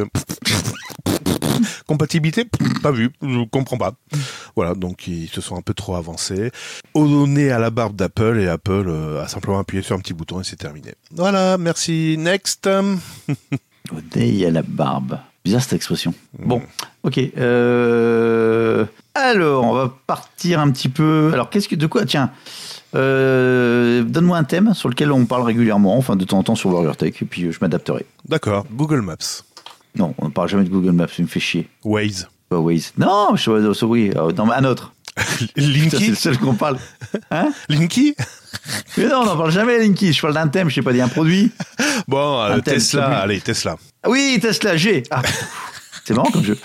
compatibilité, 1.88 2.46
pas 2.82 2.92
vu, 2.92 3.12
je 3.22 3.46
comprends 3.50 3.78
pas. 3.78 3.94
Voilà, 4.56 4.74
donc 4.76 5.08
ils 5.08 5.28
se 5.30 5.42
sont 5.42 5.56
un 5.58 5.62
peu 5.62 5.74
trop 5.74 5.96
avancés. 5.96 6.52
Au 6.94 7.28
nez 7.28 7.52
à 7.52 7.60
la 7.60 7.70
barbe 7.70 7.96
d'Apple, 7.96 8.40
et 8.40 8.48
Apple 8.48 8.86
euh, 8.88 9.24
a 9.24 9.28
simplement 9.28 9.60
appuyé 9.60 9.84
sur 9.84 9.96
un 9.96 10.00
petit 10.00 10.14
bouton 10.14 10.42
et 10.42 10.44
c'est 10.44 10.56
terminé. 10.56 10.94
Voilà, 11.12 11.58
merci. 11.58 12.16
Next. 12.18 12.68
Au 13.92 13.96
nez 14.16 14.46
à 14.46 14.52
la 14.52 14.62
barbe. 14.64 15.20
Bizarre 15.46 15.62
cette 15.62 15.74
expression. 15.74 16.14
Bon, 16.40 16.62
ok. 17.04 17.20
euh, 17.38 18.86
Alors, 19.16 19.64
on 19.64 19.74
va 19.74 19.94
partir 20.08 20.60
un 20.60 20.70
petit 20.72 20.90
peu. 20.90 21.30
Alors, 21.32 21.50
qu'est-ce 21.50 21.70
que 21.70 21.76
de 21.76 21.88
quoi 21.88 22.06
Tiens, 22.06 22.32
euh, 22.96 24.04
donne-moi 24.04 24.38
un 24.38 24.44
thème 24.44 24.74
sur 24.74 24.90
lequel 24.90 25.12
on 25.14 25.26
parle 25.26 25.44
régulièrement, 25.44 25.98
enfin 25.98 26.18
de 26.18 26.26
temps 26.26 26.40
en 26.40 26.44
temps 26.44 26.56
sur 26.56 26.70
BurgerTech, 26.70 27.22
et 27.22 27.26
puis 27.26 27.52
je 27.52 27.58
m'adapterai. 27.62 28.06
D'accord, 28.28 28.66
Google 28.72 29.02
Maps. 29.02 29.16
Non, 29.96 30.14
on 30.18 30.26
ne 30.26 30.32
parle 30.32 30.50
jamais 30.50 30.64
de 30.64 30.70
Google 30.70 30.92
Maps, 30.92 31.08
ça 31.08 31.22
me 31.24 31.28
fait 31.28 31.40
chier. 31.40 31.70
Waze. 31.84 32.28
Pas 32.50 32.58
Waze. 32.60 32.94
Non, 32.98 33.36
je 33.36 33.44
sais 33.44 33.52
pas, 33.52 33.86
oui, 33.86 34.12
euh, 34.16 34.32
non, 34.32 34.52
un 34.52 34.64
autre. 34.64 34.94
Ça, 35.18 35.24
c'est 35.56 35.62
Linky 35.62 36.08
le 36.10 36.16
seul 36.16 36.38
qu'on 36.38 36.54
parle. 36.54 36.78
Hein 37.32 37.52
Linky 37.70 38.16
Mais 38.98 39.08
non, 39.08 39.22
on 39.22 39.26
n'en 39.26 39.38
parle 39.38 39.52
jamais, 39.52 39.80
Linky. 39.80 40.14
Je 40.14 40.22
parle 40.22 40.36
d'un 40.36 40.48
thème, 40.48 40.70
je 40.70 40.76
sais 40.76 40.82
pas, 40.84 40.94
dit 40.94 41.02
un 41.02 41.08
produit. 41.08 41.52
Bon, 42.08 42.40
euh, 42.42 42.60
thème, 42.60 42.76
Tesla, 42.76 43.20
allez, 43.20 43.42
Tesla. 43.42 43.78
Oui, 44.06 44.38
Tesla 44.42 44.78
G. 44.78 45.04
Ah, 45.10 45.24
c'est 46.06 46.14
marrant 46.14 46.30
comme 46.32 46.44
jeu. 46.44 46.58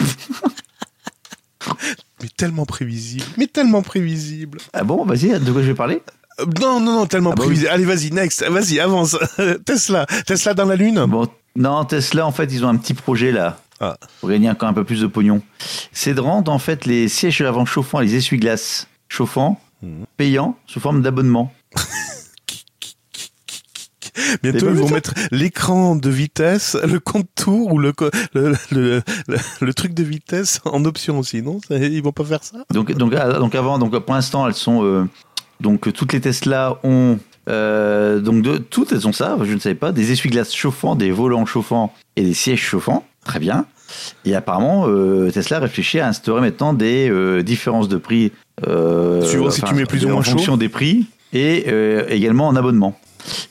Mais 2.22 2.28
tellement 2.36 2.66
prévisible, 2.66 3.24
mais 3.36 3.46
tellement 3.46 3.82
prévisible. 3.82 4.58
Ah 4.72 4.84
bon, 4.84 5.04
vas-y, 5.04 5.28
de 5.40 5.50
quoi 5.50 5.62
je 5.62 5.68
vais 5.68 5.74
parler? 5.74 6.02
Euh, 6.40 6.46
non, 6.60 6.78
non, 6.80 6.92
non, 7.00 7.06
tellement 7.06 7.30
Ah 7.30 7.36
bah 7.36 7.42
prévisible. 7.44 7.68
Allez, 7.70 7.84
vas-y, 7.84 8.10
next, 8.10 8.44
vas-y, 8.44 8.80
avance. 8.80 9.16
Tesla, 9.64 10.06
Tesla 10.26 10.54
dans 10.54 10.66
la 10.66 10.76
lune. 10.76 11.04
Bon, 11.06 11.28
Non, 11.56 11.84
Tesla, 11.84 12.26
en 12.26 12.32
fait, 12.32 12.52
ils 12.52 12.64
ont 12.64 12.68
un 12.68 12.76
petit 12.76 12.94
projet 12.94 13.32
là. 13.32 13.58
Ah. 13.80 13.96
Pour 14.20 14.28
gagner 14.30 14.48
encore 14.48 14.68
un 14.68 14.72
peu 14.72 14.84
plus 14.84 15.00
de 15.00 15.06
pognon. 15.08 15.42
C'est 15.92 16.14
de 16.14 16.20
rendre 16.20 16.52
en 16.52 16.58
fait 16.58 16.86
les 16.86 17.08
sièges 17.08 17.40
avant 17.42 17.64
chauffants 17.64 17.98
les 18.00 18.14
essuie-glaces 18.14 18.86
chauffants 19.08 19.60
Mhm. 19.82 20.04
payants 20.16 20.56
sous 20.68 20.78
forme 20.78 21.02
d'abonnement. 21.02 21.52
Bientôt, 24.42 24.68
ils 24.68 24.74
vu 24.74 24.80
vont 24.82 24.90
mettre 24.90 25.14
l'écran 25.32 25.96
de 25.96 26.08
vitesse, 26.10 26.76
le 26.84 27.00
compte-tour 27.00 27.72
ou 27.72 27.78
le, 27.78 27.92
le, 28.34 28.52
le, 28.70 29.02
le, 29.26 29.36
le 29.60 29.74
truc 29.74 29.94
de 29.94 30.02
vitesse 30.04 30.60
en 30.64 30.84
option 30.84 31.18
aussi, 31.18 31.42
non? 31.42 31.60
Ils 31.70 32.02
vont 32.02 32.12
pas 32.12 32.24
faire 32.24 32.44
ça? 32.44 32.58
Donc, 32.70 32.92
donc, 32.92 33.14
ah, 33.14 33.32
donc 33.38 33.54
avant, 33.54 33.78
donc 33.78 33.98
pour 33.98 34.14
l'instant, 34.14 34.46
elles 34.46 34.54
sont 34.54 34.84
euh, 34.84 35.08
donc 35.60 35.92
toutes 35.92 36.12
les 36.12 36.20
Tesla 36.20 36.78
ont 36.84 37.18
euh, 37.48 38.20
donc 38.20 38.42
de, 38.42 38.58
toutes 38.58 38.92
elles 38.92 39.06
ont 39.06 39.12
ça. 39.12 39.36
Je 39.42 39.52
ne 39.52 39.58
savais 39.58 39.74
pas 39.74 39.92
des 39.92 40.12
essuie-glaces 40.12 40.54
chauffants, 40.54 40.94
des 40.94 41.10
volants 41.10 41.46
chauffants 41.46 41.92
et 42.16 42.22
des 42.22 42.34
sièges 42.34 42.60
chauffants. 42.60 43.04
Très 43.24 43.38
bien. 43.38 43.66
Et 44.24 44.34
apparemment, 44.34 44.86
euh, 44.88 45.30
Tesla 45.30 45.58
réfléchit 45.58 46.00
à 46.00 46.08
instaurer 46.08 46.40
maintenant 46.40 46.72
des 46.72 47.10
euh, 47.10 47.42
différences 47.42 47.88
de 47.88 47.96
prix. 47.96 48.32
Suivant 48.62 49.50
si 49.50 49.62
tu 49.62 49.74
mets 49.74 49.86
plus 49.86 50.04
ou 50.04 50.08
en 50.08 50.12
moins 50.12 50.22
chaud. 50.22 50.32
fonction 50.32 50.56
des 50.56 50.68
prix 50.68 51.06
et 51.32 51.66
également 52.08 52.46
en 52.46 52.56
abonnement. 52.56 52.98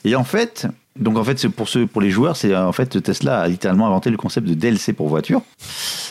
Et 0.04 0.16
en 0.16 0.24
fait, 0.24 0.68
donc 1.00 1.18
en 1.18 1.24
fait, 1.24 1.40
c'est 1.40 1.50
pour 1.50 1.68
ceux, 1.68 1.88
pour 1.88 2.02
les 2.02 2.12
joueurs, 2.12 2.36
c'est 2.36 2.56
en 2.56 2.72
fait 2.72 3.02
Tesla 3.02 3.42
a 3.42 3.48
littéralement 3.48 3.88
inventé 3.88 4.10
le 4.10 4.18
concept 4.18 4.48
de 4.48 4.54
DLC 4.54 4.94
pour 4.94 5.08
voiture 5.08 5.42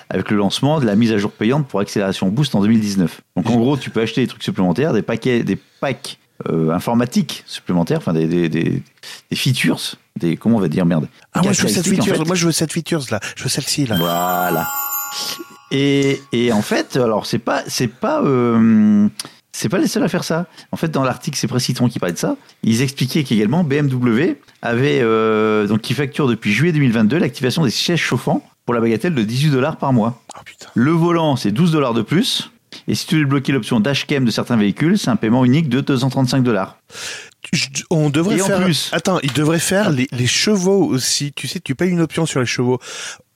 avec 0.09 0.31
le 0.31 0.37
lancement 0.37 0.81
de 0.81 0.87
la 0.87 0.97
mise 0.97 1.12
à 1.12 1.19
jour 1.19 1.31
payante 1.31 1.69
pour 1.69 1.81
accélération 1.81 2.29
boost 2.29 2.55
en 2.55 2.61
2019. 2.62 3.21
Donc 3.37 3.49
en 3.49 3.57
gros, 3.57 3.77
tu 3.77 3.90
peux 3.90 4.01
acheter 4.01 4.23
des 4.23 4.27
trucs 4.27 4.43
supplémentaires, 4.43 4.93
des 4.93 5.03
paquets, 5.03 5.45
des 5.45 5.57
packs 5.57 6.19
euh, 6.48 6.70
informatiques 6.70 7.44
supplémentaires, 7.46 7.98
enfin 7.98 8.12
des, 8.12 8.26
des, 8.26 8.48
des, 8.48 8.83
des 9.31 9.37
features, 9.37 9.81
des 10.16 10.37
comment 10.37 10.57
on 10.57 10.61
va 10.61 10.68
dire 10.68 10.87
merde. 10.87 11.09
Ah, 11.33 11.42
moi 11.42 11.53
je 11.53 11.62
veux 11.62 11.68
cette 11.68 11.85
caractéristiques, 11.85 12.00
en 12.00 12.05
feature, 12.05 12.22
fait. 12.22 12.26
moi 12.29 12.37
je 12.37 12.46
veux 12.46 12.53
cette 12.53 12.72
feature 12.72 13.03
là, 13.11 13.20
je 13.37 13.42
veux 13.42 13.48
celle-ci 13.48 13.87
là. 13.87 13.96
Voilà. 13.96 14.66
Et, 15.70 16.20
et 16.33 16.53
en 16.53 16.62
fait, 16.62 16.96
alors 16.96 17.26
c'est 17.26 17.38
pas 17.38 17.62
c'est 17.66 17.88
pas 17.88 18.22
euh, 18.22 19.09
c'est 19.53 19.68
pas 19.68 19.79
les 19.79 19.87
seuls 19.87 20.03
à 20.03 20.09
faire 20.09 20.24
ça. 20.24 20.46
En 20.72 20.76
fait, 20.76 20.88
dans 20.88 21.05
l'article, 21.05 21.37
c'est 21.38 21.46
Précitron 21.46 21.88
qui 21.88 21.98
parlait 21.98 22.12
de 22.12 22.18
ça. 22.18 22.37
Ils 22.62 22.83
expliquaient 22.83 23.24
qu'également 23.24 23.64
BMW 23.64 24.37
avait 24.62 25.00
euh, 25.03 25.66
donc 25.66 25.81
qui 25.81 25.94
facture 25.94 26.29
depuis 26.29 26.53
juillet 26.53 26.72
2022 26.72 27.18
l'activation 27.18 27.64
des 27.64 27.70
sièges 27.70 28.00
chauffants 28.00 28.44
pour 28.64 28.74
la 28.74 28.81
bagatelle 28.81 29.14
de 29.14 29.22
18 29.22 29.50
dollars 29.50 29.76
par 29.76 29.92
mois. 29.92 30.22
Oh 30.37 30.40
putain. 30.44 30.66
Le 30.74 30.92
volant, 30.92 31.37
c'est 31.37 31.50
12 31.50 31.72
dollars 31.72 31.94
de 31.94 32.03
plus. 32.03 32.50
Et 32.88 32.94
si 32.94 33.06
tu 33.06 33.16
veux 33.16 33.20
débloquer 33.22 33.52
l'option 33.52 33.80
dashcam 33.80 34.24
de 34.24 34.30
certains 34.30 34.56
véhicules, 34.56 34.98
c'est 34.98 35.11
un 35.11 35.16
paiement 35.16 35.44
unique 35.44 35.68
de 35.68 35.80
235 35.80 36.42
dollars. 36.42 36.78
On 37.90 38.11
devrait 38.11 38.37
Et 38.38 38.42
en 38.42 38.46
faire. 38.46 38.62
plus- 38.64 38.90
Attends, 38.92 39.18
ils 39.22 39.33
devraient 39.33 39.59
faire 39.59 39.90
les, 39.90 40.06
les 40.12 40.26
chevaux 40.26 40.85
aussi. 40.85 41.33
Tu 41.33 41.48
sais, 41.48 41.59
tu 41.61 41.74
payes 41.74 41.90
une 41.90 42.00
option 42.00 42.26
sur 42.26 42.40
les 42.40 42.46
chevaux. 42.46 42.78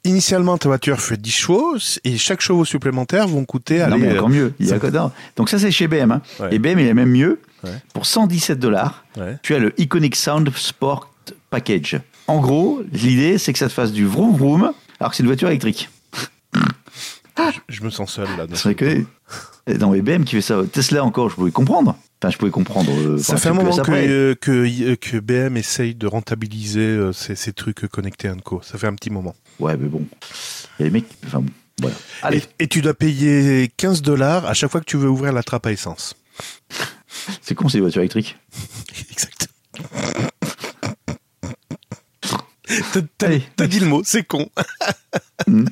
Initialement, 0.04 0.58
ta 0.58 0.68
voiture 0.68 1.00
fait 1.00 1.16
10 1.20 1.30
chevaux 1.30 1.76
et 2.04 2.18
chaque 2.18 2.42
chevaux 2.42 2.64
supplémentaire 2.66 3.26
vont 3.26 3.44
coûter. 3.46 3.78
non, 3.86 3.96
mais 3.98 4.12
encore 4.12 4.28
mieux. 4.28 4.52
Il 4.60 4.66
y 4.66 4.72
a. 4.72 4.78
Donc 5.36 5.48
ça, 5.48 5.58
c'est 5.58 5.70
chez 5.70 5.88
BM. 5.88 6.12
hein. 6.12 6.20
Ouais. 6.40 6.48
Et 6.54 6.58
BM, 6.58 6.78
il 6.78 6.86
est 6.86 6.94
même 6.94 7.10
mieux. 7.10 7.40
Ouais. 7.64 7.70
Pour 7.94 8.04
117 8.04 8.58
dollars, 8.58 9.04
tu 9.42 9.54
as 9.54 9.58
le 9.58 9.72
Iconic 9.80 10.14
Sound 10.14 10.50
Sport 10.54 11.10
Package. 11.50 11.98
En 12.26 12.40
gros, 12.40 12.82
l'idée, 12.92 13.38
c'est 13.38 13.52
que 13.54 13.58
ça 13.58 13.68
te 13.68 13.72
fasse 13.72 13.92
du 13.92 14.04
vroom 14.06 14.36
vroom, 14.36 14.72
alors 15.00 15.10
que 15.10 15.16
c'est 15.16 15.22
une 15.22 15.28
voiture 15.28 15.48
électrique. 15.48 15.88
Je 17.68 17.82
me 17.82 17.90
sens 17.90 18.12
seul 18.12 18.28
là. 18.36 18.46
C'est 18.54 18.62
vrai 18.62 18.74
que- 18.74 19.04
Non, 19.78 19.90
mais 19.90 20.02
BM 20.02 20.24
qui 20.24 20.36
fait 20.36 20.40
ça. 20.42 20.62
Tesla 20.70 21.04
encore, 21.04 21.30
je 21.30 21.34
pouvais 21.34 21.50
comprendre. 21.50 21.96
Enfin, 22.22 22.30
je 22.30 22.38
pouvais 22.38 22.50
comprendre. 22.50 22.90
euh, 22.92 23.18
Ça 23.18 23.36
fait 23.36 23.48
un 23.48 23.54
moment 23.54 23.76
que, 23.76 23.90
euh, 23.92 24.34
que, 24.34 24.50
euh, 24.50 24.96
que 24.96 25.18
BM 25.18 25.56
essaye 25.56 25.94
de 25.94 26.06
rentabiliser 26.06 26.80
euh, 26.80 27.12
ces, 27.12 27.34
ces 27.34 27.52
trucs 27.52 27.86
connectés 27.88 28.28
à 28.28 28.34
co. 28.34 28.60
Ça 28.62 28.78
fait 28.78 28.86
un 28.86 28.94
petit 28.94 29.10
moment. 29.10 29.34
Ouais, 29.60 29.76
mais 29.76 29.88
bon. 29.88 30.06
Il 30.78 30.82
y 30.82 30.86
a 30.86 30.90
des 30.90 30.92
mecs. 30.92 31.06
Enfin, 31.26 31.40
bon. 31.40 31.50
Voilà. 31.80 31.96
Allez, 32.22 32.38
Et, 32.60 32.64
et 32.64 32.68
tu 32.68 32.80
dois 32.82 32.94
payer 32.94 33.70
15 33.76 34.00
dollars 34.02 34.46
à 34.46 34.54
chaque 34.54 34.70
fois 34.70 34.80
que 34.80 34.86
tu 34.86 34.96
veux 34.96 35.08
ouvrir 35.08 35.32
la 35.32 35.42
trappe 35.42 35.66
à 35.66 35.72
essence. 35.72 36.14
c'est 37.42 37.54
con 37.54 37.68
ces 37.68 37.80
voitures 37.80 38.00
électriques. 38.02 38.38
Exact. 39.10 39.48
T'as- 43.56 43.66
dit 43.66 43.80
le 43.80 43.86
mot, 43.86 44.02
c'est 44.04 44.22
con. 44.24 44.48
Mm. 45.46 45.64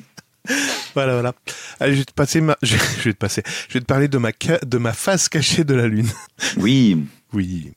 Voilà, 0.93 1.13
voilà. 1.13 1.33
Allez, 1.79 1.93
je 1.93 1.99
vais 1.99 2.05
te 2.05 2.13
passer 2.13 2.39
ma, 2.41 2.55
je, 2.63 2.75
vais 3.03 3.13
te 3.13 3.17
passer, 3.17 3.41
je 3.67 3.73
vais 3.73 3.79
te 3.79 3.85
parler 3.85 4.07
de 4.07 4.17
ma, 4.17 4.29
ca- 4.39 4.59
de 4.63 4.77
ma 4.77 4.93
face 4.93 5.27
cachée 5.29 5.63
de 5.63 5.73
la 5.73 5.87
lune. 5.87 6.09
Oui. 6.57 7.03
Oui. 7.33 7.71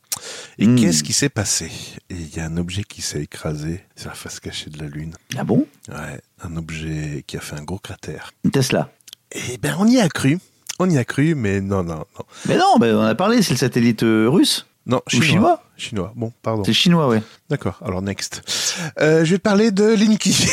Et 0.59 0.67
Mm. 0.67 0.77
qu'est-ce 0.77 1.03
qui 1.03 1.13
s'est 1.13 1.29
passé? 1.31 1.71
Et 2.11 2.15
il 2.15 2.35
y 2.37 2.41
a 2.41 2.45
un 2.47 2.57
objet 2.59 2.83
qui 2.85 3.01
s'est 3.03 3.23
écrasé 3.23 3.83
sur 3.97 4.09
la 4.11 4.15
face 4.15 4.39
cachée 4.41 4.69
de 4.71 4.79
la 4.83 4.87
lune. 4.89 5.15
Ah 5.39 5.45
bon? 5.45 5.67
Ouais, 5.89 6.21
un 6.43 6.57
objet 6.57 7.25
qui 7.27 7.37
a 7.37 7.41
fait 7.41 7.57
un 7.57 7.63
gros 7.65 7.79
cratère. 7.79 8.33
Une 8.45 8.51
Tesla. 8.51 8.91
Eh 9.33 9.57
ben, 9.59 9.77
on 9.79 9.87
y 9.87 9.99
a 10.01 10.09
cru. 10.09 10.39
On 10.79 10.89
y 10.91 10.99
a 10.99 11.05
cru, 11.05 11.35
mais 11.35 11.61
non, 11.63 11.83
non, 11.85 11.97
non. 11.97 12.25
Mais 12.47 12.57
non, 12.59 12.77
mais 12.79 12.91
on 12.93 13.01
a 13.01 13.15
parlé, 13.15 13.41
c'est 13.43 13.55
le 13.55 13.59
satellite 13.59 14.03
euh, 14.03 14.29
russe. 14.29 14.67
Non, 14.85 15.01
Ou 15.15 15.21
chinois 15.23 15.63
Chinois. 15.79 16.13
Bon, 16.17 16.33
pardon. 16.43 16.63
C'est 16.65 16.73
chinois, 16.73 17.09
ouais. 17.09 17.23
D'accord, 17.51 17.79
alors 17.85 18.03
next. 18.03 18.43
Euh, 19.01 19.25
je 19.25 19.31
vais 19.33 19.39
te 19.39 19.43
parler 19.43 19.71
de 19.71 19.85
Linky. 19.85 20.47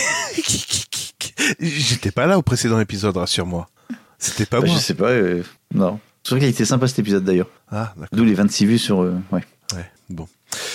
J'étais 1.60 2.12
pas 2.12 2.26
là 2.26 2.38
au 2.38 2.42
précédent 2.42 2.80
épisode, 2.80 3.18
rassure-moi. 3.18 3.68
C'était 4.20 4.46
pas 4.46 4.62
Bah, 4.62 4.68
moi. 4.68 4.76
je 4.76 4.82
sais 4.82 4.94
pas. 4.94 5.10
euh, 5.10 5.44
non. 5.74 6.00
C'est 6.24 6.32
vrai 6.32 6.40
qu'il 6.40 6.50
était 6.50 6.66
sympa 6.66 6.88
cet 6.88 7.00
épisode 7.00 7.26
d'ailleurs. 7.26 7.50
Ah, 7.72 7.94
d'accord. 7.98 8.10
D'où 8.14 8.24
les 8.24 8.34
26 8.34 8.66
vues 8.66 8.78
sur. 8.80 9.02
euh, 9.02 9.14
ouais. 9.32 9.44
Ouais, 9.76 9.86
bon. 10.10 10.28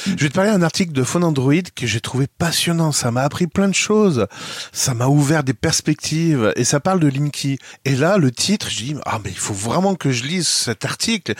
Je 0.07 0.17
vais 0.17 0.29
te 0.29 0.35
parler 0.35 0.51
d'un 0.51 0.63
article 0.63 0.93
de 0.93 1.05
Phone 1.05 1.23
Android 1.23 1.53
que 1.75 1.87
j'ai 1.87 2.01
trouvé 2.01 2.27
passionnant. 2.27 2.91
Ça 2.93 3.11
m'a 3.13 3.23
appris 3.23 3.47
plein 3.47 3.69
de 3.69 3.75
choses. 3.75 4.27
Ça 4.73 4.93
m'a 4.93 5.07
ouvert 5.07 5.45
des 5.45 5.55
perspectives. 5.55 6.53
Et 6.57 6.65
ça 6.65 6.81
parle 6.81 6.99
de 7.01 7.07
Linky. 7.07 7.59
Et 7.85 7.95
là, 7.95 8.19
le 8.19 8.31
titre, 8.33 8.69
je 8.71 8.77
dis, 8.77 8.97
ah, 9.07 9.21
mais 9.25 9.31
il 9.31 9.39
faut 9.39 9.55
vraiment 9.55 9.95
que 9.95 10.11
je 10.11 10.25
lise 10.25 10.49
cet 10.49 10.85
article. 10.85 11.35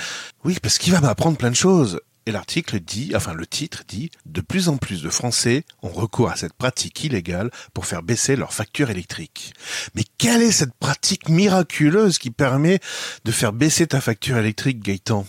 Oui, 0.45 0.57
parce 0.63 0.79
qu'il 0.79 0.93
va 0.93 1.01
m'apprendre 1.01 1.37
plein 1.37 1.51
de 1.51 1.57
choses. 1.57 2.01
Et 2.29 2.31
l'article 2.31 2.79
dit, 2.79 3.13
enfin, 3.15 3.33
le 3.33 3.47
titre 3.47 3.85
dit, 3.89 4.11
de 4.27 4.43
plus 4.43 4.69
en 4.69 4.77
plus 4.77 5.01
de 5.01 5.09
Français 5.09 5.65
ont 5.83 5.89
recours 5.89 6.29
à 6.29 6.37
cette 6.37 6.53
pratique 6.53 7.03
illégale 7.03 7.51
pour 7.73 7.87
faire 7.87 8.03
baisser 8.03 8.37
leur 8.37 8.53
facture 8.53 8.91
électrique. 8.91 9.55
Mais 9.95 10.03
quelle 10.19 10.43
est 10.43 10.53
cette 10.53 10.75
pratique 10.75 11.31
miraculeuse 11.31 12.19
qui 12.19 12.31
permet 12.31 12.81
de 13.25 13.33
faire 13.33 13.55
baisser 13.55 13.87
ta 13.87 14.03
facture 14.03 14.37
électrique, 14.37 14.81
Gaëtan? 14.81 15.27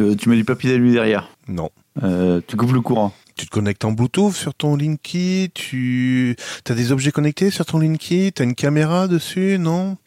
Euh, 0.00 0.16
tu 0.16 0.28
mets 0.28 0.34
du 0.34 0.44
papier 0.44 0.72
d'alu 0.72 0.90
derrière? 0.90 1.28
Non. 1.46 1.70
Euh, 2.02 2.40
tu 2.44 2.56
coupes 2.56 2.72
le 2.72 2.80
courant? 2.80 3.14
Tu 3.36 3.46
te 3.46 3.50
connectes 3.52 3.84
en 3.84 3.92
Bluetooth 3.92 4.34
sur 4.34 4.52
ton 4.52 4.74
Linky, 4.74 5.52
tu 5.54 6.34
as 6.68 6.74
des 6.74 6.90
objets 6.90 7.12
connectés 7.12 7.52
sur 7.52 7.64
ton 7.64 7.78
Linky, 7.78 8.32
tu 8.34 8.42
as 8.42 8.44
une 8.44 8.56
caméra 8.56 9.06
dessus, 9.06 9.56
non? 9.60 9.98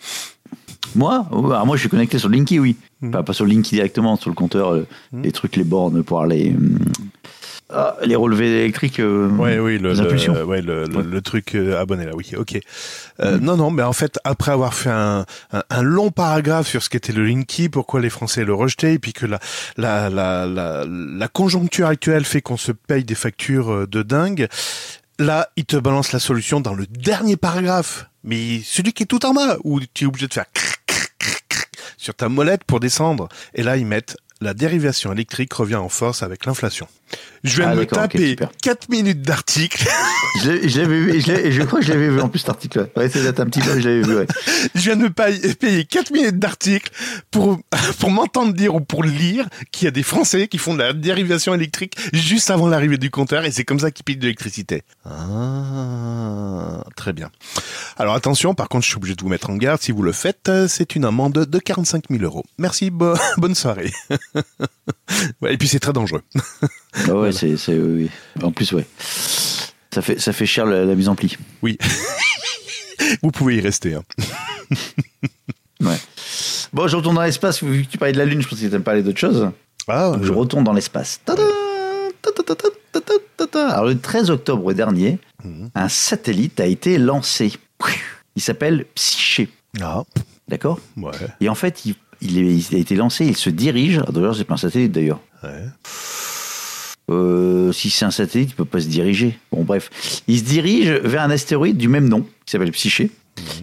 Moi 0.96 1.26
Oh, 1.32 1.46
alors 1.52 1.66
Moi, 1.66 1.76
je 1.76 1.82
suis 1.82 1.90
connecté 1.90 2.20
sur 2.20 2.30
Linky, 2.30 2.60
oui. 2.60 2.76
Hmm. 3.02 3.12
Pas, 3.12 3.24
pas 3.24 3.34
sur 3.34 3.46
Linky 3.46 3.76
directement, 3.76 4.16
sur 4.16 4.30
le 4.30 4.36
compteur, 4.36 4.74
Hmm. 5.12 5.22
les 5.24 5.32
trucs, 5.32 5.56
les 5.56 5.64
bornes 5.64 6.04
pour 6.04 6.26
les. 6.26 6.50
hum, 6.50 6.78
ah, 7.76 7.96
les 8.04 8.16
relevés 8.16 8.60
électriques. 8.62 9.00
euh, 9.00 9.30
Ouais, 9.30 9.58
oui, 9.58 9.80
le, 9.80 9.94
les 9.94 9.96
le- 10.00 10.06
impulsions. 10.06 10.34
ouais, 10.44 10.62
le, 10.62 10.84
Ouais. 10.88 11.04
le 11.04 11.22
truc 11.22 11.56
euh, 11.56 11.80
abonné 11.82 12.06
là, 12.06 12.12
oui, 12.16 12.32
ok. 12.38 12.60
Euh, 13.20 13.38
Mm. 13.38 13.44
Non, 13.44 13.58
non, 13.58 13.72
mais 13.72 13.82
en 13.84 13.94
fait, 13.94 14.20
après 14.24 14.52
avoir 14.52 14.74
fait 14.76 14.92
un, 14.92 15.26
un, 15.54 15.64
un 15.70 15.82
long 15.82 16.12
paragraphe 16.12 16.68
sur 16.68 16.84
ce 16.84 16.90
qu'était 16.90 17.14
le 17.14 17.26
Linky, 17.26 17.70
pourquoi 17.70 18.00
les 18.02 18.12
Français 18.12 18.44
le 18.46 18.54
rejetaient, 18.54 18.94
et 18.96 19.00
puis 19.00 19.14
que 19.14 19.26
la, 19.26 19.40
la, 19.78 20.10
la, 20.12 20.46
la, 20.46 20.86
la 20.88 21.28
conjoncture 21.28 21.88
actuelle 21.88 22.26
fait 22.26 22.42
qu'on 22.42 22.58
se 22.58 22.72
paye 22.74 23.04
des 23.06 23.16
factures 23.16 23.88
de 23.88 24.04
dingue, 24.04 24.48
là, 25.18 25.48
il 25.56 25.66
te 25.66 25.78
balance 25.78 26.12
la 26.12 26.20
solution 26.20 26.60
dans 26.60 26.76
le 26.76 26.86
dernier 26.86 27.38
paragraphe, 27.38 28.08
mais 28.24 28.62
celui 28.64 28.94
qui 28.94 29.04
est 29.04 29.08
tout 29.08 29.26
en 29.26 29.34
bas, 29.34 29.58
où 29.64 29.80
tu 29.94 30.04
es 30.06 30.08
obligé 30.08 30.28
de 30.28 30.34
faire 30.34 30.46
sur 31.98 32.14
ta 32.16 32.28
molette 32.30 32.64
pour 32.66 32.80
descendre. 32.82 33.30
Et 33.56 33.64
là, 33.64 33.78
ils 33.78 33.86
mettent 33.86 34.18
la 34.42 34.54
dérivation 34.54 35.14
électrique 35.14 35.54
revient 35.54 35.76
en 35.78 35.88
force 35.88 36.22
avec 36.22 36.46
l'inflation. 36.46 36.86
Je 37.46 37.62
viens 37.62 37.70
Ah, 37.70 37.76
de 37.76 37.80
me 37.82 37.86
taper 37.86 38.30
super. 38.32 38.50
4 38.62 38.90
minutes 38.90 39.22
d'article. 39.22 39.88
Je 40.44 40.50
l'ai- 40.52 40.68
je 40.68 40.82
l'avais 40.82 41.00
vu, 41.00 41.22
je, 41.22 41.62
crois 41.62 41.80
que 41.80 41.86
je 41.86 41.94
l'avais 41.94 42.10
vu 42.10 42.20
en 42.20 42.28
plus 42.28 42.40
cet 42.40 42.50
article. 42.50 42.90
Ouais, 42.98 43.08
c'est 43.08 43.40
un 43.40 43.46
petit 43.46 43.60
peu, 43.60 43.80
je 43.80 43.88
l'avais 43.88 44.02
vu. 44.02 44.16
Ouais. 44.18 44.26
Je 44.76 44.80
viens 44.82 44.96
de 44.96 45.04
me 45.04 45.10
payer, 45.12 45.54
payer 45.54 45.86
4 45.86 46.12
minutes 46.12 46.40
d'article 46.40 46.92
pour, 47.30 47.60
pour 48.00 48.10
m'entendre 48.10 48.52
dire 48.54 48.74
ou 48.74 48.82
pour 48.82 49.04
lire 49.04 49.48
qu'il 49.72 49.86
y 49.86 49.88
a 49.88 49.92
des 49.92 50.02
Français 50.02 50.48
qui 50.48 50.58
font 50.58 50.74
de 50.74 50.80
la 50.80 50.92
dérivation 50.94 51.54
électrique 51.54 51.96
juste 52.14 52.50
avant 52.50 52.68
l'arrivée 52.68 52.98
du 52.98 53.12
compteur 53.12 53.46
et 53.46 53.52
c'est 53.52 53.64
comme 53.64 53.80
ça 53.80 53.92
qu'ils 53.92 54.04
pillent 54.04 54.18
de 54.18 54.24
l'électricité. 54.24 54.82
Ah, 55.06 56.84
très 56.96 57.14
bien. 57.14 57.30
Alors 57.98 58.16
attention, 58.16 58.56
par 58.56 58.70
contre, 58.70 58.84
je 58.86 58.90
suis 58.90 58.98
obligé 58.98 59.16
de 59.16 59.22
vous 59.22 59.30
mettre 59.30 59.50
en 59.50 59.56
garde. 59.56 59.82
Si 59.82 59.92
vous 59.92 60.02
le 60.02 60.12
faites, 60.12 60.50
euh, 60.50 60.68
c'est 60.68 60.96
une 60.96 61.06
amende 61.06 61.34
de 61.46 61.60
45 61.60 62.06
000 62.10 62.24
euros. 62.24 62.44
Merci, 62.58 62.90
bo- 62.90 63.16
bonne 63.38 63.56
soirée. 63.56 63.92
Ouais, 65.42 65.54
et 65.54 65.58
puis 65.58 65.68
c'est 65.68 65.80
très 65.80 65.94
dangereux. 65.94 66.24
Ah 67.08 67.14
ouais, 67.14 67.32
c'est, 67.32 67.56
c'est, 67.58 67.74
oui, 67.78 68.10
oui. 68.36 68.44
En 68.44 68.52
plus, 68.52 68.72
ouais. 68.72 68.86
Ça 69.92 70.02
fait, 70.02 70.20
ça 70.20 70.34
fait 70.34 70.46
cher 70.48 70.66
la, 70.66 70.86
la 70.86 70.96
mise 70.96 71.08
en 71.08 71.16
pli. 71.16 71.38
Oui. 71.62 71.78
vous 73.22 73.30
pouvez 73.32 73.58
y 73.58 73.62
rester. 73.62 73.94
hein. 73.96 74.04
Ouais. 75.82 75.98
Bon, 76.72 76.88
je 76.88 76.96
retourne 76.96 77.16
dans 77.16 77.22
l'espace. 77.22 77.62
Vu 77.64 77.84
que 77.86 77.92
tu 77.92 77.98
parlais 77.98 78.14
de 78.14 78.18
la 78.18 78.26
Lune, 78.26 78.42
je 78.42 78.48
pense 78.48 78.58
que 78.60 78.66
tu 78.66 78.72
n'aimes 78.72 78.84
parler 78.84 79.04
d'autre 79.04 79.20
chose. 79.20 79.52
Ah, 79.88 80.12
Donc, 80.14 80.24
je 80.24 80.32
retourne 80.32 80.64
dans 80.64 80.74
l'espace. 80.74 81.20
Alors, 83.54 83.86
le 83.86 84.00
13 84.00 84.30
octobre 84.32 84.74
dernier, 84.74 85.20
Mhm. 85.44 85.70
un 85.76 85.90
satellite 85.90 86.60
a 86.60 86.66
été 86.66 86.98
lancé. 86.98 87.52
Il 88.36 88.42
s'appelle 88.42 88.86
Psyché. 88.96 89.50
Ah, 89.82 90.04
D'accord 90.48 90.80
ouais, 90.98 91.12
Et 91.42 91.50
en 91.50 91.56
fait, 91.56 91.86
il, 91.86 91.96
il 92.22 92.38
est- 92.40 92.68
il 92.72 92.76
a 92.76 92.80
été 92.80 92.96
lancé, 92.96 93.26
il 93.26 93.38
se 93.38 93.50
dirige. 93.50 94.02
ah, 94.08 94.12
D'ailleurs, 94.12 94.36
c'est 94.36 94.44
pas 94.44 94.56
un 94.56 94.58
satellite 94.58 94.92
d'ailleurs. 94.92 95.22
ouais. 95.44 95.66
Euh, 97.12 97.72
si 97.74 97.90
c'est 97.90 98.06
un 98.06 98.12
satellite, 98.12 98.52
il 98.52 98.56
peut 98.56 98.66
pas 98.66 98.80
se 98.80 98.88
diriger. 98.88 99.38
Bon, 99.52 99.64
bref. 99.64 99.90
Il 100.28 100.40
se 100.40 100.44
dirige 100.46 100.90
vers 101.04 101.22
un 101.24 101.30
astéroïde 101.32 101.78
du 101.78 101.88
même 101.90 102.08
nom, 102.08 102.22
qui 102.46 102.52
s'appelle 102.52 102.72
Psyché. 102.72 103.12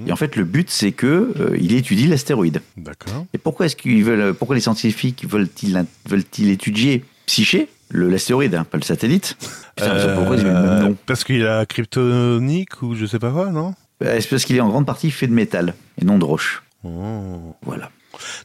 Mhm. 0.00 0.08
Et 0.08 0.12
en 0.12 0.16
fait, 0.16 0.36
le 0.36 0.44
but, 0.44 0.68
c'est 0.70 0.92
que 0.92 1.32
euh, 1.40 1.56
il 1.58 1.72
étudie 1.74 2.06
l'astéroïde. 2.06 2.60
D'accord. 2.76 3.24
Et 3.32 3.38
pourquoi 3.38 3.66
est-ce 3.66 3.76
qu'ils 3.76 4.04
veulent, 4.04 4.34
pourquoi 4.34 4.56
les 4.56 4.60
scientifiques 4.60 5.24
veulent-ils, 5.28 5.84
veulent-ils 6.08 6.50
étudier 6.50 7.04
Psyché, 7.26 7.68
l'astéroïde, 7.92 8.54
hein, 8.54 8.64
pas 8.64 8.76
le 8.76 8.82
satellite? 8.82 9.36
Putain, 9.76 9.94
mais 9.94 10.14
pourquoi 10.16 10.36
ils 10.36 10.42
le 10.44 10.52
même 10.52 10.56
Euh, 10.64 10.80
nom 10.88 10.96
Parce 11.06 11.24
qu'il 11.24 11.46
a 11.46 11.64
kryptonique 11.64 12.82
ou 12.82 12.94
je 12.94 13.06
sais 13.06 13.18
pas 13.18 13.30
quoi, 13.30 13.50
non? 13.50 13.68
Euh, 13.68 13.72
C'est 14.00 14.28
parce 14.30 14.44
qu'il 14.44 14.56
est 14.56 14.60
en 14.60 14.68
grande 14.68 14.86
partie 14.86 15.10
fait 15.10 15.26
de 15.26 15.32
métal 15.32 15.74
et 16.00 16.04
non 16.04 16.18
de 16.18 16.24
roche. 16.24 16.62
Oh. 16.84 17.54
Voilà. 17.62 17.90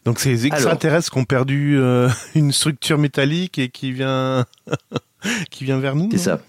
Donc 0.05 0.19
c'est 0.19 0.29
les 0.29 0.45
extraterrestres 0.47 1.11
qui 1.11 1.17
ont 1.17 1.23
perdu 1.25 1.77
euh, 1.77 2.09
une 2.35 2.51
structure 2.51 2.97
métallique 2.97 3.57
et 3.59 3.69
qui 3.69 3.91
vient 3.91 4.45
qui 5.49 5.63
vient 5.63 5.79
vers 5.79 5.95
nous. 5.95 6.09
C'est 6.11 6.17
ça. 6.17 6.39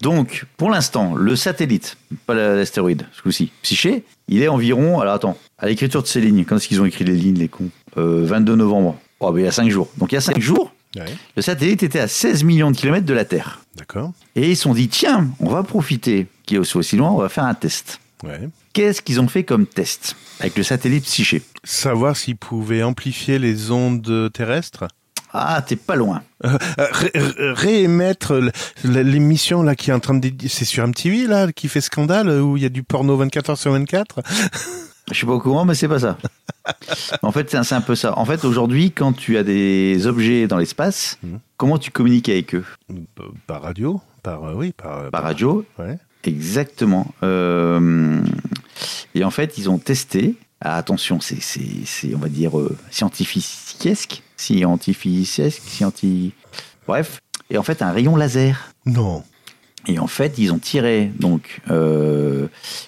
Donc, 0.00 0.44
pour 0.56 0.70
l'instant, 0.70 1.14
le 1.14 1.34
satellite, 1.34 1.96
pas 2.26 2.34
la- 2.34 2.54
l'astéroïde, 2.54 3.06
ce 3.12 3.22
coup-ci, 3.22 3.50
Psyché, 3.62 4.04
il 4.28 4.42
est 4.42 4.48
environ. 4.48 5.00
Alors 5.00 5.14
attends, 5.14 5.36
à 5.58 5.66
l'écriture 5.66 6.02
de 6.02 6.06
ces 6.06 6.20
lignes, 6.20 6.44
quand 6.44 6.56
est-ce 6.56 6.68
qu'ils 6.68 6.80
ont 6.80 6.84
écrit 6.84 7.04
les 7.04 7.14
lignes, 7.16 7.38
les 7.38 7.48
cons? 7.48 7.70
Euh, 7.96 8.24
22 8.24 8.54
novembre. 8.54 8.96
Oh, 9.20 9.32
ben, 9.32 9.40
il 9.40 9.44
y 9.44 9.48
a 9.48 9.52
5 9.52 9.68
jours. 9.70 9.88
Donc, 9.98 10.12
il 10.12 10.14
y 10.14 10.18
a 10.18 10.20
5 10.20 10.38
jours, 10.40 10.72
Ouais, 10.96 11.04
le 11.36 11.42
satellite 11.42 11.82
était 11.82 11.98
à 12.00 12.08
16 12.08 12.44
millions 12.44 12.70
de 12.70 12.76
kilomètres 12.76 13.04
de 13.06 13.12
la 13.12 13.24
Terre. 13.26 13.60
d'accord. 13.76 14.12
Et 14.36 14.50
ils 14.52 14.56
se 14.56 14.62
sont 14.62 14.72
dit, 14.72 14.88
tiens, 14.88 15.28
on 15.40 15.50
va 15.50 15.62
profiter 15.62 16.26
qu'il 16.46 16.64
soit 16.64 16.78
aussi 16.78 16.96
loin, 16.96 17.10
on 17.10 17.18
va 17.18 17.28
faire 17.28 17.44
un 17.44 17.54
test. 17.54 18.00
Ouais. 18.24 18.48
Qu'est-ce 18.72 19.00
qu'ils 19.02 19.20
ont 19.20 19.28
fait 19.28 19.44
comme 19.44 19.66
test 19.66 20.16
avec 20.40 20.56
le 20.56 20.62
satellite 20.62 21.04
Psyché 21.04 21.42
Savoir 21.64 22.16
s'ils 22.16 22.36
pouvaient 22.36 22.82
amplifier 22.82 23.38
les 23.38 23.70
ondes 23.70 24.30
terrestres. 24.32 24.86
Ah, 25.32 25.62
t'es 25.66 25.76
pas 25.76 25.94
loin. 25.94 26.22
Euh, 26.44 26.56
ré- 26.78 27.10
ré- 27.14 27.52
réémettre 27.52 28.40
l'émission 28.82 29.62
là 29.62 29.74
qui 29.76 29.90
est 29.90 29.92
en 29.92 30.00
train 30.00 30.14
de 30.14 30.30
c'est 30.48 30.64
sur 30.64 30.86
MTV 30.86 31.26
là 31.26 31.52
qui 31.52 31.68
fait 31.68 31.80
scandale 31.82 32.30
où 32.40 32.56
il 32.56 32.62
y 32.62 32.66
a 32.66 32.70
du 32.70 32.82
porno 32.82 33.16
24 33.16 33.50
heures 33.50 33.58
sur 33.58 33.72
24 33.72 34.20
Je 35.10 35.14
suis 35.14 35.26
pas 35.26 35.32
au 35.32 35.40
courant, 35.40 35.64
mais 35.64 35.74
c'est 35.74 35.88
pas 35.88 36.00
ça. 36.00 36.18
en 37.22 37.32
fait, 37.32 37.50
c'est 37.50 37.72
un, 37.74 37.80
peu 37.80 37.94
ça. 37.94 38.18
En 38.18 38.24
fait, 38.24 38.44
aujourd'hui, 38.44 38.90
quand 38.92 39.12
tu 39.14 39.36
as 39.38 39.42
des 39.42 40.06
objets 40.06 40.46
dans 40.46 40.58
l'espace, 40.58 41.18
Mhm. 41.22 41.40
comment 41.56 41.78
tu 41.78 41.90
communiques 41.90 42.28
avec 42.28 42.54
eux? 42.54 42.64
Par 43.46 43.62
radio 43.62 44.00
par 44.22 44.44
euh, 44.44 44.54
oui 44.54 44.72
par 44.76 45.10
Par 45.10 45.22
radio 45.22 45.64
ouais 45.78 45.98
Exactement. 46.24 47.12
Euh, 47.22 48.20
et 49.14 49.24
en 49.24 49.30
fait, 49.30 49.58
ils 49.58 49.68
ont 49.70 49.78
testé. 49.78 50.34
Ah, 50.60 50.76
attention, 50.76 51.20
c'est, 51.20 51.40
c'est, 51.40 51.60
c'est, 51.84 52.14
on 52.14 52.18
va 52.18 52.28
dire, 52.28 52.58
euh, 52.58 52.76
scientifiquesque. 52.90 54.22
Scientifiquesque, 54.36 55.62
scienti... 55.64 56.32
Bref. 56.86 57.20
Et 57.50 57.58
en 57.58 57.62
fait, 57.62 57.80
un 57.82 57.92
rayon 57.92 58.16
laser. 58.16 58.72
non 58.86 59.22
Et 59.86 59.98
en 59.98 60.06
fait, 60.06 60.34
ils 60.38 60.52
ont 60.52 60.58
tiré 60.58 61.10
donc, 61.18 61.60
euh, 61.70 62.46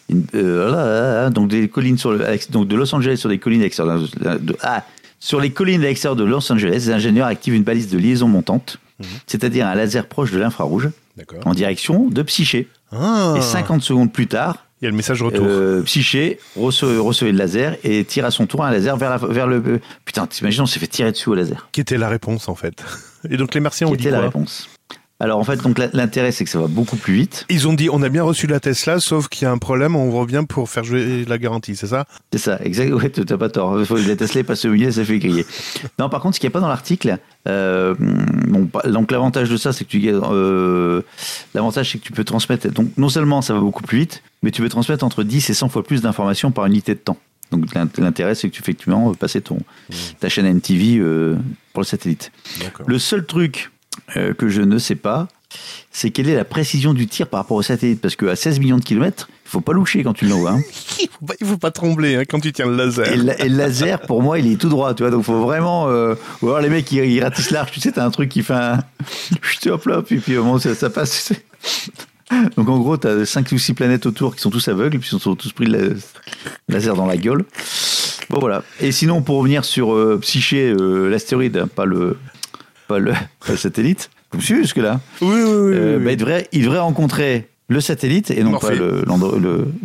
une- 0.08 0.26
euh, 0.34 1.30
donc 1.30 1.48
des 1.48 1.68
collines 1.68 1.96
sur 1.98 2.12
le, 2.12 2.24
donc 2.50 2.66
de 2.68 2.76
Los 2.76 2.94
Angeles 2.94 3.16
sur 3.18 3.28
des 3.28 3.38
collines 3.38 3.60
à 3.60 3.64
l'extérieur 3.64 4.00
de, 4.00 4.38
de- 4.38 4.56
ah, 4.62 4.84
sur 5.18 5.40
les 5.40 5.50
collines 5.50 5.82
à 5.82 5.86
l'extérieur 5.86 6.16
de 6.16 6.24
Los 6.24 6.50
Angeles, 6.52 6.72
les 6.72 6.90
ingénieurs 6.90 7.26
activent 7.26 7.54
une 7.54 7.62
balise 7.62 7.88
de 7.88 7.98
liaison 7.98 8.26
montante, 8.28 8.78
Mhm. 8.98 9.06
c'est-à-dire 9.26 9.66
un 9.66 9.74
laser 9.74 10.06
proche 10.06 10.30
de 10.30 10.38
l'infrarouge, 10.38 10.90
en 11.44 11.54
direction 11.54 12.08
de 12.08 12.22
Psyché. 12.22 12.68
Ah 12.92 13.34
Et 13.36 13.40
50 13.40 13.82
secondes 13.82 14.12
plus 14.12 14.26
tard, 14.26 14.66
il 14.80 14.84
y 14.84 14.88
a 14.88 14.90
le 14.90 14.96
message 14.96 15.22
retour 15.22 15.44
euh, 15.46 15.82
Psyché 15.82 16.38
reçoit- 16.56 16.98
recevait 17.00 17.32
le 17.32 17.38
laser 17.38 17.76
et 17.84 18.04
tire 18.04 18.24
à 18.24 18.30
son 18.30 18.46
tour 18.46 18.64
un 18.64 18.70
laser 18.70 18.96
vers, 18.96 19.10
la- 19.10 19.16
vers 19.18 19.46
le. 19.46 19.56
euh, 19.66 19.80
Putain, 20.04 20.26
t'imagines, 20.26 20.62
on 20.62 20.66
s'est 20.66 20.80
fait 20.80 20.86
tirer 20.86 21.12
dessus 21.12 21.28
au 21.28 21.34
laser. 21.34 21.68
qui 21.72 21.80
était 21.80 21.98
la 21.98 22.08
réponse 22.08 22.48
en 22.48 22.54
fait 22.54 22.82
et 23.28 23.36
donc 23.36 23.54
les 23.54 23.60
martiens 23.60 23.86
Qui 23.88 23.92
ont 23.92 23.96
dit 23.96 24.02
était 24.08 24.10
la 24.10 24.20
réponse? 24.22 24.68
Alors 25.20 25.38
en 25.38 25.44
fait, 25.44 25.56
donc 25.62 25.78
l'intérêt, 25.92 26.32
c'est 26.32 26.44
que 26.44 26.50
ça 26.50 26.58
va 26.58 26.66
beaucoup 26.66 26.96
plus 26.96 27.12
vite. 27.14 27.44
ils 27.50 27.68
ont 27.68 27.74
dit 27.74 27.88
on 27.92 28.02
a 28.02 28.08
bien 28.08 28.22
reçu 28.22 28.46
la 28.46 28.58
Tesla 28.58 29.00
sauf 29.00 29.28
qu'il 29.28 29.42
y 29.44 29.46
a 29.46 29.52
un 29.52 29.58
problème 29.58 29.94
on 29.94 30.10
revient 30.10 30.44
pour 30.48 30.70
faire 30.70 30.82
jouer 30.82 31.24
la 31.26 31.36
garantie 31.36 31.76
c'est 31.76 31.86
ça? 31.88 32.06
C'est 32.32 32.38
ça, 32.38 32.58
exact. 32.64 32.90
Ouais, 32.92 33.10
t'as 33.10 33.36
pas 33.36 33.50
tort. 33.50 33.84
Faut- 33.86 33.96
La 33.98 34.16
Tesla 34.16 34.40
est 34.40 34.44
passée 34.44 34.68
au 34.68 34.72
milieu, 34.72 34.90
ça 34.90 35.04
fait 35.04 35.18
griller. 35.18 35.44
Non, 35.98 36.08
par 36.08 36.20
contre, 36.20 36.36
ce 36.36 36.40
qu'il 36.40 36.48
n'y 36.48 36.52
a 36.52 36.54
pas 36.54 36.60
dans 36.60 36.68
l'article, 36.68 37.18
euh, 37.48 37.94
bon, 37.98 38.68
donc 38.86 39.10
l'avantage 39.12 39.50
de 39.50 39.56
ça, 39.56 39.72
c'est 39.72 39.84
que 39.84 39.90
tu 39.90 40.00
euh, 40.10 41.02
l'avantage, 41.54 41.90
c'est 41.92 41.98
que 41.98 42.04
tu 42.04 42.12
peux 42.12 42.24
transmettre. 42.24 42.68
Donc, 42.70 42.88
non 42.96 43.08
seulement 43.10 43.42
ça 43.42 43.52
va 43.54 43.60
beaucoup 43.60 43.82
plus 43.82 43.98
vite, 43.98 44.22
mais 44.42 44.50
tu 44.50 44.62
peux 44.62 44.68
transmettre 44.70 45.04
entre 45.04 45.22
10 45.22 45.50
et 45.50 45.54
100 45.54 45.68
fois 45.68 45.82
plus 45.82 46.00
d'informations 46.02 46.50
par 46.50 46.64
unité 46.66 46.94
de 46.94 47.00
temps. 47.00 47.18
Donc, 47.50 47.74
l'int- 47.74 47.88
l'intérêt, 47.98 48.34
c'est 48.34 48.48
que 48.48 48.54
tu 48.54 48.62
effectivement 48.62 49.12
passer 49.14 49.40
ton, 49.40 49.58
ta 50.20 50.28
chaîne 50.28 50.46
MTV 50.46 50.98
euh, 50.98 51.36
pour 51.72 51.82
le 51.82 51.86
satellite. 51.86 52.32
Le 52.86 52.98
seul 52.98 53.26
truc 53.26 53.70
euh, 54.16 54.34
que 54.34 54.48
je 54.48 54.62
ne 54.62 54.78
sais 54.78 54.94
pas, 54.94 55.28
c'est 55.90 56.10
quelle 56.10 56.28
est 56.28 56.36
la 56.36 56.44
précision 56.44 56.94
du 56.94 57.06
tir 57.08 57.26
par 57.26 57.40
rapport 57.40 57.56
au 57.56 57.62
satellite? 57.62 58.00
Parce 58.00 58.14
qu'à 58.16 58.36
16 58.36 58.60
millions 58.60 58.78
de 58.78 58.84
kilomètres, 58.84 59.28
il 59.46 59.50
faut 59.50 59.60
pas 59.60 59.72
loucher 59.72 60.04
quand 60.04 60.12
tu 60.12 60.26
l'envoies. 60.26 60.52
Hein. 60.52 60.60
il 61.00 61.08
faut 61.08 61.34
il 61.40 61.46
faut 61.46 61.56
pas 61.58 61.70
trembler 61.72 62.14
hein, 62.16 62.22
quand 62.28 62.38
tu 62.38 62.52
tiens 62.52 62.66
le 62.66 62.76
laser 62.76 63.08
Et, 63.12 63.16
le- 63.16 63.40
et 63.44 63.48
le 63.48 63.56
laser, 63.56 64.00
pour 64.02 64.22
moi, 64.22 64.38
il 64.38 64.50
est 64.52 64.56
tout 64.56 64.68
droit, 64.68 64.94
tu 64.94 65.02
vois. 65.02 65.10
Donc, 65.10 65.24
faut 65.24 65.40
vraiment. 65.40 65.88
Euh, 65.88 66.14
ou 66.42 66.48
alors, 66.48 66.60
les 66.60 66.68
mecs, 66.68 66.90
ils, 66.92 67.04
ils 67.04 67.22
ratissent 67.22 67.50
large, 67.50 67.72
tu 67.72 67.80
sais, 67.80 67.90
t'as 67.92 68.04
un 68.04 68.10
truc 68.10 68.28
qui 68.28 68.42
fait 68.44 68.54
un. 68.54 68.78
Chut, 69.42 69.66
hop 69.66 69.86
là, 69.86 70.02
puis, 70.02 70.20
au 70.36 70.42
moment 70.44 70.54
où 70.54 70.58
ça, 70.60 70.74
ça 70.76 70.88
passe. 70.90 71.10
tu 71.26 71.34
sais. 71.34 71.42
Donc, 72.56 72.68
en 72.68 72.78
gros, 72.78 72.96
t'as 72.96 73.24
5 73.26 73.50
ou 73.50 73.58
6 73.58 73.74
planètes 73.74 74.06
autour 74.06 74.36
qui 74.36 74.40
sont 74.42 74.50
tous 74.50 74.68
aveugles, 74.68 74.94
et 74.94 74.98
puis 75.00 75.10
ils 75.12 75.18
sont 75.18 75.34
tous 75.34 75.52
pris 75.52 75.66
le 75.66 75.78
la- 76.68 76.74
laser 76.76 76.94
dans 76.94 77.06
la 77.06 77.16
gueule. 77.16 77.44
Bon, 78.28 78.38
voilà. 78.38 78.62
Et 78.78 78.92
sinon, 78.92 79.20
pour 79.22 79.38
revenir 79.38 79.64
sur 79.64 79.92
euh, 79.92 80.16
Psyché, 80.22 80.70
euh, 80.78 81.08
l'astéroïde, 81.08 81.56
hein, 81.56 81.66
pas 81.66 81.84
le, 81.86 82.16
pas, 82.90 82.98
le, 82.98 83.12
pas 83.12 83.52
le 83.52 83.56
satellite. 83.56 84.10
Vous 84.32 84.38
me 84.38 84.42
suivez 84.42 84.62
jusque-là 84.62 85.00
oui 85.22 85.28
oui 85.28 85.42
oui, 85.42 85.72
Euh, 85.74 85.96
oui. 85.98 86.04
bah, 86.04 86.12
il, 86.12 86.16
devrait, 86.16 86.48
il 86.52 86.64
devrait 86.64 86.78
rencontrer 86.80 87.48
le 87.68 87.80
satellite 87.80 88.30
et 88.30 88.42
non 88.44 88.50
Morphée. 88.50 88.68
pas 88.68 88.74
le, 88.74 89.04
le- 89.06 89.38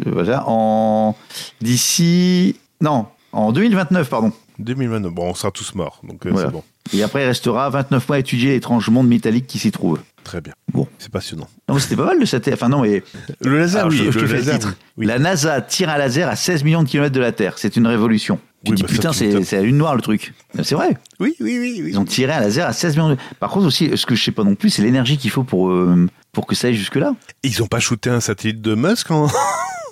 le- 0.05 0.11
voilà, 0.11 0.43
en 0.47 1.15
d'ici 1.61 2.55
non 2.81 3.05
en 3.31 3.51
2029 3.51 4.09
pardon 4.09 4.31
2029 4.59 5.11
bon 5.13 5.29
on 5.29 5.33
sera 5.35 5.51
tous 5.51 5.75
morts 5.75 6.01
donc 6.07 6.25
euh, 6.25 6.29
Voilà. 6.31 6.47
c'est 6.47 6.53
bon 6.53 6.63
et 6.93 7.03
après 7.03 7.23
il 7.23 7.27
restera 7.27 7.69
29 7.69 8.07
mois 8.07 8.15
à 8.17 8.19
étudier 8.19 8.51
l'étrange 8.51 8.89
monde 8.89 9.07
métallique 9.07 9.47
qui 9.47 9.59
s'y 9.59 9.71
trouve 9.71 9.99
très 10.23 10.41
bien 10.41 10.53
Bon. 10.73 10.87
c'est 10.99 11.11
passionnant 11.11 11.47
non 11.69 11.77
c'était 11.79 11.95
pas 11.95 12.05
mal 12.05 12.19
le 12.19 12.25
satellite 12.25 12.59
enfin 12.61 12.69
non 12.69 12.81
mais 12.81 13.03
le 13.41 13.57
laser 13.59 13.81
alors, 13.81 13.91
oui 13.91 14.07
je, 14.11 14.19
le 14.19 14.25
laser, 14.27 14.59
oui. 14.97 15.05
la 15.05 15.19
NASA 15.19 15.61
tire 15.61 15.89
un 15.89 15.97
laser 15.97 16.27
à 16.29 16.35
16 16.35 16.63
millions 16.63 16.83
de 16.83 16.87
kilomètres 16.87 17.15
de 17.15 17.19
la 17.19 17.31
Terre 17.31 17.53
c'est 17.57 17.75
une 17.75 17.87
révolution 17.87 18.39
tu 18.65 18.71
Oui, 18.71 18.77
dis 18.77 18.83
bah, 18.83 18.89
putain 18.89 19.13
c'est, 19.13 19.51
la 19.51 19.61
lune 19.61 19.77
noire 19.77 19.95
le 19.95 20.01
truc. 20.01 20.33
C'est 20.63 20.75
vrai. 20.75 20.97
Oui 21.19 21.35
oui 21.39 21.57
oui 21.59 21.79
oui 21.81 21.89
ils 21.89 21.99
ont 21.99 22.05
tiré 22.05 22.33
un 22.33 22.39
laser 22.41 22.67
à 22.67 22.73
16 22.73 22.95
millions 22.97 23.09
de... 23.09 23.17
par 23.39 23.49
contre 23.51 23.65
aussi 23.67 23.91
ce 23.95 24.05
que 24.05 24.15
je 24.15 24.23
sais 24.23 24.31
pas 24.31 24.43
non 24.43 24.55
plus 24.55 24.69
c'est 24.69 24.81
l'énergie 24.81 25.17
qu'il 25.17 25.31
faut 25.31 25.43
pour 25.43 25.69
euh, 25.69 26.07
pour 26.31 26.45
que 26.45 26.55
ça 26.55 26.67
aille 26.67 26.75
jusque 26.75 26.95
là 26.95 27.15
Ils 27.43 27.63
ont 27.63 27.67
pas 27.67 27.79
shooté 27.79 28.09
un 28.09 28.19
satellite 28.19 28.61
de 28.61 28.75
Musk 28.75 29.11
en, 29.11 29.27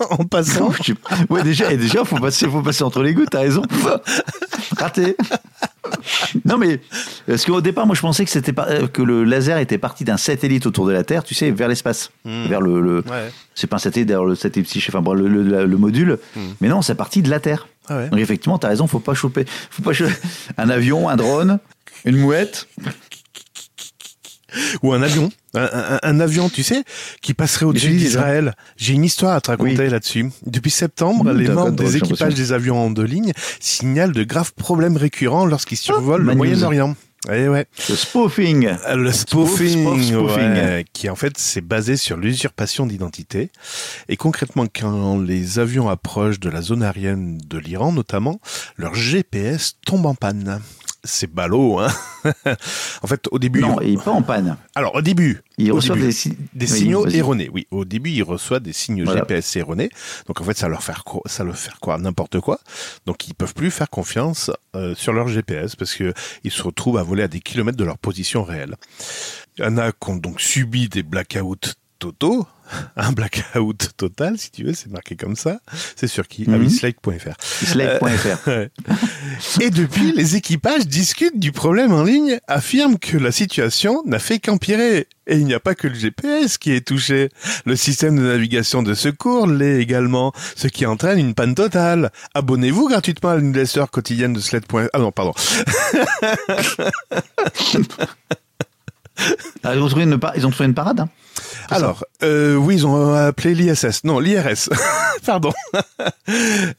en 0.11 0.25
passant. 0.25 0.71
Ouais, 1.29 1.43
déjà, 1.43 1.71
et 1.71 1.77
déjà, 1.77 2.03
faut 2.05 2.17
passer, 2.17 2.47
faut 2.47 2.61
passer 2.61 2.83
entre 2.83 3.01
les 3.03 3.13
gouttes, 3.13 3.29
t'as 3.31 3.39
raison. 3.41 3.63
Raté. 4.77 5.15
Non, 6.45 6.57
mais, 6.57 6.79
parce 7.27 7.45
qu'au 7.45 7.61
départ, 7.61 7.85
moi, 7.85 7.95
je 7.95 8.01
pensais 8.01 8.23
que 8.25 8.31
c'était 8.31 8.53
euh, 8.57 8.87
que 8.87 9.01
le 9.01 9.23
laser 9.23 9.57
était 9.59 9.77
parti 9.77 10.03
d'un 10.03 10.17
satellite 10.17 10.65
autour 10.65 10.87
de 10.87 10.91
la 10.91 11.03
Terre, 11.03 11.23
tu 11.23 11.33
sais, 11.35 11.51
vers 11.51 11.67
l'espace. 11.67 12.11
Hmm. 12.25 12.45
Vers 12.47 12.61
le, 12.61 12.81
le- 12.81 13.03
Ouais. 13.09 13.31
c'est 13.55 13.67
pas 13.67 13.75
un 13.75 13.79
satellite, 13.79 14.07
d'ailleurs, 14.07 14.25
le 14.25 14.35
satellite 14.35 14.69
psyché, 14.69 14.91
enfin, 14.95 15.13
le, 15.13 15.27
le- 15.27 15.43
le- 15.43 15.65
le 15.65 15.77
module. 15.77 16.17
Hmm. 16.35 16.39
Mais 16.61 16.67
non, 16.69 16.81
c'est 16.81 16.95
parti 16.95 17.21
de 17.21 17.29
la 17.29 17.39
Terre. 17.39 17.67
Ah 17.89 17.97
ouais. 17.97 18.09
Donc, 18.09 18.19
effectivement, 18.19 18.57
t'as 18.57 18.69
raison, 18.69 18.87
faut 18.87 18.99
pas 18.99 19.13
choper, 19.13 19.45
faut 19.69 19.81
pas 19.83 19.93
choper 19.93 20.13
un 20.57 20.69
avion, 20.69 21.09
un 21.09 21.15
drone, 21.17 21.59
une 22.05 22.17
mouette. 22.17 22.67
Ou 24.81 24.93
un 24.93 25.01
avion. 25.01 25.31
Un, 25.55 25.69
un- 25.71 25.99
un 26.01 26.19
avion, 26.19 26.49
tu 26.49 26.63
sais, 26.63 26.83
qui 27.21 27.33
passerait 27.33 27.65
au-dessus 27.65 27.89
dit, 27.89 27.97
d'Israël. 27.97 28.55
J'ai 28.77 28.93
une 28.93 29.05
histoire 29.05 29.35
à 29.35 29.41
te 29.41 29.51
raconter 29.51 29.77
Oui. 29.83 29.89
là-dessus. 29.89 30.29
Depuis 30.45 30.71
septembre, 30.71 31.25
Mmh, 31.33 31.37
les 31.37 31.49
membres 31.49 31.71
des 31.71 31.97
équipages 31.97 32.33
des 32.35 32.51
avions 32.53 32.83
en 32.85 32.89
deux 32.89 33.03
lignes 33.05 33.33
signalent 33.59 34.11
de 34.13 34.23
graves 34.23 34.53
problèmes 34.53 34.97
récurrents 34.97 35.45
lorsqu'ils 35.45 35.77
survolent 35.77 36.23
le. 36.23 36.35
Moyen-Orient. 36.35 36.95
Eh 37.31 37.47
ouais. 37.47 37.67
Le 37.87 37.95
spoofing. 37.95 38.67
Euh, 38.67 38.95
Le 38.97 39.11
Spoof, 39.13 39.47
spoofing, 39.55 39.83
spoof, 39.85 40.03
spoofing. 40.03 40.53
ouais, 40.55 40.85
qui 40.91 41.09
en 41.09 41.15
fait 41.15 41.37
c'est 41.37 41.61
basé 41.61 41.95
sur 41.95 42.17
l'usurpation 42.17 42.85
d'identité. 42.85 43.49
Et 44.09 44.17
concrètement, 44.17 44.65
quand 44.67 45.17
les 45.21 45.57
avions 45.57 45.87
approchent 45.87 46.41
de 46.41 46.49
la 46.49 46.61
zone 46.61 46.83
aérienne 46.83 47.37
de 47.47 47.57
l'Iran 47.57 47.93
notamment, 47.93 48.41
leur 48.75 48.93
GPS 48.95 49.75
tombe 49.85 50.05
en 50.05 50.15
panne. 50.15 50.59
C'est 51.03 51.31
ballot. 51.33 51.79
Hein 51.79 51.87
en 53.01 53.07
fait, 53.07 53.27
au 53.31 53.39
début. 53.39 53.61
Non, 53.61 53.79
il 53.81 53.93
est 53.93 54.03
pas 54.03 54.11
en 54.11 54.21
panne. 54.21 54.57
Alors, 54.75 54.95
au 54.95 55.01
début. 55.01 55.41
Il 55.57 55.71
au 55.71 55.75
reçoit 55.75 55.95
début, 55.95 56.07
des, 56.07 56.11
si- 56.13 56.37
des 56.53 56.71
Oui, 56.71 56.77
signaux 56.79 57.07
erronés. 57.07 57.49
Oui, 57.53 57.67
au 57.71 57.85
début, 57.85 58.09
il 58.09 58.23
reçoit 58.23 58.59
des 58.59 58.71
Voilà. 59.03 59.21
GPS 59.21 59.55
erronés. 59.57 59.89
Donc, 60.27 60.41
en 60.41 60.43
fait, 60.43 60.57
ça 60.57 60.67
leur 60.67 60.81
fait 60.83 60.93
quoi, 61.05 61.21
ça 61.25 61.43
leur 61.43 61.57
fait 61.57 61.71
quoi 61.81 61.97
n'importe 61.97 62.39
quoi. 62.39 62.59
Donc, 63.05 63.27
ils 63.27 63.33
peuvent 63.35 63.53
plus 63.53 63.69
faire 63.71 63.89
confiance 63.89 64.49
euh, 64.75 64.95
sur 64.95 65.13
leur 65.13 65.27
GPS 65.27 65.75
parce 65.75 65.93
que 65.93 66.13
ils 66.43 66.51
se 66.51 66.63
retrouvent 66.63 66.97
à 66.97 67.03
voler 67.03 67.23
à 67.23 67.27
des 67.27 67.39
kilomètres 67.39 67.77
de 67.77 67.83
leur 67.83 67.97
position 67.97 68.43
réelle. 68.43 68.75
Il 69.57 69.63
y 69.63 69.67
en 69.67 69.77
a 69.77 69.91
qui 69.91 70.09
ont 70.09 70.15
donc 70.15 70.41
subi 70.41 70.89
des 70.89 71.03
blackouts 71.03 71.55
totaux. 72.03 72.45
Un 72.97 73.11
blackout 73.11 73.89
total, 73.97 74.37
si 74.37 74.49
tu 74.51 74.63
veux, 74.63 74.73
c'est 74.73 74.89
marqué 74.89 75.15
comme 75.15 75.35
ça. 75.35 75.59
C'est 75.95 76.07
sur 76.07 76.27
qui? 76.27 76.45
Slate.fr. 76.69 77.33
Slate.fr. 77.41 78.47
Ouais. 78.47 78.69
Et 79.61 79.69
depuis, 79.69 80.11
les 80.13 80.35
équipages 80.35 80.87
discutent 80.87 81.39
du 81.39 81.51
problème 81.51 81.93
en 81.93 82.03
ligne, 82.03 82.39
affirment 82.47 82.97
que 82.97 83.17
la 83.17 83.31
situation 83.31 84.01
n'a 84.05 84.19
fait 84.19 84.39
qu'empirer. 84.39 85.07
Et 85.27 85.37
il 85.37 85.45
n'y 85.45 85.53
a 85.53 85.59
pas 85.59 85.75
que 85.75 85.87
le 85.87 85.93
GPS 85.93 86.57
qui 86.57 86.71
est 86.71 86.85
touché. 86.85 87.29
Le 87.65 87.75
système 87.75 88.17
de 88.17 88.23
navigation 88.23 88.81
de 88.83 88.93
secours 88.93 89.45
l'est 89.47 89.81
également, 89.81 90.33
ce 90.55 90.67
qui 90.67 90.85
entraîne 90.85 91.19
une 91.19 91.33
panne 91.35 91.55
totale. 91.55 92.11
Abonnez-vous 92.33 92.87
gratuitement 92.89 93.29
à 93.29 93.35
la 93.35 93.41
newsletter 93.41 93.85
quotidienne 93.91 94.33
de 94.33 94.39
Sled.fr. 94.39 94.87
Ah 94.93 94.99
non, 94.99 95.11
pardon. 95.11 95.33
Ah, 99.63 99.75
ils, 99.75 99.81
ont 99.81 99.87
trouvé 99.87 100.03
une, 100.03 100.19
par- 100.19 100.35
ils 100.35 100.45
ont 100.45 100.49
trouvé 100.49 100.65
une 100.67 100.73
parade. 100.73 100.99
hein. 101.01 101.09
Alors, 101.69 102.03
euh, 102.23 102.55
oui, 102.55 102.75
ils 102.75 102.87
ont 102.87 103.13
appelé 103.13 103.53
l'ISS. 103.55 104.03
Non, 104.03 104.19
l'IRS. 104.19 104.69
Pardon. 105.25 105.51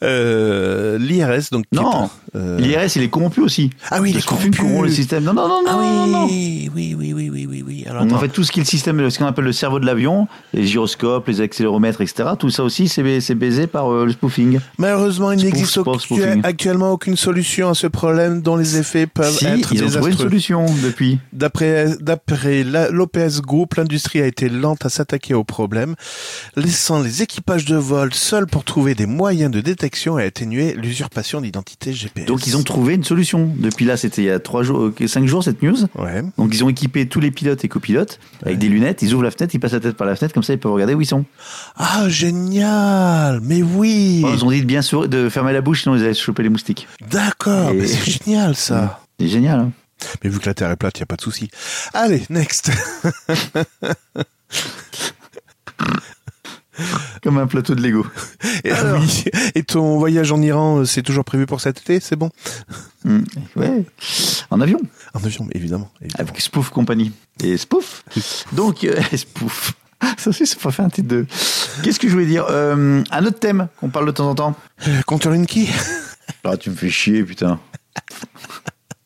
euh, 0.03 0.99
L'IRS, 0.99 1.49
donc. 1.51 1.64
Non, 1.72 2.11
euh, 2.37 2.59
L'IRS, 2.59 2.97
il 2.97 3.03
est 3.03 3.09
corrompu 3.09 3.41
aussi. 3.41 3.70
Ah 3.91 4.01
oui, 4.01 4.11
il 4.11 4.18
est 4.18 4.24
corrompu. 4.24 4.51
corrompt 4.51 4.82
le 4.85 4.91
système. 4.91 5.24
Non, 5.24 5.32
non, 5.32 5.49
non, 5.49 5.62
non, 5.62 5.68
Ah 5.70 5.76
non, 5.76 6.07
non. 6.07 6.26
oui, 6.26 6.70
oui, 6.74 6.95
oui, 6.99 7.12
oui, 7.14 7.30
oui, 7.32 7.47
oui, 7.49 7.64
oui. 7.66 7.85
Alors, 7.89 8.03
En 8.03 8.18
fait, 8.18 8.28
tout 8.28 8.45
ce 8.45 8.53
qui 8.53 8.61
est 8.61 8.62
le 8.64 8.68
système, 8.68 9.09
ce 9.11 9.18
qu'on 9.18 9.26
appelle 9.26 9.45
le 9.45 9.53
cerveau 9.53 9.78
de 9.80 9.87
l'avion, 9.87 10.28
les 10.53 10.66
gyroscopes, 10.66 11.26
les 11.28 11.41
accéléromètres, 11.41 12.01
etc., 12.01 12.30
tout 12.39 12.51
ça 12.51 12.62
aussi, 12.64 12.89
c'est 12.89 13.03
baisé 13.35 13.66
par 13.66 13.93
euh, 13.93 14.05
le 14.07 14.12
spoofing. 14.12 14.61
Malheureusement, 14.78 15.32
il 15.32 15.43
n'existe 15.45 15.80
actuellement 16.43 16.93
aucune 16.93 17.16
solution 17.16 17.70
à 17.70 17.74
ce 17.74 17.87
problème 17.87 18.43
dont 18.43 18.57
les 18.57 18.76
effets 18.78 19.07
peuvent 19.07 19.30
si, 19.37 19.47
être 19.47 19.72
ils 19.72 19.82
ont 19.85 19.87
trouvé 19.89 20.11
une 20.11 20.11
désastreux. 20.11 20.12
solution 20.12 20.66
depuis. 20.82 21.18
D'après 21.32 21.95
l'OPS 22.91 23.41
Group, 23.41 23.74
l'industrie 23.74 24.20
a 24.20 24.26
été 24.26 24.49
lente 24.49 24.84
à 24.87 24.89
s'attaquer 24.89 25.35
au 25.35 25.45
problème, 25.45 25.95
laissant 26.57 27.01
les 27.03 27.22
équipages 27.22 27.64
de 27.64 27.76
vol 27.76 28.12
seuls 28.14 28.47
pour 28.47 28.64
trouver 28.64 28.95
des 28.95 29.07
moyens 29.07 29.51
de 29.51 29.61
détection 29.61 30.18
et 30.18 30.24
atténuer 30.24 30.74
l'usurpation 30.74 31.41
d'identité 31.41 31.93
GPS. 31.93 32.26
Donc, 32.26 32.47
ils 32.47 32.57
ont 32.57 32.62
trouvé 32.62 32.95
une 32.95 33.05
solution. 33.05 33.51
Depuis 33.57 33.85
là, 33.85 33.97
c'était 33.97 34.22
il 34.22 34.26
y 34.26 34.30
a 34.30 34.39
trois 34.39 34.62
jours, 34.62 34.91
cinq 35.07 35.26
jours, 35.26 35.43
cette 35.45 35.62
news. 35.62 35.76
Ouais. 35.97 36.22
Donc, 36.39 36.55
ils 36.55 36.62
ont 36.64 36.68
équipé 36.68 37.07
tous 37.09 37.20
les 37.20 37.30
pilotes 37.30 37.64
et 37.64 37.68
copilotes 37.68 38.18
avec 38.45 38.59
des 38.59 38.68
lunettes. 38.68 39.03
Ils 39.03 39.14
ouvrent 39.14 39.24
la 39.24 39.30
fenêtre, 39.30 39.55
ils 39.55 39.59
passent 39.61 39.72
la 39.72 39.80
tête 39.80 39.97
par 39.97 40.07
la 40.07 40.16
fenêtre, 40.16 40.35
comme 40.35 40.43
ça, 40.43 40.53
ils 40.53 40.59
peuvent 40.59 40.72
regarder 40.72 40.95
où 40.95 41.01
ils 41.01 41.07
sont. 41.07 41.24
Ah, 41.76 42.09
génial 42.09 43.41
Mais 43.43 43.62
oui 43.62 44.20
Bon, 44.22 44.32
ils 44.35 44.45
ont 44.45 44.51
dit 44.51 44.61
de 44.61 44.66
bien 44.66 44.82
sourire- 44.82 45.09
de 45.09 45.28
fermer 45.28 45.53
la 45.53 45.61
bouche, 45.61 45.82
sinon 45.82 45.97
ils 45.97 46.03
allaient 46.05 46.14
choper 46.14 46.43
les 46.43 46.49
moustiques. 46.49 46.87
D'accord, 47.11 47.70
Et- 47.70 47.74
mais 47.74 47.87
c'est 47.87 48.11
génial 48.24 48.55
ça 48.55 49.01
C'est 49.20 49.28
génial. 49.28 49.61
Hein 49.61 49.72
Mais 50.22 50.30
vu 50.30 50.38
que 50.38 50.46
la 50.46 50.55
Terre 50.55 50.70
est 50.70 50.76
plate, 50.76 50.98
il 50.98 51.00
n'y 51.00 51.05
a 51.05 51.07
pas 51.07 51.16
de 51.16 51.22
souci. 51.22 51.50
Allez, 51.92 52.22
next 52.30 52.70
Comme 57.22 57.38
un 57.38 57.46
plateau 57.46 57.74
de 57.76 57.80
Lego. 57.82 58.05
et, 58.64 58.70
Alors. 58.72 59.00
oui. 59.00 59.24
et 59.55 59.62
ton 59.62 59.96
voyage 59.98 60.32
en 60.32 60.42
Iran, 60.42 60.78
euh, 60.80 60.84
c'est 60.84 61.02
toujours 61.02 61.24
prévu 61.24 61.46
pour 61.46 61.61
cet 61.61 61.78
été 61.80 62.00
C'est 62.00 62.16
bon? 62.16 62.30
Hmm, 63.05 63.22
Ouais. 63.55 63.84
En 64.50 64.61
avion. 64.61 64.80
En 65.14 65.22
avion, 65.24 65.46
évidemment. 65.52 65.90
évidemment. 66.00 66.28
Avec 66.28 66.40
Spoof 66.40 66.70
Company. 66.70 67.12
Et 67.42 67.57
Spoof. 67.57 68.02
Donc, 68.52 68.82
euh, 68.84 69.00
Spoof. 69.16 69.74
Ça 70.18 70.30
aussi, 70.30 70.46
ça 70.46 70.57
faire 70.70 70.84
un 70.84 70.90
titre 70.90 71.09
de. 71.09 71.26
Qu'est-ce 71.82 71.98
que 72.00 72.09
je 72.09 72.12
voulais 72.12 72.26
dire? 72.26 72.44
Euh, 72.50 73.02
Un 73.11 73.24
autre 73.24 73.38
thème 73.38 73.68
qu'on 73.78 73.88
parle 73.88 74.07
de 74.07 74.11
temps 74.12 74.28
en 74.28 74.34
temps. 74.34 74.55
Euh, 74.88 75.00
Compteur 75.07 75.32
Linky 75.32 75.70
Ah, 76.42 76.57
tu 76.57 76.70
me 76.70 76.74
fais 76.74 76.90
chier, 76.90 77.22
putain. 77.22 77.61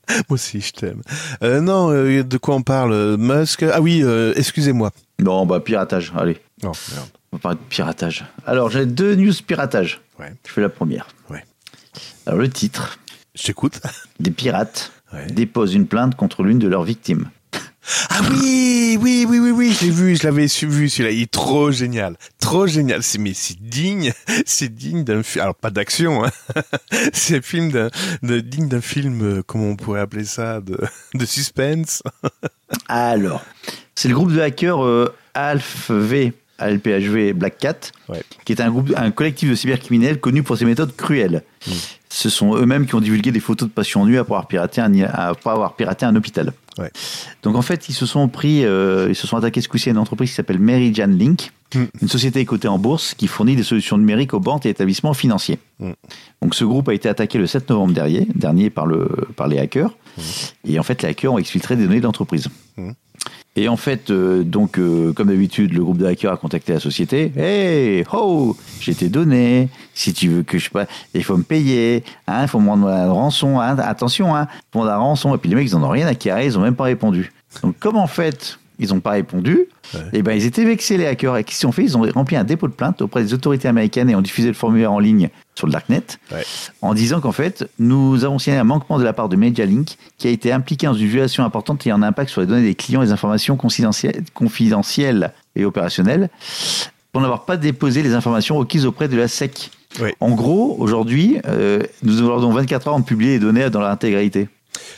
Moi 0.29 0.35
aussi, 0.35 0.61
je 0.61 0.73
t'aime. 0.73 1.03
Euh, 1.43 1.61
non, 1.61 1.91
euh, 1.93 2.23
de 2.25 2.37
quoi 2.39 2.55
on 2.55 2.63
parle 2.63 2.93
euh, 2.93 3.17
Musk? 3.17 3.63
Ah 3.63 3.81
oui, 3.81 4.01
euh, 4.03 4.33
excusez-moi. 4.37 4.91
Non, 5.21 5.47
bah, 5.47 5.61
piratage. 5.61 6.13
Allez, 6.17 6.39
Non, 6.63 6.73
merde. 6.95 7.09
on 7.33 7.37
va 7.37 7.41
parler 7.41 7.59
de 7.59 7.65
piratage. 7.69 8.25
Alors, 8.47 8.71
j'ai 8.71 8.87
deux 8.87 9.15
news 9.15 9.33
piratage. 9.47 10.01
Ouais. 10.19 10.33
Je 10.47 10.53
fais 10.53 10.61
la 10.61 10.69
première. 10.69 11.09
Ouais. 11.31 11.45
Alors, 12.27 12.39
le 12.41 12.49
titre 12.49 12.99
Je 13.35 13.43
t'écoute. 13.45 13.81
Des 14.21 14.31
pirates 14.31 14.93
Ouais. 15.13 15.27
déposent 15.27 15.73
une 15.75 15.87
plainte 15.87 16.17
contre 16.17 16.43
l'une 16.43 16.59
de 16.59 16.69
leurs 16.69 16.83
victimes. 16.85 17.31
Ah 18.11 18.21
oui, 18.31 18.99
oui, 19.01 19.25
oui, 19.29 19.39
oui, 19.39 19.51
oui, 19.51 19.77
je 19.79 19.87
l'ai 19.87 19.91
vu, 19.91 20.17
je 20.17 20.25
l'avais 20.25 20.47
su- 20.49 20.67
vu 20.67 20.89
celui-là. 20.89 21.11
Il 21.11 21.23
est 21.23 21.31
trop 21.31 21.71
génial, 21.71 22.17
trop 22.39 22.67
génial. 22.67 23.03
C'est 23.03 23.19
mais 23.19 23.33
c'est 23.35 23.59
digne, 23.61 24.13
c'est 24.47 24.75
digne 24.75 25.05
d'un 25.05 25.23
film. 25.23 25.43
Alors 25.43 25.55
pas 25.55 25.71
d'action, 25.71 26.25
hein. 26.25 26.31
c'est 27.13 27.39
un 27.39 27.43
film 27.43 27.71
d'un, 27.71 27.91
de, 28.23 28.41
digne 28.41 28.69
d'un 28.69 28.81
film. 28.81 29.23
euh, 29.23 29.43
Comment 29.47 29.69
on 29.71 29.77
pourrait 29.77 30.01
appeler 30.01 30.25
ça, 30.25 30.61
de, 30.61 30.79
de 31.15 31.25
suspense. 31.25 32.03
Alors, 32.89 33.43
c'est 33.95 34.09
le 34.09 34.15
groupe 34.15 34.33
de 34.33 34.41
hackers 34.41 34.85
euh, 34.85 35.15
ALPHV, 35.35 36.33
ALPHV 36.59 37.33
Black 37.33 37.59
Cat, 37.59 37.79
Ouais. 38.09 38.23
qui 38.45 38.53
est 38.53 38.61
un, 38.61 38.71
groupe, 38.71 38.93
un 38.97 39.11
collectif 39.11 39.49
de 39.51 39.55
cybercriminels 39.55 40.21
connu 40.21 40.43
pour 40.43 40.57
ses 40.59 40.65
méthodes 40.65 40.95
cruelles. 40.97 41.43
Mm. 41.67 41.71
Ce 42.19 42.31
sont 42.31 42.57
eux-mêmes 42.57 42.87
qui 42.87 42.95
ont 42.97 43.01
divulgué 43.01 43.31
des 43.31 43.41
photos 43.41 43.69
de 43.69 43.73
patients 43.73 44.05
nus 44.05 44.19
après 44.19 44.35
avoir 44.35 44.49
piraté 44.49 44.81
un, 44.81 44.93
après 45.03 45.51
avoir 45.51 45.75
piraté 45.75 46.05
un 46.05 46.17
hôpital. 46.17 46.53
Ouais. 46.77 46.91
Donc 47.45 47.55
en 47.55 47.63
fait, 47.63 47.89
ils 47.89 47.95
se 47.95 48.07
sont 48.07 48.29
pris, 48.29 48.65
euh, 48.65 49.07
ils 49.09 49.15
se 49.15 49.27
sont 49.27 49.37
attaqués 49.37 49.61
ce 49.61 49.69
coup-ci 49.69 49.89
à 49.89 49.93
une 49.93 49.99
entreprise 49.99 50.31
qui 50.31 50.35
s'appelle 50.35 50.59
Meridian 50.59 51.07
Link, 51.07 51.53
Mm. 51.75 51.85
une 52.01 52.09
société 52.09 52.45
cotée 52.47 52.69
en 52.69 52.79
bourse 52.79 53.15
qui 53.15 53.27
fournit 53.27 53.55
des 53.55 53.63
solutions 53.63 53.99
numériques 53.99 54.33
aux 54.33 54.41
banques 54.41 54.65
et 54.65 54.71
établissements 54.71 55.13
financiers. 55.15 55.59
Mm. 55.81 55.91
Donc 56.43 56.55
ce 56.55 56.65
groupe 56.65 56.89
a 56.89 56.95
été 56.95 57.09
attaqué 57.09 57.39
le 57.39 57.47
7 57.47 57.69
novembre 57.71 57.93
dernier, 57.93 58.27
dernier 58.35 58.71
par, 58.71 58.87
le, 58.87 59.09
par 59.37 59.49
les 59.49 59.59
hackers. 59.59 59.91
Et 60.67 60.79
en 60.79 60.83
fait, 60.83 61.03
les 61.03 61.11
hackers 61.11 61.33
ont 61.33 61.39
exfiltré 61.39 61.77
des 61.77 61.85
données 61.85 62.01
de 62.01 62.05
l'entreprise. 62.05 62.49
Et 63.59 63.67
en 63.67 63.77
fait, 63.77 64.11
euh, 64.11 64.45
donc, 64.45 64.79
euh, 64.79 65.13
comme 65.13 65.27
d'habitude, 65.27 65.75
le 65.75 65.83
groupe 65.83 65.99
de 65.99 66.07
hackers 66.07 66.33
a 66.33 66.37
contacté 66.37 66.75
la 66.75 66.79
société. 66.79 67.33
Hey, 67.37 68.05
ho, 68.13 68.57
j'ai 68.79 68.95
tes 68.95 69.09
données. 69.09 69.69
Si 69.95 70.13
tu 70.13 70.29
veux 70.29 70.43
que 70.45 70.59
je 70.59 70.71
pas, 70.71 70.87
il 71.13 71.25
faut 71.25 71.37
me 71.37 71.43
payer. 71.43 72.05
Hein, 72.29 72.43
il 72.43 72.49
faut 72.49 72.61
me 72.61 72.69
rendre 72.69 72.87
la 72.87 73.11
rançon. 73.11 73.59
Hein, 73.59 73.77
attention, 73.81 74.37
hein, 74.37 74.47
pour 74.71 74.85
la 74.85 74.97
rançon. 74.97 75.35
Et 75.35 75.39
puis 75.39 75.51
les 75.51 75.57
mecs, 75.57 75.67
ils 75.67 75.75
en 75.75 75.83
ont 75.83 75.89
rien 75.89 76.07
à 76.07 76.15
carrer. 76.15 76.47
Ils 76.47 76.57
ont 76.57 76.61
même 76.61 76.77
pas 76.77 76.85
répondu. 76.85 77.33
Donc, 77.65 77.77
comme 77.81 77.97
en 77.97 78.07
fait, 78.07 78.61
ils 78.79 78.89
n'ont 78.91 79.01
pas 79.01 79.11
répondu, 79.13 79.67
Ouais. 79.95 80.01
et 80.13 80.23
ben 80.23 80.33
ils 80.33 80.45
étaient 80.45 80.65
vexés 80.65 80.97
les 80.99 81.07
hackers. 81.07 81.37
Et 81.39 81.45
qu'est-ce 81.45 81.61
qu'ils 81.61 81.69
ont 81.69 81.73
fait? 81.73 81.83
Ils 81.83 81.97
ont 81.97 82.03
rempli 82.15 82.37
un 82.37 82.45
dépôt 82.45 82.69
de 82.69 82.73
plainte 82.73 83.01
auprès 83.03 83.23
des 83.23 83.33
autorités 83.35 83.69
américaines 83.69 84.11
et 84.11 84.15
ont 84.15 84.21
diffusé 84.21 84.49
le 84.49 84.55
formulaire 84.55 84.93
en 84.93 84.99
ligne 84.99 85.31
sur 85.55 85.67
le 85.67 85.73
darknet 85.73 86.03
Ouais. 86.31 86.45
en 86.83 86.93
disant 86.95 87.21
qu'en 87.21 87.33
fait, 87.33 87.69
nous 87.79 88.25
avons 88.25 88.39
signé 88.39 88.57
un 88.59 88.65
manquement 88.65 88.99
de 88.99 89.05
la 89.05 89.13
part 89.13 89.29
de 89.29 89.37
MediaLink 89.37 89.97
qui 90.19 90.29
a 90.29 90.31
été 90.31 90.53
impliqué 90.53 90.87
dans 90.87 90.95
une 90.95 91.07
violation 91.09 91.43
importante 91.45 91.87
ayant 91.87 91.97
un 91.97 92.03
impact 92.03 92.31
sur 92.31 92.41
les 92.43 92.47
données 92.47 92.63
des 92.63 92.75
clients 92.75 93.03
et 93.03 93.07
les 93.07 93.13
informations 93.13 93.57
confidentielles, 93.57 94.23
confidentielles 94.35 95.33
et 95.57 95.65
opérationnelles 95.65 96.29
pour 97.13 97.23
n'avoir 97.23 97.45
pas 97.47 97.57
déposé 97.57 98.03
les 98.03 98.13
informations 98.15 98.57
requises 98.59 98.85
auprès 98.85 99.09
de 99.09 99.17
la 99.17 99.29
SEC. 99.29 99.71
Ouais. 100.01 100.15
En 100.21 100.33
gros, 100.33 100.77
aujourd'hui, 100.79 101.39
euh, 101.47 101.81
nous 102.03 102.19
avons 102.21 102.53
24 102.53 102.89
heures 102.89 102.99
de 103.01 103.05
publier 103.05 103.33
les 103.33 103.39
données 103.39 103.71
dans 103.71 103.81
leur 103.81 103.89
intégralité. 103.91 104.49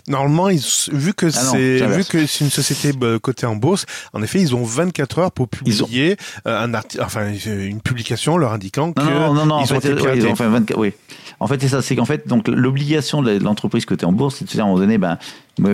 Normalement, 0.09 0.49
ils, 0.49 0.63
vu 0.93 1.15
que 1.15 1.27
Ah 1.27 1.31
c'est 1.31 1.87
vu 1.87 2.05
que 2.05 2.27
c'est 2.27 2.45
une 2.45 2.51
société 2.51 2.93
bah, 2.93 3.19
cotée 3.21 3.47
en 3.47 3.57
bourse, 3.57 3.87
en 4.13 4.23
effet, 4.23 4.41
ils 4.41 4.55
ont 4.55 4.65
24 4.65 5.19
heures 5.19 5.33
pour 5.33 5.49
Ils 5.65 5.83
ont- 5.83 5.87
publier 5.87 6.17
euh, 6.47 6.65
un 6.67 6.73
enfin 7.01 7.33
une 7.47 7.81
publication 7.81 8.37
leur 8.37 8.53
indiquant 8.53 8.93
que 8.93 9.01
Non, 9.03 9.11
non, 9.11 9.35
non, 9.35 9.47
non, 9.47 9.55
en 9.57 9.63
ont 9.63 9.67
fait, 9.67 9.77
été 9.79 9.89
ouais, 9.93 9.95
ils 9.95 10.03
piratés. 10.23 10.27
ont 10.27 10.37
fait 10.37 10.49
24, 10.49 10.79
oui. 10.79 10.93
En 11.39 11.47
fait, 11.47 11.61
c'est 11.63 11.69
ça, 11.69 11.81
c'est 11.81 11.97
qu'en 11.97 12.05
fait, 12.05 12.27
donc, 12.29 12.49
l'obligation 12.49 13.23
de 13.23 13.39
l'entreprise 13.39 13.87
cotée 13.87 14.05
en 14.05 14.13
bourse, 14.13 14.37
c'est 14.39 14.45
de 14.45 14.51
se 14.51 14.57
dire 14.57 14.65
à 14.65 14.67
un 14.67 14.71
moment 14.71 14.81
donné, 14.81 14.99
ben, 14.99 15.17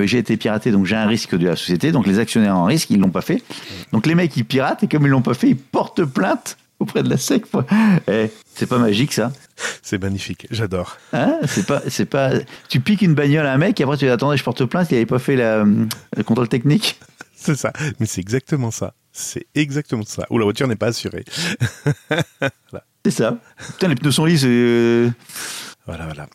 j'ai 0.05 0.19
été 0.19 0.37
piraté, 0.37 0.71
donc 0.71 0.87
j'ai 0.87 0.95
un 0.97 1.07
risque 1.09 1.37
de 1.37 1.47
la 1.47 1.57
société, 1.57 1.91
donc 1.91 2.07
les 2.07 2.19
actionnaires 2.21 2.57
en 2.57 2.65
risque, 2.65 2.91
ils 2.91 3.01
l'ont 3.01 3.11
pas 3.11 3.23
fait. 3.23 3.43
Donc 3.93 4.07
les 4.07 4.15
mecs, 4.15 4.37
ils 4.37 4.45
piratent, 4.45 4.85
et 4.85 4.87
comme 4.89 5.05
ils 5.07 5.11
l'ont 5.11 5.23
pas 5.23 5.35
fait, 5.35 5.49
ils 5.49 5.57
portent 5.57 6.05
plainte 6.05 6.57
auprès 6.79 7.03
de 7.03 7.09
la 7.11 7.16
SEC. 7.16 7.45
Eh, 8.09 8.31
c'est 8.55 8.66
pas 8.66 8.79
magique, 8.79 9.12
ça. 9.12 9.33
C'est 9.83 10.01
magnifique, 10.03 10.47
j'adore. 10.51 10.97
Hein 11.12 11.39
c'est 11.47 11.66
pas, 11.66 11.83
c'est 11.89 12.05
pas, 12.07 12.33
tu 12.68 12.81
piques 12.81 13.03
une 13.03 13.14
bagnole 13.14 13.47
à 13.47 13.53
un 13.53 13.59
mec, 13.59 13.81
et 13.81 13.85
après 13.85 13.97
tu 13.97 14.05
dis, 14.05 14.11
attendez, 14.11 14.37
je 14.37 14.45
porte 14.45 14.64
plainte, 14.66 14.89
il 14.91 14.97
avait 14.97 15.07
pas 15.07 15.18
fait 15.18 15.37
la, 15.37 15.64
le 15.64 16.22
contrôle 16.24 16.49
technique. 16.49 16.99
C'est 17.39 17.55
ça. 17.57 17.72
Mais 18.01 18.07
c'est 18.07 18.20
exactement 18.22 18.70
ça. 18.70 18.95
C'est 19.12 19.47
exactement 19.55 20.03
ça. 20.05 20.27
Ou 20.31 20.39
la 20.39 20.45
voiture 20.45 20.66
n'est 20.66 20.74
pas 20.74 20.89
assurée. 20.89 21.24
C'est 23.05 23.11
ça. 23.11 23.39
Putain, 23.74 23.89
les 23.89 23.95
pneus 23.95 24.11
sont 24.12 24.24
lisses. 24.24 24.43
euh, 24.45 25.11
Voilà, 25.87 26.07
voilà. 26.07 26.27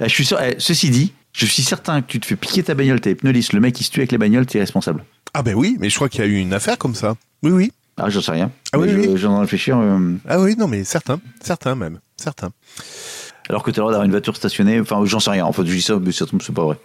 eh, 0.00 0.04
je 0.08 0.08
suis 0.14 0.24
sûr, 0.26 0.38
eh, 0.40 0.56
ceci 0.58 0.90
dit, 0.90 1.14
je 1.32 1.46
suis 1.46 1.62
certain 1.62 2.02
que 2.02 2.08
tu 2.08 2.20
te 2.20 2.26
fais 2.26 2.36
piquer 2.36 2.62
ta 2.62 2.74
bagnole, 2.74 3.00
t'as 3.00 3.10
les 3.10 3.16
pneus 3.16 3.30
lisses, 3.32 3.52
le 3.52 3.60
mec 3.60 3.74
qui 3.74 3.84
se 3.84 3.90
tue 3.90 4.00
avec 4.00 4.12
les 4.12 4.18
bagnoles, 4.18 4.44
t'es 4.44 4.58
responsable. 4.58 5.04
Ah 5.32 5.42
ben 5.42 5.54
oui, 5.54 5.76
mais 5.78 5.88
je 5.88 5.94
crois 5.94 6.08
qu'il 6.08 6.20
y 6.20 6.24
a 6.24 6.26
eu 6.26 6.36
une 6.38 6.52
affaire 6.52 6.76
comme 6.76 6.94
ça. 6.94 7.14
Oui, 7.42 7.52
oui. 7.52 7.72
Ah, 8.02 8.10
j'en 8.10 8.20
sais 8.20 8.32
rien. 8.32 8.50
Ah 8.72 8.78
oui, 8.78 8.88
je- 8.88 8.96
oui. 8.98 9.16
J'en 9.16 9.36
ai 9.38 9.40
réfléchir. 9.40 9.78
euh, 9.78 10.14
Ah 10.28 10.40
oui, 10.40 10.56
non, 10.58 10.68
mais 10.68 10.84
certains, 10.84 11.20
certains 11.42 11.74
même, 11.74 12.00
certains. 12.16 12.50
Alors 13.48 13.62
que 13.62 13.70
tu 13.70 13.78
as 13.78 13.80
le 13.80 13.82
droit 13.82 13.90
d'avoir 13.92 14.04
une 14.04 14.12
voiture 14.12 14.36
stationnée. 14.36 14.80
Enfin, 14.80 15.02
j'en 15.04 15.18
sais 15.20 15.30
rien. 15.30 15.44
En 15.44 15.52
fait, 15.52 15.64
je 15.66 15.72
dis 15.74 15.82
ça, 15.82 15.98
mais 16.00 16.12
ça 16.12 16.24
c'est 16.40 16.54
pas 16.54 16.62
vrai. 16.64 16.78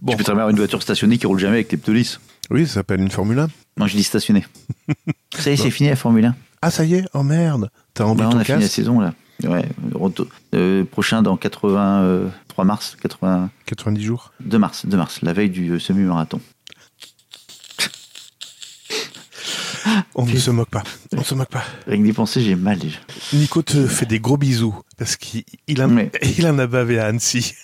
Bon. 0.00 0.12
Tu 0.12 0.18
peux 0.18 0.24
très 0.24 0.32
bien 0.32 0.40
avoir 0.42 0.50
une 0.50 0.56
voiture 0.56 0.80
stationnée 0.82 1.18
qui 1.18 1.26
roule 1.26 1.38
jamais 1.40 1.54
avec 1.56 1.72
les 1.72 1.78
pneus 1.78 1.94
lisses. 1.94 2.20
Oui, 2.50 2.66
ça 2.66 2.74
s'appelle 2.74 3.00
une 3.00 3.10
Formule 3.10 3.38
1. 3.40 3.48
Non, 3.78 3.86
je 3.86 3.96
dis 3.96 4.04
stationnée. 4.04 4.44
ça 5.36 5.50
y 5.50 5.54
est, 5.54 5.56
c'est 5.56 5.70
fini 5.70 5.88
la 5.88 5.96
Formule 5.96 6.26
1. 6.26 6.34
Ah, 6.62 6.70
ça 6.70 6.84
y 6.84 6.94
est 6.94 7.04
Oh 7.14 7.22
merde 7.22 7.68
T'as 7.94 8.04
rendu 8.04 8.22
Bah, 8.22 8.30
on 8.32 8.38
a 8.38 8.44
fini 8.44 8.60
la 8.62 8.68
saison 8.68 9.00
là. 9.00 9.12
Ouais, 9.42 9.64
euh, 10.54 10.84
prochain 10.84 11.20
dans 11.22 11.36
83 11.36 12.64
mars, 12.64 12.96
82 13.02 13.48
90 13.66 14.02
jours 14.02 14.32
mars, 14.58 14.86
2 14.86 14.96
mars, 14.96 15.18
la 15.22 15.32
veille 15.32 15.50
du 15.50 15.70
euh, 15.72 15.78
semi-marathon. 15.80 16.40
On 20.14 20.24
ne 20.24 20.36
se 20.36 20.50
moque 20.50 20.70
pas. 20.70 20.82
On 21.16 21.22
se 21.22 21.34
moque 21.34 21.50
pas. 21.50 21.64
Que 21.86 21.94
d'y 21.96 22.12
penser, 22.12 22.40
j'ai 22.40 22.54
mal 22.54 22.78
déjà. 22.78 22.98
Nico 23.32 23.62
te 23.62 23.86
fait 23.86 24.06
des 24.06 24.20
gros 24.20 24.36
bisous 24.38 24.74
parce 24.96 25.16
qu'il 25.16 25.44
il 25.68 25.82
en, 25.82 25.96
il 26.38 26.46
en 26.46 26.58
a 26.58 26.66
bavé 26.66 26.98
à 26.98 27.06
Annecy. 27.06 27.54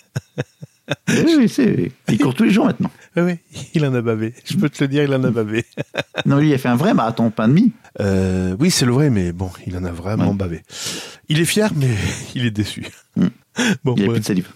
oui, 1.09 1.35
oui, 1.39 1.49
c'est- 1.49 1.93
il 2.09 2.18
court 2.18 2.35
tous 2.35 2.45
les 2.45 2.51
jours 2.51 2.66
maintenant. 2.66 2.91
Oui, 3.16 3.39
il 3.75 3.85
en 3.85 3.93
a 3.95 4.03
bavé. 4.03 4.35
Je 4.45 4.57
peux 4.57 4.68
te 4.71 4.85
le 4.85 4.89
dire, 4.89 5.03
il 5.03 5.12
en 5.14 5.25
a 5.25 5.31
bavé. 5.31 5.64
Non, 6.27 6.39
lui, 6.39 6.51
il 6.51 6.55
a 6.55 6.59
fait 6.59 6.68
un 6.68 6.77
vrai 6.77 6.95
marathon, 6.95 7.31
pas 7.31 7.47
demi. 7.49 7.73
Euh, 8.01 8.55
oui, 8.61 8.71
c'est 8.71 8.85
le 8.87 8.93
vrai, 8.93 9.11
mais 9.11 9.33
bon, 9.33 9.51
il 9.66 9.77
en 9.77 9.85
a 9.85 9.91
vraiment 9.91 10.29
Ouais. 10.31 10.35
bavé. 10.37 10.62
Il 11.29 11.41
est 11.41 11.45
fier, 11.45 11.71
mais 11.75 11.89
il 12.35 12.45
est 12.47 12.51
déçu. 12.51 12.87
Mm. 13.16 13.27
Bon, 13.83 13.95
Il 13.97 14.05
a 14.05 14.07
ouais. 14.07 14.12
plus 14.14 14.21
de 14.21 14.25
salive. 14.27 14.49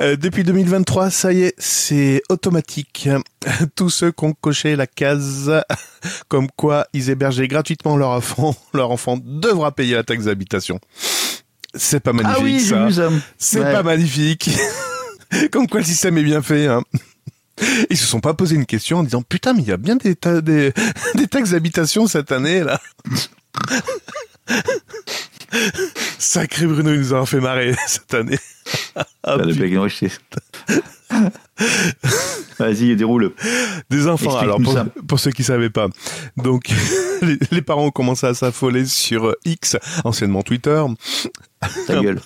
Euh, 0.00 0.16
depuis 0.16 0.42
2023, 0.44 1.10
ça 1.10 1.32
y 1.32 1.42
est, 1.42 1.54
c'est 1.58 2.22
automatique. 2.28 3.08
Tous 3.76 3.90
ceux 3.90 4.10
qui 4.12 4.24
ont 4.24 4.32
coché 4.32 4.76
la 4.76 4.86
case 4.86 5.52
comme 6.28 6.48
quoi 6.50 6.86
ils 6.92 7.10
hébergeaient 7.10 7.48
gratuitement 7.48 7.96
leur 7.96 8.10
enfant, 8.10 8.56
leur 8.74 8.90
enfant 8.90 9.18
devra 9.22 9.72
payer 9.72 9.94
la 9.94 10.02
taxe 10.04 10.24
d'habitation. 10.24 10.80
C'est 11.74 12.00
pas 12.00 12.12
magnifique 12.12 12.38
Ah 12.40 12.44
oui, 12.44 12.58
j'ai 12.60 12.94
ça. 12.94 13.10
C'est 13.38 13.60
Ouais. 13.60 13.72
pas 13.72 13.82
magnifique. 13.82 14.50
Comme 15.50 15.66
quoi 15.68 15.80
le 15.80 15.86
système 15.86 16.16
est 16.18 16.22
bien 16.22 16.42
fait. 16.42 16.66
Hein. 16.68 16.82
Ils 17.90 17.96
se 17.96 18.06
sont 18.06 18.20
pas 18.20 18.34
posé 18.34 18.54
une 18.56 18.66
question 18.66 18.98
en 18.98 19.02
disant 19.04 19.22
putain 19.22 19.52
mais 19.54 19.62
il 19.62 19.68
y 19.68 19.72
a 19.72 19.76
bien 19.76 19.96
des, 19.96 20.14
ta- 20.16 20.40
des, 20.40 20.72
des 21.14 21.26
taxes 21.28 21.50
d'habitation 21.50 22.06
cette 22.08 22.32
année 22.32 22.62
là. 22.64 22.80
Sacré 26.18 26.66
Bruno, 26.66 26.92
il 26.92 27.00
nous 27.00 27.14
a 27.14 27.24
fait 27.26 27.40
marrer 27.40 27.74
cette 27.86 28.14
année. 28.14 28.38
Ah, 29.22 29.36
le. 29.36 29.54
Vas-y, 32.58 32.96
déroule. 32.96 33.32
Des 33.90 34.06
enfants, 34.06 34.36
alors 34.36 34.60
pour, 34.60 34.76
pour 35.06 35.20
ceux 35.20 35.30
qui 35.30 35.44
savaient 35.44 35.70
pas. 35.70 35.88
Donc, 36.36 36.70
les, 37.22 37.38
les 37.50 37.62
parents 37.62 37.86
ont 37.86 37.90
commencé 37.90 38.26
à 38.26 38.34
s'affoler 38.34 38.86
sur 38.86 39.26
euh, 39.26 39.34
X, 39.44 39.76
anciennement 40.04 40.42
Twitter. 40.42 40.82
Ta 41.86 42.00
gueule. 42.00 42.20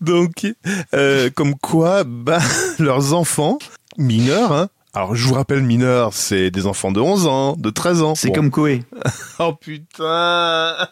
Donc, 0.00 0.46
euh, 0.94 1.30
comme 1.34 1.56
quoi, 1.56 2.04
bah, 2.04 2.40
leurs 2.78 3.14
enfants, 3.14 3.58
mineurs, 3.98 4.52
hein, 4.52 4.68
alors 4.94 5.14
je 5.16 5.26
vous 5.26 5.34
rappelle, 5.34 5.62
mineurs, 5.62 6.14
c'est 6.14 6.50
des 6.50 6.66
enfants 6.66 6.92
de 6.92 7.00
11 7.00 7.26
ans, 7.26 7.56
de 7.56 7.70
13 7.70 8.02
ans. 8.02 8.14
C'est 8.14 8.28
Bon. 8.28 8.34
comme 8.34 8.50
Koé. 8.50 8.82
Oh 9.40 9.52
putain 9.60 10.76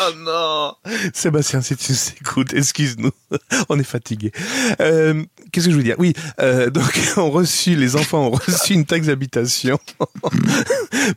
Oh 0.00 0.12
non 0.18 0.74
Sébastien, 1.14 1.60
si 1.62 1.76
tu 1.76 1.92
nous 1.92 1.98
écoutes, 2.20 2.52
excuse-nous, 2.52 3.10
on 3.68 3.78
est 3.78 3.84
fatigué. 3.84 4.32
Euh, 4.80 5.22
Qu'est-ce 5.52 5.66
que 5.66 5.72
je 5.72 5.76
veux 5.76 5.82
dire? 5.84 5.94
Oui, 5.98 6.12
euh, 6.40 6.68
donc 6.70 6.92
on 7.16 7.30
reçu, 7.30 7.76
les 7.76 7.94
enfants 7.96 8.26
ont 8.26 8.30
reçu 8.32 8.74
une 8.74 8.84
taxe 8.86 9.06
d'habitation 9.06 9.78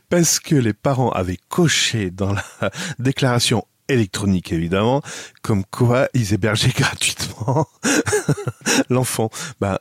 parce 0.08 0.38
que 0.40 0.54
les 0.54 0.72
parents 0.72 1.10
avaient 1.10 1.38
coché 1.48 2.10
dans 2.10 2.32
la 2.32 2.70
déclaration 2.98 3.64
électronique 3.88 4.52
évidemment, 4.52 5.02
comme 5.42 5.64
quoi 5.64 6.08
ils 6.14 6.34
hébergeaient 6.34 6.72
gratuitement 6.76 7.66
l'enfant. 8.90 9.30
Bah, 9.60 9.78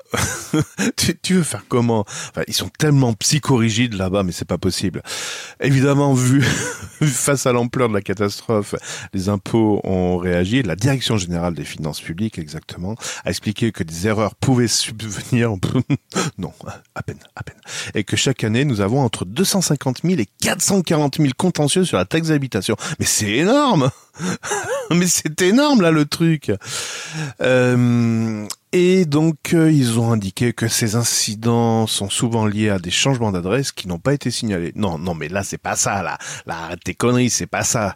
tu, 0.97 1.17
tu 1.17 1.33
veux 1.35 1.43
faire 1.43 1.65
comment? 1.67 2.01
Enfin, 2.01 2.43
Ils 2.47 2.53
sont 2.53 2.69
tellement 2.69 3.13
psychorigides 3.13 3.93
là-bas, 3.93 4.23
mais 4.23 4.31
c'est 4.31 4.47
pas 4.47 4.57
possible. 4.57 5.01
Évidemment, 5.61 6.13
vu 6.13 6.41
face 7.01 7.45
à 7.45 7.51
l'ampleur 7.51 7.89
de 7.89 7.93
la 7.93 8.01
catastrophe, 8.01 8.75
les 9.13 9.29
impôts 9.29 9.81
ont 9.83 10.17
réagi. 10.17 10.63
La 10.63 10.75
Direction 10.75 11.17
générale 11.17 11.53
des 11.53 11.65
finances 11.65 12.01
publiques, 12.01 12.37
exactement, 12.39 12.95
a 13.25 13.29
expliqué 13.29 13.71
que 13.71 13.83
des 13.83 14.07
erreurs 14.07 14.35
pouvaient 14.35 14.67
subvenir. 14.67 15.53
non, 16.37 16.53
à 16.95 17.03
peine, 17.03 17.19
à 17.35 17.43
peine. 17.43 17.59
Et 17.93 18.03
que 18.03 18.15
chaque 18.15 18.43
année, 18.43 18.65
nous 18.65 18.81
avons 18.81 19.01
entre 19.01 19.25
250 19.25 20.01
000 20.03 20.19
et 20.19 20.27
440 20.41 21.17
000 21.17 21.29
contentieux 21.37 21.83
sur 21.83 21.97
la 21.97 22.05
taxe 22.05 22.29
d'habitation. 22.29 22.75
Mais 22.99 23.05
c'est 23.05 23.31
énorme 23.31 23.89
Mais 24.91 25.07
c'est 25.07 25.41
énorme 25.41 25.81
là 25.81 25.91
le 25.91 26.05
truc. 26.05 26.51
Euh, 27.41 28.47
et 28.73 29.05
donc 29.05 29.53
euh, 29.53 29.71
ils 29.71 29.99
ont 29.99 30.11
indiqué 30.11 30.53
que 30.53 30.67
ces 30.67 30.95
incidents 30.95 31.87
sont 31.87 32.09
souvent 32.09 32.45
liés 32.45 32.69
à 32.69 32.79
des 32.79 32.91
changements 32.91 33.31
d'adresse 33.31 33.71
qui 33.71 33.87
n'ont 33.87 33.99
pas 33.99 34.13
été 34.13 34.31
signalés. 34.31 34.71
Non, 34.75 34.97
non, 34.97 35.13
mais 35.13 35.27
là 35.29 35.43
c'est 35.43 35.57
pas 35.57 35.75
ça 35.75 36.01
là. 36.03 36.17
Là, 36.45 36.57
arrête 36.63 36.83
tes 36.83 36.95
conneries, 36.95 37.29
c'est 37.29 37.47
pas 37.47 37.63
ça. 37.63 37.95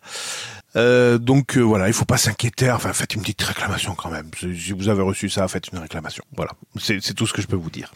Euh, 0.75 1.17
donc 1.17 1.57
voilà, 1.57 1.87
il 1.87 1.93
faut 1.93 2.05
pas 2.05 2.17
s'inquiéter. 2.17 2.71
Enfin, 2.71 2.93
faites 2.93 3.15
une 3.15 3.21
petite 3.21 3.41
réclamation 3.41 3.95
quand 3.95 4.09
même. 4.09 4.29
Si 4.39 4.71
vous 4.71 4.89
avez 4.89 5.01
reçu 5.01 5.29
ça, 5.29 5.47
faites 5.47 5.67
une 5.73 5.79
réclamation. 5.79 6.23
Voilà, 6.35 6.51
c'est 6.79 7.13
tout 7.13 7.27
ce 7.27 7.33
que 7.33 7.41
je 7.41 7.47
peux 7.47 7.57
vous 7.57 7.69
dire. 7.71 7.93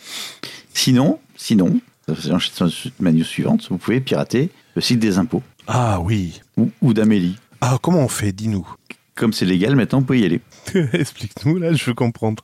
Sinon, 0.74 1.20
sinon, 1.38 1.80
j'enchaîne 2.08 2.70
sur 2.70 2.92
la 3.00 3.12
news 3.12 3.24
suivante, 3.24 3.68
vous 3.70 3.78
pouvez 3.78 4.02
pirater 4.02 4.50
le 4.76 4.82
site 4.82 5.00
des 5.00 5.18
impôts 5.18 5.42
Ah 5.68 6.00
oui. 6.02 6.42
ou, 6.58 6.70
ou 6.82 6.94
d'Amélie. 6.94 7.38
Ah 7.62 7.78
comment 7.82 8.00
on 8.00 8.08
fait 8.08 8.32
Dis-nous. 8.32 8.68
Comme 9.16 9.32
c'est 9.32 9.46
légal, 9.46 9.76
maintenant, 9.78 10.00
vous 10.00 10.06
pouvez 10.06 10.20
y 10.20 10.26
aller. 10.26 10.42
Explique-nous 10.94 11.58
là, 11.58 11.72
je 11.74 11.86
veux 11.86 11.94
comprendre. 11.94 12.44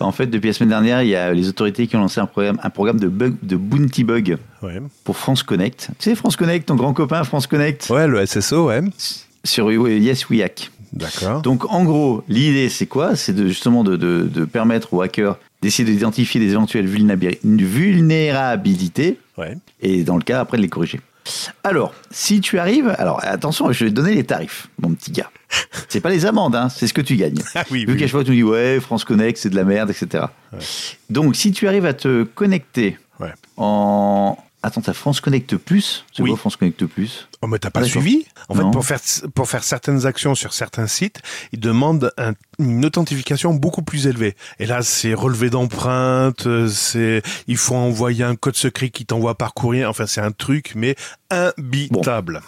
En 0.00 0.10
fait, 0.10 0.26
depuis 0.26 0.48
la 0.48 0.52
semaine 0.52 0.70
dernière, 0.70 1.02
il 1.02 1.08
y 1.10 1.14
a 1.14 1.32
les 1.32 1.48
autorités 1.48 1.86
qui 1.86 1.94
ont 1.94 2.00
lancé 2.00 2.20
un 2.20 2.26
programme, 2.26 2.58
un 2.62 2.70
programme 2.70 2.98
de, 2.98 3.06
bug, 3.06 3.36
de 3.42 3.54
Bounty 3.56 4.02
Bug 4.02 4.36
Ouais. 4.62 4.80
pour 5.04 5.16
France 5.16 5.44
Connect. 5.44 5.90
Tu 6.00 6.10
sais, 6.10 6.16
France 6.16 6.34
Connect, 6.34 6.66
ton 6.66 6.74
grand 6.74 6.92
copain 6.92 7.22
France 7.22 7.46
Connect, 7.46 7.88
Ouais, 7.90 8.08
le 8.08 8.24
SSO, 8.26 8.66
ouais. 8.66 8.80
sur 9.44 9.70
Yes 9.70 10.28
We 10.28 10.42
Hack. 10.42 10.72
D'accord. 10.92 11.40
Donc, 11.42 11.72
en 11.72 11.84
gros, 11.84 12.24
l'idée, 12.28 12.68
c'est 12.68 12.86
quoi? 12.86 13.14
C'est 13.14 13.32
de, 13.32 13.46
justement 13.46 13.84
de, 13.84 13.96
de- 13.96 14.28
de 14.30 14.44
permettre 14.44 14.92
aux 14.92 15.02
hackers 15.02 15.38
d'essayer 15.62 15.88
d'identifier 15.88 16.40
des 16.40 16.50
éventuelles 16.50 16.88
vulnérabi- 16.88 17.38
vulnérabilités 17.44 19.18
Ouais. 19.38 19.56
et, 19.80 20.02
dans 20.04 20.16
le 20.16 20.22
cas, 20.22 20.40
après, 20.40 20.56
de 20.58 20.62
les 20.62 20.68
corriger. 20.68 21.00
Alors, 21.64 21.94
si 22.10 22.40
tu 22.40 22.58
arrives... 22.58 22.94
Alors, 22.98 23.20
attention, 23.24 23.70
je 23.72 23.84
vais 23.84 23.90
te 23.90 23.94
donner 23.96 24.14
les 24.14 24.24
tarifs, 24.24 24.68
mon 24.80 24.92
petit 24.94 25.12
gars. 25.12 25.30
C'est 25.88 26.00
pas 26.00 26.10
les 26.10 26.26
amendes, 26.26 26.56
hein, 26.56 26.68
c'est 26.68 26.86
ce 26.86 26.94
que 26.94 27.00
tu 27.00 27.16
gagnes. 27.16 27.40
Ah 27.54 27.64
oui, 27.70 27.84
Vu 27.84 27.92
oui. 27.92 27.98
qu'à 27.98 28.06
chaque 28.06 28.12
fois, 28.12 28.24
tu 28.24 28.30
nous 28.30 28.36
dis, 28.36 28.42
ouais, 28.42 28.80
France 28.80 29.04
Connect, 29.04 29.38
c'est 29.38 29.50
de 29.50 29.56
la 29.56 29.64
merde, 29.64 29.90
etc. 29.90 30.24
Ouais. 30.52 30.58
Donc, 31.10 31.36
si 31.36 31.52
tu 31.52 31.68
arrives 31.68 31.86
à 31.86 31.94
te 31.94 32.24
connecter 32.24 32.98
Ouais. 33.20 33.32
en... 33.56 34.36
Attends, 34.64 34.80
t'as 34.80 34.92
France 34.92 35.20
Connect 35.20 35.56
Plus 35.56 36.04
C'est 36.14 36.22
Oui. 36.22 36.30
quoi 36.30 36.38
France 36.38 36.56
Connect 36.56 36.86
Plus 36.86 37.28
Oh, 37.42 37.48
mais 37.48 37.58
t'as 37.58 37.70
pas 37.70 37.80
D'accord. 37.80 38.00
suivi 38.02 38.24
En 38.48 38.54
fait, 38.54 38.62
pour 38.70 38.84
faire, 38.84 39.00
pour 39.34 39.48
faire 39.48 39.64
certaines 39.64 40.06
actions 40.06 40.34
sur 40.36 40.52
certains 40.52 40.86
sites, 40.86 41.20
ils 41.52 41.58
demandent 41.58 42.12
un- 42.16 42.34
une 42.60 42.84
authentification 42.84 43.54
beaucoup 43.54 43.82
plus 43.82 44.06
élevée. 44.06 44.36
Et 44.60 44.66
là, 44.66 44.82
c'est 44.82 45.14
relevé 45.14 45.50
d'empreintes, 45.50 46.46
euh, 46.46 46.68
c'est, 46.68 47.22
il 47.48 47.56
faut 47.56 47.74
envoyer 47.74 48.22
un 48.22 48.36
code 48.36 48.54
secret 48.56 48.90
qui 48.90 49.04
t'envoie 49.04 49.36
par 49.36 49.52
courrier. 49.54 49.84
Enfin, 49.84 50.06
c'est 50.06 50.20
un 50.20 50.30
truc, 50.30 50.72
mais 50.76 50.94
imbitable. 51.30 52.40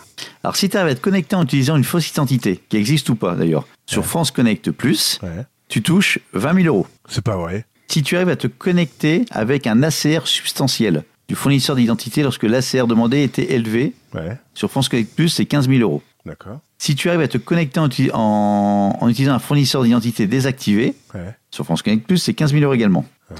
Alors, 0.43 0.57
si 0.57 0.69
tu 0.69 0.77
arrives 0.77 0.93
à 0.93 0.95
te 0.95 1.01
connecter 1.01 1.37
en 1.37 1.43
utilisant 1.43 1.77
une 1.77 1.85
fausse 1.85 2.09
identité, 2.11 2.63
qui 2.69 2.77
existe 2.77 3.09
ou 3.09 3.17
pas 3.17 3.35
d'ailleurs, 3.35 3.67
sur 3.87 4.03
Ouais. 4.03 4.09
France 4.09 4.31
Connect 4.31 4.71
Plus, 4.71 5.19
Ouais. 5.23 5.45
tu 5.69 5.83
touches 5.83 6.19
20 6.33 6.55
000 6.63 6.67
euros. 6.67 6.87
C'est 7.09 7.25
pas 7.25 7.37
vrai. 7.37 7.67
Si 7.89 8.03
tu 8.03 8.17
arrives 8.17 8.29
à 8.31 8.37
te 8.37 8.47
connecter 8.47 9.25
avec 9.31 9.67
un 9.67 9.83
ACR 9.83 10.27
substantiel 10.27 11.05
du 11.29 11.35
fournisseur 11.35 11.77
d'identité 11.77 12.23
lorsque 12.23 12.43
l'ACR 12.45 12.87
demandé 12.87 13.23
était 13.23 13.53
élevé, 13.55 13.95
Ouais. 14.15 14.37
sur 14.55 14.71
France 14.71 14.89
Connect 14.89 15.15
Plus, 15.15 15.29
c'est 15.29 15.47
15 15.47 15.69
000 15.69 15.81
euros. 15.81 16.03
D'accord. 16.27 16.61
Si 16.79 16.95
tu 16.95 17.09
arrives 17.09 17.21
à 17.23 17.29
te 17.29 17.39
connecter 17.39 17.81
en, 17.81 17.89
uti- 17.89 18.11
en- 18.13 18.97
en 19.01 19.09
utilisant 19.09 19.35
un 19.35 19.39
fournisseur 19.39 19.83
d'identité 19.85 20.27
désactivé, 20.27 20.95
Ouais. 21.15 21.35
sur 21.51 21.65
France 21.65 21.83
Connect 21.83 22.07
Plus, 22.07 22.19
c'est 22.19 22.35
15 22.35 22.53
000 22.53 22.63
euros 22.65 22.75
également. 22.75 23.05
Ah. 23.31 23.37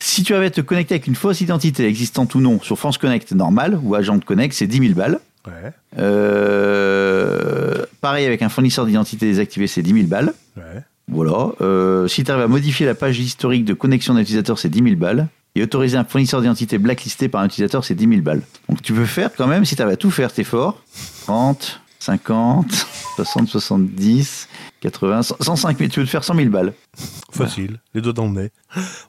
Si 0.00 0.22
tu 0.22 0.34
arrives 0.34 0.46
à 0.46 0.50
te 0.50 0.60
connecter 0.60 0.94
avec 0.94 1.06
une 1.06 1.14
fausse 1.14 1.40
identité 1.40 1.86
existante 1.86 2.34
ou 2.34 2.40
non 2.40 2.60
sur 2.60 2.78
France 2.78 2.98
Connect 2.98 3.32
normal 3.32 3.78
ou 3.82 3.94
agent 3.94 4.16
de 4.16 4.24
Connect, 4.24 4.52
c'est 4.54 4.66
10 4.66 4.78
000 4.78 4.94
balles. 4.94 5.18
Ouais. 5.46 5.72
Euh, 5.98 7.84
pareil 8.00 8.26
avec 8.26 8.42
un 8.42 8.48
fournisseur 8.48 8.86
d'identité 8.86 9.26
désactivé, 9.26 9.66
c'est 9.66 9.82
10 9.82 9.92
000 9.92 10.06
balles. 10.06 10.32
Ouais. 10.56 10.62
Voilà. 11.08 11.50
Euh, 11.60 12.08
si 12.08 12.24
tu 12.24 12.30
arrives 12.30 12.44
à 12.44 12.48
modifier 12.48 12.86
la 12.86 12.94
page 12.94 13.18
historique 13.18 13.64
de 13.64 13.74
connexion 13.74 14.14
d'un 14.14 14.20
utilisateur, 14.20 14.58
c'est 14.58 14.68
10 14.68 14.82
000 14.82 14.96
balles. 14.96 15.28
Et 15.56 15.62
autoriser 15.62 15.96
un 15.96 16.04
fournisseur 16.04 16.40
d'identité 16.40 16.78
blacklisté 16.78 17.28
par 17.28 17.40
un 17.40 17.46
utilisateur, 17.46 17.84
c'est 17.84 17.94
10 17.94 18.08
000 18.08 18.20
balles. 18.22 18.42
Donc 18.68 18.82
tu 18.82 18.92
peux 18.92 19.04
faire 19.06 19.30
quand 19.36 19.46
même, 19.46 19.64
si 19.64 19.76
tu 19.76 19.82
à 19.82 19.96
tout 19.96 20.10
faire, 20.10 20.32
t'es 20.32 20.42
fort. 20.44 20.82
30, 21.26 21.80
50, 22.00 22.66
60, 23.16 23.48
70, 23.48 24.48
80, 24.80 25.22
100, 25.22 25.36
105 25.40 25.78
000. 25.78 25.90
Tu 25.90 26.00
peux 26.00 26.04
te 26.06 26.10
faire 26.10 26.24
100 26.24 26.34
000 26.34 26.48
balles. 26.50 26.72
Facile. 27.30 27.78
Les 27.94 28.00
doigts 28.00 28.12
dans 28.12 28.26
le 28.26 28.32
nez. 28.32 28.50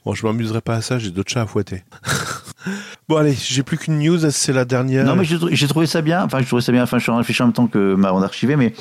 Bon, 0.06 0.14
je 0.14 0.26
m'amuserai 0.26 0.62
pas 0.62 0.76
à 0.76 0.82
ça, 0.82 1.00
j'ai 1.00 1.10
d'autres 1.12 1.32
chats 1.32 1.41
à 1.41 1.48
fouetter. 1.48 1.84
bon, 3.10 3.18
allez, 3.18 3.34
j'ai 3.34 3.64
plus 3.64 3.78
qu'une 3.78 4.00
news, 4.00 4.30
c'est 4.32 4.54
la 4.54 4.66
dernière. 4.66 5.04
Non, 5.06 5.16
mais 5.16 5.26
j'ai 5.26 5.38
trou- 5.38 5.50
j'ai 5.52 5.68
trouvé 5.68 5.88
ça 5.88 6.02
bien. 6.02 6.24
Enfin, 6.24 6.39
j'ai 6.39 6.46
trouvé 6.46 6.62
ça 6.62 6.72
bien. 6.72 6.84
Enfin, 6.84 6.98
je 7.00 7.04
suis 7.04 7.12
en 7.12 7.18
réfléchissant 7.18 7.46
en 7.46 7.48
même 7.48 7.54
temps 7.54 7.68
que 7.68 7.96
ma 7.96 8.12
bande 8.12 8.24
archivée, 8.24 8.56
mais 8.56 8.74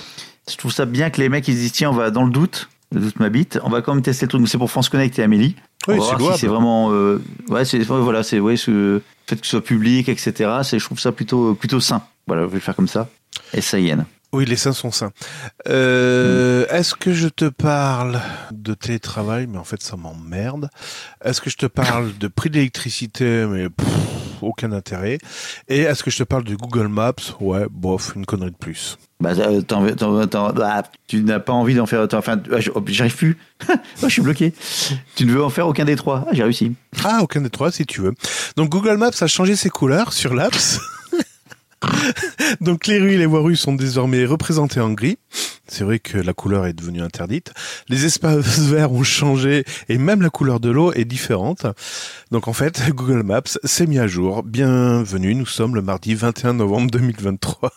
je 0.51 0.57
trouve 0.57 0.73
ça 0.73 0.85
bien 0.85 1.09
que 1.11 1.21
les 1.21 1.29
mecs 1.31 1.49
ils 1.49 1.55
se 1.55 1.61
disent 1.61 1.73
tiens, 1.73 1.91
on 1.91 1.95
va 1.95 2.11
dans 2.11 2.25
le 2.25 2.31
doute, 2.31 2.69
toute 2.93 3.19
ma 3.21 3.31
bite. 3.31 3.59
On 3.65 3.71
va 3.71 3.81
quand 3.83 3.95
même 3.95 4.03
tester 4.03 4.27
le 4.27 4.31
truc. 4.31 4.47
C'est 4.49 4.59
pour 4.59 4.71
France 4.71 4.89
Connect 4.91 5.19
et 5.19 5.23
Amélie. 5.23 5.57
Oui, 5.89 5.99
c'est 6.01 6.33
si 6.33 6.39
c'est 6.41 6.47
vraiment. 6.47 6.91
euh, 6.93 7.23
ouais, 7.49 7.65
c'est 7.65 7.79
ouais, 7.79 8.01
voilà, 8.01 8.23
c'est 8.23 8.41
ouais, 8.41 8.55
le 8.67 9.03
fait 9.27 9.37
que 9.37 9.45
ce 9.47 9.51
soit 9.51 9.65
public, 9.65 10.09
etc. 10.09 10.51
C'est, 10.63 10.79
je 10.79 10.85
trouve 10.85 11.01
ça 11.01 11.13
plutôt 11.13 11.55
plutôt 11.55 11.81
sain. 11.81 12.03
Voilà, 12.27 12.43
je 12.43 12.49
vais 12.49 12.55
le 12.55 12.61
faire 12.61 12.77
comme 12.77 12.89
ça. 12.89 13.09
S 13.53 13.75
A 13.75 13.79
I 13.79 13.89
N. 13.89 14.07
Oui, 14.33 14.47
les 14.47 14.57
seins 14.57 14.73
sont 14.73 14.91
sains. 14.91 15.13
Euh, 15.69 16.67
Est-ce 16.69 16.95
que 16.97 17.13
je 17.13 17.29
te 17.29 17.45
parle 17.45 18.21
de 18.51 18.75
télétravail, 18.75 19.47
mais 19.47 19.59
en 19.59 19.65
fait 19.65 19.81
ça 19.81 19.97
m'emmerde. 19.97 20.71
Est-ce 21.25 21.41
que 21.41 21.51
je 21.51 21.57
te 21.57 21.67
parle 21.67 22.17
de 22.19 22.27
prix 22.27 22.51
d'électricité, 22.51 23.47
mais 23.47 23.69
pff, 23.69 23.87
aucun 24.43 24.73
intérêt. 24.73 25.19
Et 25.69 25.81
est-ce 25.83 26.03
que 26.03 26.11
je 26.11 26.19
te 26.19 26.25
parle 26.25 26.43
de 26.45 26.57
Google 26.57 26.89
Maps? 26.89 27.13
Ouais, 27.41 27.67
bof, 27.71 28.15
une 28.17 28.27
connerie 28.27 28.51
de 28.51 28.57
plus. 28.57 28.99
Bah, 29.25 29.31
euh, 29.39 29.63
t'en- 29.63 29.87
t'en- 29.95 30.27
t'en- 30.27 30.53
ah, 30.63 30.83
tu 31.07 31.23
n'as 31.23 31.41
pas 31.41 31.53
envie 31.55 31.75
d'en 31.75 31.87
faire. 31.87 32.07
Enfin, 32.13 32.39
oh, 32.75 32.81
j'arrive 32.87 33.17
plus. 33.17 33.39
oh, 33.71 33.75
je 34.03 34.09
suis 34.09 34.21
bloqué. 34.23 34.53
Tu 35.17 35.25
ne 35.25 35.33
veux 35.33 35.43
en 35.43 35.49
faire 35.51 35.67
aucun 35.67 35.87
des 35.87 35.97
trois. 35.97 36.25
Ah, 36.29 36.31
j'ai 36.33 36.43
réussi. 36.43 36.75
Ah, 37.03 37.21
aucun 37.23 37.41
des 37.41 37.49
trois, 37.51 37.73
si 37.73 37.87
tu 37.87 38.03
veux. 38.03 38.13
Donc 38.57 38.69
Google 38.69 38.97
Maps 38.99 39.11
a 39.19 39.27
changé 39.27 39.57
ses 39.57 39.71
couleurs 39.71 40.13
sur 40.13 40.35
l'apps. 40.35 40.79
Donc 42.61 42.87
les 42.87 42.99
rues 42.99 43.13
et 43.13 43.19
les 43.19 43.27
voies 43.27 43.41
rues 43.41 43.57
sont 43.57 43.75
désormais 43.75 44.25
représentées 44.25 44.81
en 44.81 44.93
gris. 44.93 45.19
C'est 45.67 45.85
vrai 45.85 45.99
que 45.99 46.19
la 46.19 46.35
couleur 46.35 46.67
est 46.67 46.73
devenue 46.73 47.01
interdite. 47.01 47.53
Les 47.89 48.05
espaces 48.05 48.59
verts 48.69 48.93
ont 48.93 49.03
changé 49.03 49.65
et 49.89 49.99
même 49.99 50.23
la 50.23 50.31
couleur 50.31 50.61
de 50.61 50.71
l'eau 50.71 50.93
est 50.93 51.05
différente. 51.05 51.67
Donc 52.31 52.49
en 52.49 52.53
fait, 52.53 52.83
Google 52.91 53.23
Maps 53.23 53.43
s'est 53.65 53.87
mis 53.87 53.99
à 53.99 54.07
jour. 54.07 54.43
Bienvenue, 54.43 55.35
nous 55.35 55.47
sommes 55.47 55.75
le 55.75 55.83
mardi 55.83 56.15
21 56.15 56.55
novembre 56.55 56.91
2023. 56.91 57.73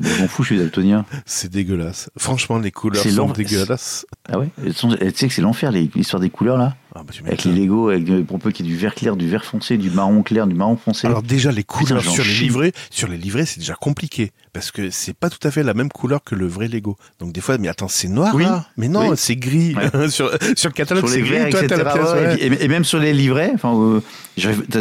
Bon, 0.00 0.08
je 0.08 0.22
m'en 0.22 0.28
fous, 0.28 0.42
je 0.42 0.48
suis 0.48 0.58
daltonien. 0.58 1.06
C'est 1.26 1.50
dégueulasse. 1.50 2.10
Franchement, 2.16 2.58
les 2.58 2.70
couleurs 2.72 3.02
C'est 3.02 3.10
sont 3.10 3.28
dégueulasses. 3.28 4.06
Ah 4.28 4.38
ouais 4.38 4.50
Tu 4.64 4.72
sais 5.14 5.28
que 5.28 5.34
c'est 5.34 5.42
l'enfer, 5.42 5.70
l'histoire 5.70 6.20
des 6.20 6.30
couleurs 6.30 6.56
là 6.56 6.76
Ah 6.96 7.02
bah, 7.04 7.12
Avec 7.26 7.42
les. 7.44 7.52
Lego, 7.52 7.88
avec, 7.88 8.08
euh, 8.08 8.22
pour 8.22 8.38
peu 8.38 8.52
qu'il 8.52 8.66
y 8.66 8.68
ait 8.68 8.72
du 8.72 8.78
vert 8.78 8.94
clair, 8.94 9.16
du 9.16 9.28
vert 9.28 9.44
foncé, 9.44 9.76
du 9.78 9.90
marron 9.90 10.22
clair, 10.22 10.46
du 10.46 10.54
marron 10.54 10.76
foncé. 10.76 11.06
Alors 11.08 11.22
déjà 11.24 11.50
les 11.50 11.64
couleurs 11.64 12.02
sur 12.04 12.22
les 12.22 12.30
livrets, 12.34 12.72
sur 12.90 13.08
les 13.08 13.16
livrets 13.16 13.46
c'est 13.46 13.58
déjà 13.58 13.74
compliqué 13.74 14.30
parce 14.52 14.70
que 14.70 14.90
c'est 14.90 15.12
pas 15.14 15.28
tout 15.28 15.40
à 15.46 15.50
fait 15.50 15.64
la 15.64 15.74
même 15.74 15.88
couleur 15.88 16.22
que 16.22 16.36
le 16.36 16.46
vrai 16.46 16.68
Lego. 16.68 16.96
Donc 17.18 17.32
des 17.32 17.40
fois 17.40 17.58
mais 17.58 17.66
attends 17.68 17.88
c'est 17.88 18.06
noir 18.06 18.32
Oui. 18.36 18.44
là? 18.44 18.66
Mais 18.76 18.86
non 18.88 19.08
Oui. 19.08 19.16
c'est 19.16 19.34
gris 19.34 19.74
Ouais. 19.74 20.08
sur 20.08 20.30
sur 20.56 20.68
le 20.68 20.74
catalogue 20.74 21.04
sur 21.06 21.14
c'est 21.14 21.22
gris. 21.22 21.50
Toi 21.50 21.60
t'as 21.66 21.76
etc. 21.76 21.82
la 21.84 21.92
pièce. 21.92 22.04
ouais, 22.04 22.12
ouais. 22.12 22.34
et, 22.40 22.50
puis- 22.50 22.58
et- 22.58 22.64
et 22.64 22.68
même 22.68 22.84
sur 22.84 23.00
les 23.00 23.12
livrets, 23.12 23.50
enfin, 23.54 23.74
euh, 23.74 24.00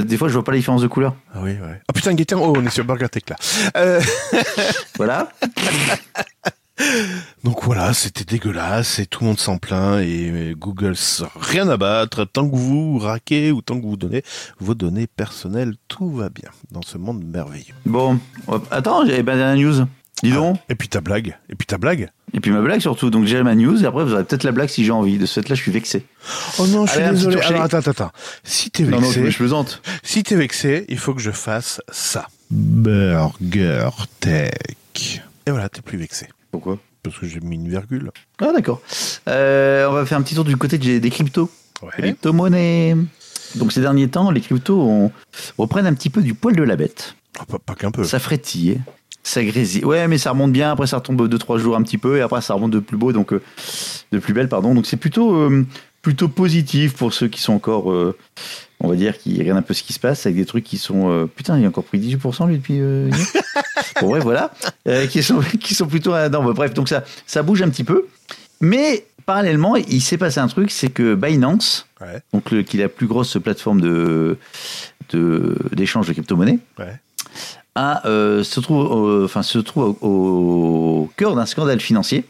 des 0.04 0.18
fois 0.18 0.28
je 0.28 0.34
vois 0.34 0.44
pas 0.44 0.52
la 0.52 0.58
différence 0.60 0.84
de 0.84 0.88
couleur. 0.88 1.16
Ah 1.34 1.40
oui 1.42 1.52
ouais. 1.54 1.82
Oh 1.90 1.94
putain 1.94 2.14
Gaëtan 2.14 2.40
oh 2.44 2.54
on 2.56 2.64
est 2.66 2.70
sur 2.70 2.86
BurgerTech 2.86 3.28
là. 3.32 3.36
Euh, 3.78 4.00
Voilà. 4.98 5.30
donc 7.44 7.64
voilà 7.64 7.94
c'était 7.94 8.24
dégueulasse 8.24 8.98
et 8.98 9.06
tout 9.06 9.22
le 9.22 9.28
monde 9.28 9.40
s'en 9.40 9.58
plaint 9.58 10.02
et 10.02 10.56
Google 10.58 10.96
rien 11.40 11.70
à 11.70 11.78
battre 11.78 12.26
tant 12.26 12.50
que 12.50 12.56
vous 12.56 12.98
raquez 12.98 13.52
ou 13.52 13.62
tant 13.62 13.80
que 13.80 13.86
vous 13.86 13.96
donnez 13.98 14.24
vos 14.60 14.74
données 14.74 15.06
personnelles 15.06 15.76
tout 15.88 16.10
va 16.12 16.30
bien 16.30 16.50
dans 16.72 16.82
ce 16.82 16.98
monde 16.98 17.24
merveilleux. 17.24 17.76
Bon, 17.86 18.20
attends, 18.72 19.06
j'avais 19.06 19.24
pas 19.24 19.36
dernière 19.36 19.56
news. 19.64 19.86
Dis 20.24 20.32
donc. 20.32 20.58
Et 20.70 20.76
puis 20.76 20.88
ta 20.88 21.02
blague 21.02 21.38
et 21.50 21.56
puis 21.56 21.66
ta 21.68 21.78
blague. 21.78 22.10
Et 22.34 22.40
puis 22.40 22.50
ma 22.52 22.62
blague 22.62 22.80
surtout. 22.80 23.10
Donc 23.10 23.26
j'ai 23.26 23.44
ma 23.44 23.56
news 23.56 23.84
et 23.84 23.86
après 23.86 24.04
vous 24.06 24.14
aurez 24.14 24.24
peut-être 24.24 24.44
la 24.44 24.52
blague 24.52 24.70
si 24.70 24.84
j'ai 24.86 24.92
envie. 24.92 25.18
De 25.18 25.26
ce 25.26 25.42
fait-là, 25.42 25.56
je 25.56 25.62
suis 25.62 25.72
vexé. 25.72 26.06
Oh 26.58 26.66
non 26.68 26.86
je 26.86 26.92
suis 26.94 27.02
Allez, 27.02 27.12
désolé. 27.12 27.42
Alors 27.42 27.64
attends 27.64 27.78
attends 27.80 27.92
attends. 27.92 28.12
Si 28.44 28.72
t'es 28.72 28.84
Non, 28.84 29.00
non, 29.02 29.10
vexé. 29.10 29.26
je, 29.26 29.30
je 29.30 29.38
plaisante. 29.38 29.82
Si 30.02 30.24
t'es 30.24 30.36
vexé, 30.36 30.86
il 30.90 30.98
faut 30.98 31.14
que 31.14 31.22
je 31.22 31.32
fasse 31.32 31.82
ça. 31.92 32.28
Burger 32.50 33.90
Tech. 34.20 35.22
Et 35.46 35.52
voilà, 35.52 35.68
t'es 35.70 35.82
plus 35.82 35.98
vexé. 35.98 36.28
Pourquoi? 36.54 36.78
Parce 37.02 37.18
que 37.18 37.26
j'ai 37.26 37.40
mis 37.40 37.56
une 37.56 37.68
virgule. 37.68 38.12
Ah 38.40 38.52
d'accord. 38.54 38.80
Euh, 39.28 39.88
on 39.90 39.94
va 39.94 40.06
faire 40.06 40.20
un 40.20 40.22
petit 40.22 40.36
tour 40.36 40.44
du 40.44 40.56
côté 40.56 40.78
des, 40.78 41.10
cryptos. 41.10 41.50
Crypto-monnaies. 41.98 42.96
Donc 43.56 43.72
ces 43.72 43.82
derniers 43.82 44.08
temps, 44.08 44.30
les 44.30 44.40
cryptos 44.40 44.80
on, 44.80 45.12
reprennent 45.58 45.88
un 45.88 45.96
petit 45.96 46.12
peu 46.12 46.22
du 46.22 46.36
poil 46.36 46.56
de 46.56 46.62
la 46.62 46.76
bête. 46.76 47.16
Ah, 47.40 47.46
pas, 47.46 47.58
pas 47.58 47.74
qu'un 47.74 47.90
peu. 47.90 48.04
Ça 48.04 48.20
frétille, 48.20 48.80
ça 49.24 49.44
grésille. 49.44 49.84
Ouais, 49.84 50.08
mais 50.08 50.20
ça 50.20 50.30
remonte 50.30 50.52
bien. 50.52 50.72
Après, 50.72 50.86
ça 50.86 50.98
retombe 50.98 51.28
deux 51.28 51.40
trois 51.40 51.58
jours 51.58 51.76
un 51.76 51.82
petit 51.82 51.98
peu, 51.98 52.18
et 52.18 52.22
après, 52.22 52.40
ça 52.42 52.54
remonte 52.54 52.72
de 52.72 52.80
plus 52.80 52.98
beau, 52.98 53.14
donc 53.14 53.34
euh, 53.34 53.42
de 54.12 54.20
plus 54.20 54.34
belle, 54.34 54.48
pardon. 54.48 54.76
Donc 54.76 54.86
c'est 54.86 54.98
plutôt 54.98 55.36
euh, 55.36 55.66
plutôt 56.04 56.28
positif 56.28 56.94
pour 56.94 57.14
ceux 57.14 57.30
qui 57.30 57.42
sont 57.42 57.54
encore, 57.54 57.92
euh, 57.92 58.16
on 58.84 58.90
va 58.90 58.96
dire, 58.96 59.18
qui 59.18 59.38
regardent 59.40 59.60
un 59.60 59.64
peu 59.64 59.74
ce 59.74 59.82
qui 59.84 59.94
se 59.94 60.00
passe 60.00 60.26
avec 60.26 60.36
des 60.38 60.46
trucs 60.46 60.64
qui 60.64 60.78
sont 60.78 61.10
euh, 61.10 61.26
putain, 61.26 61.58
il 61.58 61.66
a 61.66 61.68
encore 61.70 61.84
pris 61.86 62.00
18% 62.00 62.48
lui 62.48 62.58
depuis. 62.58 62.80
Euh, 62.80 63.10
bon 64.02 64.10
ouais, 64.14 64.20
voilà, 64.20 64.52
Euh, 64.88 65.08
qui 65.08 65.24
sont 65.24 65.40
qui 65.60 65.74
sont 65.74 65.88
plutôt 65.88 66.12
non, 66.12 66.44
bah, 66.44 66.54
bref, 66.54 66.74
donc 66.74 66.90
ça 66.90 67.04
ça 67.26 67.42
bouge 67.44 67.62
un 67.62 67.70
petit 67.70 67.84
peu, 67.84 68.06
mais 68.62 69.06
parallèlement, 69.26 69.76
il 69.78 70.02
s'est 70.02 70.18
passé 70.18 70.40
un 70.40 70.48
truc, 70.48 70.70
c'est 70.72 70.90
que 70.90 71.16
Binance, 71.16 71.88
Ouais. 72.02 72.20
donc 72.34 72.52
le, 72.52 72.64
qui 72.64 72.78
est 72.78 72.82
la 72.82 72.90
plus 72.90 73.08
grosse 73.08 73.38
plateforme 73.42 73.80
de 73.82 74.38
de- 75.12 75.56
d'échange 75.74 76.08
de, 76.08 76.14
crypto-monnaies 76.14 76.60
Ouais. 76.80 77.00
a, 77.76 78.06
euh, 78.08 78.44
se 78.44 78.60
trouve, 78.60 79.24
enfin, 79.24 79.44
se 79.44 79.60
trouve 79.60 79.96
au, 80.02 80.08
au 80.08 81.12
cœur 81.18 81.36
d'un 81.36 81.46
scandale 81.46 81.80
financier 81.80 82.26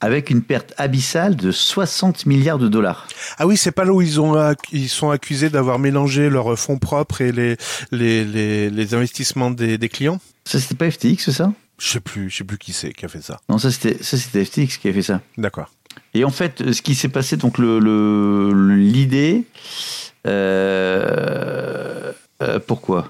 avec 0.00 0.28
une 0.30 0.42
perte 0.42 0.74
abyssale 0.76 1.36
de 1.36 1.50
60 1.50 2.26
milliards 2.26 2.58
de 2.58 2.68
dollars. 2.68 3.06
Ah 3.38 3.46
oui, 3.46 3.56
c'est 3.56 3.72
pas 3.72 3.84
là 3.84 3.92
où 3.92 4.02
ils, 4.02 4.20
ont, 4.20 4.34
acc- 4.34 4.68
ils 4.72 4.88
sont 4.88 5.10
accusés 5.10 5.48
d'avoir 5.50 5.78
mélangé 5.78 6.28
leurs 6.28 6.58
fonds 6.58 6.78
propres 6.78 7.20
et 7.22 7.32
les, 7.32 7.56
les, 7.90 8.24
les, 8.24 8.68
les 8.70 8.94
investissements 8.94 9.50
des, 9.50 9.78
des 9.78 9.88
clients 9.88 10.20
Ça, 10.44 10.60
c'était 10.60 10.74
pas 10.74 10.90
FTX, 10.90 11.30
ça? 11.30 11.52
Je 11.78 11.88
sais 11.88 12.00
plus, 12.00 12.30
je 12.30 12.36
sais 12.38 12.44
plus 12.44 12.58
qui 12.58 12.72
c'est 12.72 12.92
qui 12.92 13.04
a 13.04 13.08
fait 13.08 13.22
ça. 13.22 13.40
Non, 13.48 13.58
ça, 13.58 13.70
c'était 13.70 13.96
ça, 14.02 14.16
c'était 14.16 14.44
FTX 14.44 14.78
qui 14.78 14.88
a 14.88 14.92
fait 14.92 15.02
ça. 15.02 15.20
D'accord. 15.38 15.70
Et 16.12 16.24
en 16.24 16.30
fait, 16.30 16.72
ce 16.72 16.82
qui 16.82 16.94
s'est 16.94 17.08
passé, 17.08 17.36
donc 17.36 17.58
le 17.58 17.78
le- 17.80 18.52
le- 18.52 18.76
l'idée, 18.76 19.44
euh, 20.26 22.12
euh, 22.44 22.58
pourquoi 22.64 23.08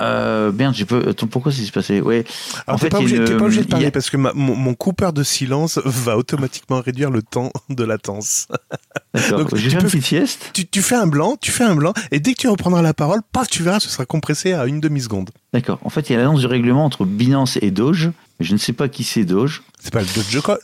euh, 0.00 0.50
Merde, 0.52 0.74
j'ai 0.74 0.86
peu. 0.86 1.08
Attends, 1.10 1.26
pourquoi 1.26 1.52
ça 1.52 1.62
s'est 1.62 1.70
passé 1.70 2.00
Ouais. 2.00 2.24
Alors 2.66 2.76
en 2.76 2.78
t'es 2.78 2.86
fait, 2.86 2.88
pas, 2.90 3.00
une- 3.00 3.24
t'es 3.24 3.36
pas 3.36 3.44
obligé 3.44 3.60
de 3.60 3.66
a- 3.66 3.70
parler 3.70 3.90
parce 3.90 4.08
que 4.08 4.16
ma- 4.16 4.32
mon, 4.32 4.56
mon 4.56 4.74
coupeur 4.74 5.12
de 5.12 5.22
silence 5.22 5.78
va 5.84 6.16
automatiquement 6.16 6.80
réduire 6.80 7.10
le 7.10 7.20
temps 7.22 7.52
de 7.68 7.84
latence. 7.84 8.48
D'accord. 9.14 9.40
Donc, 9.40 9.56
J'ai 9.56 9.68
tu 9.70 9.76
fait 9.76 9.82
peux- 9.86 9.96
une 9.96 10.02
sieste. 10.02 10.50
Tu, 10.54 10.66
tu 10.66 10.80
fais 10.82 10.94
un 10.94 11.06
blanc, 11.06 11.36
tu 11.40 11.50
fais 11.50 11.64
un 11.64 11.74
blanc, 11.74 11.92
et 12.12 12.18
dès 12.20 12.32
que 12.32 12.38
tu 12.38 12.48
reprendras 12.48 12.80
la 12.80 12.94
parole, 12.94 13.20
paf, 13.32 13.48
tu 13.48 13.62
verras, 13.62 13.80
ce 13.80 13.88
sera 13.90 14.06
compressé 14.06 14.52
à 14.54 14.64
une 14.66 14.80
demi-seconde. 14.80 15.30
D'accord. 15.52 15.78
En 15.84 15.90
fait, 15.90 16.08
il 16.08 16.12
y 16.14 16.16
a 16.16 16.18
l'annonce 16.18 16.40
du 16.40 16.46
règlement 16.46 16.84
entre 16.86 17.04
Binance 17.04 17.58
et 17.60 17.70
Doge. 17.70 18.10
Je 18.40 18.52
ne 18.52 18.58
sais 18.58 18.72
pas 18.72 18.88
qui 18.88 19.04
c'est 19.04 19.24
Doge. 19.24 19.62
C'est 19.78 19.92
pas 19.92 20.00
le 20.00 20.06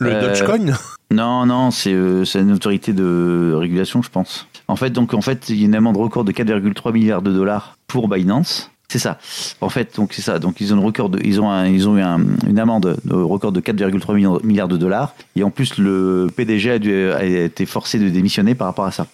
Euh, 0.03 0.29
Dogecoin 0.29 0.75
Non, 1.11 1.47
non, 1.47 1.71
c'est 1.71 1.93
euh, 1.93 2.25
c'est 2.25 2.41
une 2.41 2.53
autorité 2.53 2.93
de 2.93 3.53
régulation, 3.57 4.03
je 4.03 4.11
pense. 4.11 4.47
En 4.69 4.77
fait, 4.77 4.91
donc 4.91 5.15
en 5.15 5.21
fait, 5.21 5.49
il 5.51 5.57
y 5.57 5.63
a 5.63 5.67
une 5.67 5.75
amende 5.75 5.97
record 5.97 6.25
de 6.25 6.33
4,3 6.33 6.93
milliards 6.93 7.23
de 7.23 7.33
dollars 7.33 7.77
pour 7.87 8.09
Binance. 8.09 8.71
C'est 8.89 8.99
ça. 9.01 9.19
En 9.61 9.69
fait, 9.69 9.97
donc 9.97 10.13
c'est 10.13 10.23
ça. 10.23 10.39
Donc 10.39 10.61
ils 10.61 10.73
ont 10.73 10.79
une 10.79 10.85
record 10.85 11.09
de, 11.09 11.21
ils 11.25 11.41
ont 11.41 11.51
un- 11.51 11.67
ils 11.67 11.89
ont 11.89 11.97
eu 11.99 12.03
un- 12.03 12.25
une 12.47 12.59
amende 12.59 12.97
de 13.05 13.15
record 13.15 13.53
de 13.53 13.61
4,3 13.61 14.15
milliards- 14.15 14.45
milliards 14.45 14.69
de 14.69 14.77
dollars. 14.77 15.15
Et 15.35 15.43
en 15.43 15.51
plus, 15.51 15.77
le 15.79 16.29
PDG 16.35 16.71
a, 16.71 16.79
dû- 16.79 17.11
a 17.13 17.25
été 17.25 17.67
forcé 17.67 17.99
de 17.99 18.09
démissionner 18.09 18.55
par 18.55 18.69
rapport 18.69 18.85
à 18.87 18.93
ça. 18.93 19.07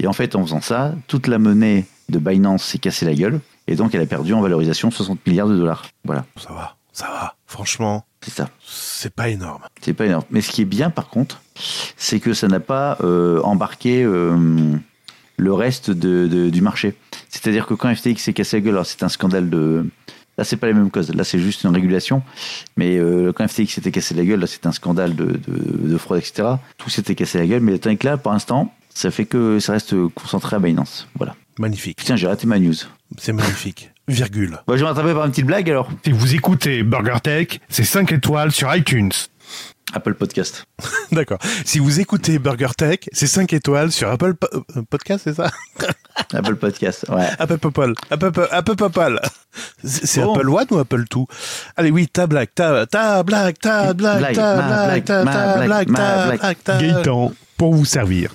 Et 0.00 0.06
en 0.06 0.12
fait, 0.12 0.34
en 0.36 0.42
faisant 0.42 0.60
ça, 0.60 0.94
toute 1.06 1.28
la 1.28 1.38
monnaie 1.38 1.86
de 2.08 2.18
Binance 2.18 2.64
s'est 2.64 2.78
cassée 2.78 3.06
la 3.06 3.14
gueule. 3.14 3.40
Et 3.68 3.76
donc, 3.76 3.94
elle 3.94 4.00
a 4.02 4.06
perdu 4.06 4.34
en 4.34 4.40
valorisation 4.40 4.90
60 4.90 5.24
milliards 5.26 5.48
de 5.48 5.56
dollars. 5.56 5.84
Voilà, 6.04 6.24
Ça 6.36 6.50
va, 6.52 6.76
ça 6.92 7.06
va. 7.06 7.34
Franchement, 7.52 8.06
c'est 8.22 8.32
ça. 8.32 8.48
c'est 8.66 9.14
pas 9.14 9.28
énorme. 9.28 9.60
C'est 9.82 9.92
pas 9.92 10.06
énorme. 10.06 10.24
Mais 10.30 10.40
ce 10.40 10.50
qui 10.50 10.62
est 10.62 10.66
bien, 10.66 10.88
par 10.88 11.08
contre, 11.08 11.42
c'est 11.98 12.18
que 12.18 12.32
ça 12.32 12.48
n'a 12.48 12.60
pas 12.60 12.96
euh, 13.04 13.40
embarqué 13.42 14.02
euh, 14.02 14.74
le 15.36 15.52
reste 15.52 15.90
de, 15.90 16.26
de- 16.26 16.48
du 16.48 16.62
marché. 16.62 16.94
C'est-à-dire 17.28 17.66
que 17.66 17.74
quand 17.74 17.94
FTX 17.94 18.16
s'est 18.22 18.32
cassé 18.32 18.56
la 18.56 18.60
gueule, 18.62 18.74
alors 18.74 18.86
c'est 18.86 19.02
un 19.02 19.10
scandale 19.10 19.50
de. 19.50 19.86
Là, 20.38 20.44
c'est 20.44 20.56
pas 20.56 20.66
les 20.66 20.72
mêmes 20.72 20.90
causes. 20.90 21.12
Là, 21.14 21.24
c'est 21.24 21.38
juste 21.38 21.64
une 21.64 21.74
régulation. 21.74 22.22
Mais 22.78 22.96
euh, 22.96 23.32
quand 23.34 23.46
FTX 23.46 23.66
s'était 23.74 23.90
cassé 23.90 24.14
la 24.14 24.24
gueule, 24.24 24.40
là, 24.40 24.46
c'est 24.46 24.64
un 24.64 24.72
scandale 24.72 25.14
de, 25.14 25.26
de- 25.26 25.88
de 25.88 25.98
fraude, 25.98 26.20
etc. 26.20 26.54
Tout 26.78 26.88
s'était 26.88 27.14
cassé 27.14 27.36
la 27.38 27.46
gueule. 27.46 27.60
Mais 27.60 27.76
tant 27.78 27.94
que 27.96 28.06
là, 28.06 28.16
pour 28.16 28.32
l'instant, 28.32 28.72
ça 28.94 29.10
fait 29.10 29.26
que 29.26 29.60
ça 29.60 29.72
reste 29.74 29.94
concentré 30.14 30.56
à 30.56 30.58
Binance. 30.58 31.06
Voilà. 31.16 31.36
Magnifique. 31.58 31.98
Putain, 31.98 32.16
j'ai 32.16 32.26
raté 32.28 32.46
ma 32.46 32.58
news. 32.58 32.72
C'est 33.18 33.34
magnifique. 33.34 33.90
Virgule. 34.08 34.58
Bon, 34.66 34.74
je 34.76 34.80
vais 34.82 34.88
m'attraper 34.88 35.14
par 35.14 35.24
une 35.24 35.30
petite 35.30 35.46
blague 35.46 35.70
alors. 35.70 35.88
Si 36.04 36.10
vous 36.12 36.34
écoutez 36.34 36.82
BurgerTech, 36.82 37.60
c'est 37.68 37.84
5 37.84 38.10
étoiles 38.12 38.50
sur 38.52 38.74
iTunes. 38.74 39.10
Apple 39.94 40.14
Podcast. 40.14 40.64
D'accord. 41.12 41.38
Si 41.66 41.78
vous 41.78 42.00
écoutez 42.00 42.38
BurgerTech, 42.38 43.08
c'est 43.12 43.26
5 43.26 43.52
étoiles 43.52 43.92
sur 43.92 44.08
Apple 44.08 44.34
Po- 44.34 44.48
euh, 44.76 44.82
Podcast, 44.88 45.22
c'est 45.24 45.34
ça? 45.34 45.50
Apple 46.32 46.56
Podcast. 46.56 47.04
Ouais. 47.10 47.28
Apple 47.38 47.58
Popol. 47.58 47.94
Apple, 48.10 48.30
Apple 48.50 48.74
Popol. 48.76 49.20
C'est 49.84 50.22
Bon. 50.22 50.34
Apple 50.34 50.48
One 50.48 50.66
ou 50.70 50.78
Apple 50.78 51.04
Two? 51.08 51.26
Allez, 51.76 51.90
oui, 51.90 52.08
ta 52.08 52.26
blague, 52.26 52.48
ta, 52.54 52.86
ta 52.86 53.22
blague, 53.22 53.58
ta 53.58 53.92
blague, 53.92 54.18
Blague, 54.18 54.34
ta 54.34 54.54
blague, 54.54 54.86
blague, 54.86 55.04
ta 55.04 55.24
ma 55.24 55.32
ta 55.32 55.54
blague, 55.56 55.66
blague, 55.66 55.92
ta 55.94 56.26
blague. 56.26 56.40
blague, 56.40 56.62
ta- 56.64 56.78
Gaëtan, 56.80 57.32
pour 57.58 57.74
vous 57.74 57.84
servir. 57.84 58.34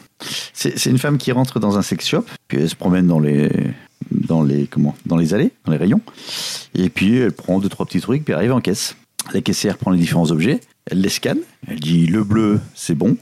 C'est 0.53 0.77
c'est 0.77 0.89
une 0.91 0.97
femme 0.99 1.17
qui 1.17 1.31
rentre 1.31 1.59
dans 1.59 1.77
un 1.77 1.81
sex 1.81 2.07
shop, 2.07 2.25
puis 2.47 2.59
elle 2.59 2.69
se 2.69 2.75
promène 2.75 3.07
dans 3.07 3.19
les, 3.19 3.49
dans 4.37 4.43
les, 4.43 4.67
comment, 4.67 4.95
dans 5.05 5.17
les 5.17 5.33
allées, 5.33 5.51
dans 5.65 5.71
les 5.71 5.77
rayons, 5.77 6.01
et 6.75 6.89
puis 6.89 7.17
elle 7.17 7.31
prend 7.31 7.59
deux 7.59 7.69
trois 7.69 7.85
petits 7.85 8.01
trucs, 8.01 8.23
puis 8.23 8.33
elle 8.33 8.39
arrive 8.39 8.53
en 8.53 8.61
caisse. 8.61 8.95
La 9.33 9.41
caissière 9.41 9.77
prend 9.77 9.91
les 9.91 9.99
différents 9.99 10.31
objets, 10.31 10.61
Elle 10.89 11.01
les 11.01 11.09
scanne. 11.09 11.39
Elle 11.67 11.81
dit 11.81 12.07
le 12.07 12.23
bleu, 12.23 12.61
c'est 12.75 12.95
bon. 12.95 13.17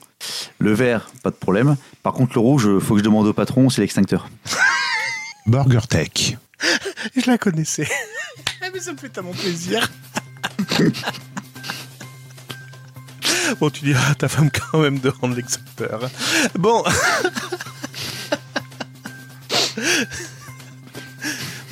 Le 0.59 0.71
vert, 0.73 1.09
pas 1.23 1.31
de 1.31 1.35
problème. 1.35 1.77
Par 2.03 2.13
contre, 2.13 2.33
le 2.35 2.41
rouge, 2.41 2.77
faut 2.79 2.93
que 2.93 2.99
je 2.99 3.03
demande 3.03 3.25
au 3.25 3.33
patron, 3.33 3.69
c'est 3.69 3.81
l'extincteur. 3.81 4.29
BurgerTech. 5.47 6.37
Je 7.15 7.29
la 7.29 7.37
connaissais. 7.37 7.87
Mais 8.73 8.79
ça 8.79 8.93
me 8.93 8.97
fait 8.97 9.09
tellement 9.09 9.31
plaisir. 9.31 9.89
bon, 13.59 13.69
tu 13.69 13.85
diras 13.85 14.11
à 14.11 14.15
ta 14.15 14.27
femme 14.27 14.49
quand 14.51 14.79
même 14.79 14.99
de 14.99 15.09
rendre 15.09 15.35
l'exacteur. 15.35 16.09
Bon. 16.57 16.83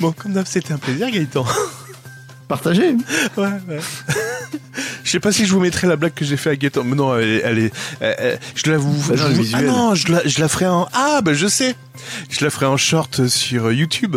Bon, 0.00 0.12
comme 0.12 0.32
d'hab, 0.32 0.46
c'était 0.46 0.72
un 0.72 0.78
plaisir, 0.78 1.10
Gaëtan. 1.10 1.44
Partagez. 2.48 2.94
Ouais, 3.36 3.48
ouais. 3.68 3.80
Je 5.02 5.10
sais 5.10 5.20
pas 5.20 5.32
si 5.32 5.46
je 5.46 5.52
vous 5.52 5.60
mettrai 5.60 5.86
la 5.86 5.96
blague 5.96 6.12
que 6.14 6.24
j'ai 6.24 6.36
fait 6.36 6.50
à 6.50 6.56
Gaëtan. 6.56 6.84
Mais 6.84 6.94
non, 6.96 7.16
elle 7.18 7.28
est. 7.28 7.40
elle 7.44 7.58
est- 7.58 7.72
elle- 8.00 8.16
elle- 8.18 8.38
je 8.54 8.70
la 8.70 8.76
vous. 8.78 8.92
Bah 9.08 9.14
non, 9.16 9.16
je 9.16 9.28
le 9.28 9.34
vous- 9.34 9.42
visuel. 9.42 9.66
Ah 9.68 9.72
non, 9.72 9.94
je 9.94 10.12
la, 10.12 10.26
je 10.26 10.40
la 10.40 10.48
ferai 10.48 10.66
en. 10.66 10.88
Ah, 10.92 11.20
bah 11.22 11.32
je 11.34 11.46
sais. 11.46 11.74
Je 12.30 12.44
la 12.44 12.50
ferai 12.50 12.66
en 12.66 12.76
short 12.76 13.26
sur 13.28 13.72
YouTube. 13.72 14.16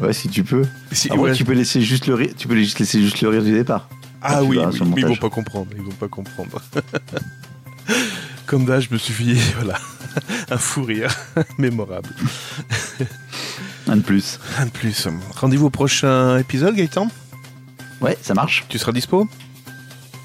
Ouais, 0.00 0.12
si 0.12 0.28
tu 0.28 0.42
peux. 0.44 0.64
Si- 0.92 1.08
Ah 1.12 1.16
ouais, 1.16 1.32
tu 1.32 1.44
peux 1.44 1.52
laisser 1.52 1.80
juste 1.82 2.06
le 2.06 2.14
rire. 2.14 2.30
Tu 2.36 2.48
peux 2.48 2.56
juste 2.56 2.78
laisser 2.78 3.00
juste 3.02 3.20
le 3.20 3.28
rire 3.28 3.42
du 3.42 3.52
départ. 3.52 3.88
Ah 4.22 4.42
oui, 4.42 4.58
mais 4.58 5.00
ils 5.00 5.06
vont 5.06 5.16
pas 5.16 5.30
comprendre, 5.30 5.68
ils 5.76 5.82
vont 5.82 5.90
pas 5.92 6.08
comprendre. 6.08 6.60
Comme 8.46 8.64
d'hab, 8.66 8.80
je 8.80 8.88
me 8.92 8.98
suis 8.98 9.12
fait, 9.14 9.54
voilà, 9.56 9.78
un 10.50 10.58
fou 10.58 10.82
rire 10.84 11.14
mémorable. 11.58 12.08
Un 13.88 13.96
de 13.96 14.02
plus. 14.02 14.38
Un 14.58 14.66
de 14.66 14.70
plus. 14.70 15.08
Rendez-vous 15.36 15.66
au 15.66 15.70
prochain 15.70 16.38
épisode, 16.38 16.74
Gaëtan? 16.74 17.08
Ouais, 18.00 18.16
ça 18.22 18.34
marche. 18.34 18.64
Tu 18.68 18.78
seras 18.78 18.92
dispo? 18.92 19.28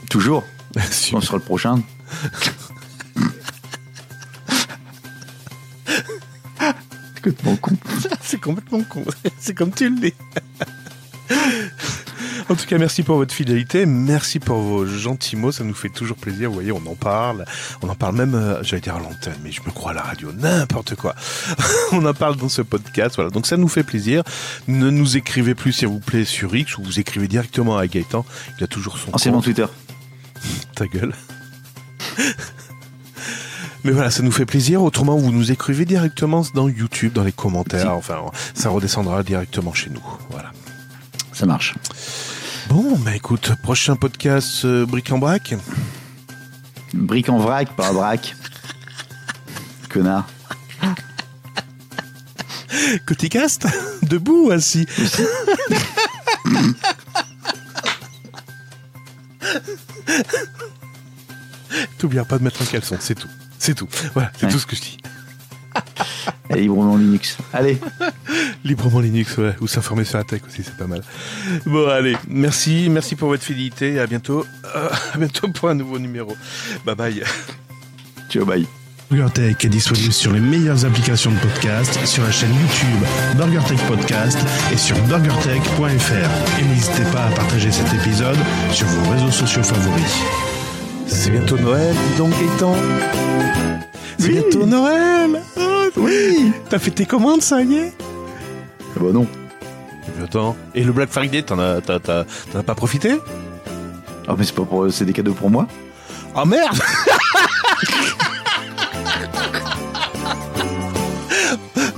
Toujours. 0.10 0.44
On 1.14 1.22
sera 1.22 1.38
le 1.38 1.44
prochain. 1.44 1.82
C'est 7.16 7.22
complètement 7.22 7.56
con. 7.56 7.78
C'est 8.22 8.40
complètement 8.42 8.84
con. 8.84 9.04
C'est 9.40 9.54
comme 9.56 9.72
tu 9.72 9.90
le 9.90 10.00
dis. 10.00 10.14
En 12.48 12.54
tout 12.54 12.68
cas, 12.68 12.78
merci 12.78 13.02
pour 13.02 13.16
votre 13.16 13.34
fidélité, 13.34 13.88
merci 13.88 14.40
pour 14.40 14.60
vos 14.60 14.86
gentils 14.86 15.36
mots, 15.36 15.52
ça 15.52 15.64
nous 15.64 15.74
fait 15.74 15.90
toujours 15.90 16.16
plaisir. 16.16 16.50
Vous 16.50 16.54
voyez, 16.54 16.72
on 16.72 16.86
en 16.86 16.94
parle, 16.94 17.44
on 17.82 17.90
en 17.90 17.96
parle 17.96 18.16
même, 18.16 18.36
euh, 18.36 18.62
j'allais 18.62 18.82
dire 18.82 18.96
à 18.96 19.00
l'antenne, 19.00 19.38
mais 19.44 19.52
je 19.52 19.62
me 19.62 19.72
crois 19.72 19.92
à 19.92 19.94
la 19.96 20.04
radio, 20.04 20.32
n'importe 20.32 20.94
quoi. 20.94 21.16
on 21.92 22.06
en 22.06 22.14
parle 22.14 22.36
dans 22.36 22.48
ce 22.48 22.62
podcast, 22.62 23.16
voilà. 23.16 23.32
Donc 23.32 23.48
ça 23.48 23.58
nous 23.58 23.68
fait 23.68 23.82
plaisir. 23.82 24.22
Ne 24.68 24.92
nous 24.92 25.18
écrivez 25.18 25.56
plus, 25.56 25.72
s'il 25.74 25.88
vous 25.88 26.00
plaît, 26.00 26.24
sur 26.24 26.56
X 26.56 26.78
ou 26.78 26.84
vous 26.84 27.00
écrivez 27.00 27.28
directement 27.28 27.78
à 27.80 27.88
Gaëtan. 27.88 28.24
Il 28.60 28.64
a 28.64 28.68
toujours 28.68 29.00
son 29.00 29.16
Anciennement. 29.16 29.42
Twitter. 29.42 29.66
Ta 30.76 30.86
gueule. 30.86 31.14
Mais 33.84 33.92
voilà, 33.92 34.12
ça 34.12 34.22
nous 34.22 34.32
fait 34.32 34.46
plaisir. 34.46 34.84
Autrement, 34.84 35.16
vous 35.16 35.32
nous 35.32 35.52
écrivez 35.52 35.86
directement 35.86 36.44
dans 36.54 36.70
YouTube, 36.70 37.14
dans 37.14 37.24
les 37.24 37.32
commentaires. 37.32 37.92
Enfin, 37.94 38.20
ça 38.54 38.70
redescendra 38.70 39.24
directement 39.24 39.74
chez 39.74 39.90
nous. 39.90 40.04
Voilà. 40.30 40.52
Ça 41.34 41.48
marche. 41.48 41.74
Bon, 42.70 42.98
bah 43.00 43.16
écoute, 43.16 43.54
prochain 43.62 43.96
podcast 43.96 44.66
euh, 44.66 44.86
Bric 44.86 45.12
en 45.12 45.18
Brac. 45.20 45.54
Brique 46.94 47.30
en 47.30 47.38
vrac, 47.38 47.76
pas 47.76 47.92
braque. 47.94 48.36
Connard. 49.90 50.28
Coticast 53.06 53.68
Debout 54.04 54.48
ou 54.48 54.52
assis 54.52 54.86
T'oublieras 61.98 62.26
pas 62.26 62.38
de 62.38 62.44
mettre 62.44 62.62
un 62.62 62.66
caleçon, 62.66 62.98
c'est 63.00 63.16
tout. 63.16 63.28
C'est 63.60 63.74
tout. 63.74 63.88
Voilà, 64.14 64.32
c'est 64.38 64.46
Ouais. 64.46 64.52
tout 64.52 64.60
ce 64.60 64.66
que 64.66 64.76
je 64.76 64.82
dis. 64.82 64.98
Et 66.50 66.62
librement 66.62 66.98
Linux. 66.98 67.38
Allez, 67.54 67.78
Librement 68.64 69.00
Linux, 69.00 69.38
ouais. 69.38 69.56
Ou 69.62 69.68
s'informer 69.68 70.04
sur 70.06 70.18
la 70.18 70.24
tech 70.24 70.42
aussi, 70.48 70.62
c'est 70.64 70.78
pas 70.78 70.88
mal. 70.88 71.02
Bon, 71.66 71.88
allez. 71.90 72.16
Merci, 72.28 72.88
merci 72.90 73.16
pour 73.16 73.30
votre 73.30 73.44
fidélité. 73.44 74.00
À 74.00 74.08
bientôt. 74.08 74.46
Euh, 74.76 74.90
à 75.14 75.18
bientôt 75.18 75.48
pour 75.50 75.70
un 75.70 75.76
nouveau 75.76 76.00
numéro. 76.00 76.36
Bye 76.86 76.96
bye. 76.96 77.24
ciao, 78.30 78.46
bye. 78.46 78.68
BurgerTech 79.12 79.64
est 79.64 79.70
disponible 79.70 80.12
sur 80.12 80.34
les 80.34 80.40
meilleures 80.40 80.84
applications 80.84 81.32
de 81.32 81.38
podcast, 81.38 82.06
sur 82.06 82.24
la 82.24 82.32
chaîne 82.32 82.50
YouTube 82.54 83.38
BurgerTech 83.38 83.80
Podcast 83.88 84.40
et 84.74 84.78
sur 84.78 84.98
burgertech.fr. 85.04 86.60
Et 86.60 86.64
n'hésitez 86.64 87.04
pas 87.12 87.26
à 87.26 87.32
partager 87.32 87.72
cet 87.72 87.94
épisode 87.94 88.38
sur 88.72 88.88
vos 88.88 89.12
réseaux 89.12 89.32
sociaux 89.32 89.64
favoris. 89.64 90.55
C'est 91.08 91.30
bientôt 91.32 91.58
Noël, 91.58 91.94
dis 92.12 92.18
donc 92.18 92.32
Gaëtan. 92.32 92.76
C'est 94.18 94.28
Oui. 94.28 94.34
bientôt 94.42 94.66
Noël. 94.66 95.42
Oh, 95.58 95.86
Oui 95.98 96.52
T'as 96.70 96.80
fait 96.80 96.92
tes 96.92 97.06
commandes, 97.06 97.42
ça 97.42 97.62
y 97.62 97.76
est? 97.76 97.94
Ah 98.02 99.00
bah 99.02 99.10
non. 99.14 99.28
Attends. 100.24 100.56
Et 100.74 100.84
le 100.84 100.92
Black 100.94 101.10
Friday, 101.10 101.42
t'en 101.44 101.60
as, 101.60 101.82
t'en 101.82 101.96
as 102.60 102.64
pas 102.64 102.76
profité? 102.76 103.20
Ah 104.28 104.34
mais 104.38 104.44
c'est 104.46 104.56
pas 104.56 104.64
pour... 104.64 104.92
c'est 104.92 105.06
des 105.06 105.14
cadeaux 105.14 105.34
pour 105.34 105.50
moi. 105.50 105.68
Ah 106.36 106.46
merde 106.46 106.78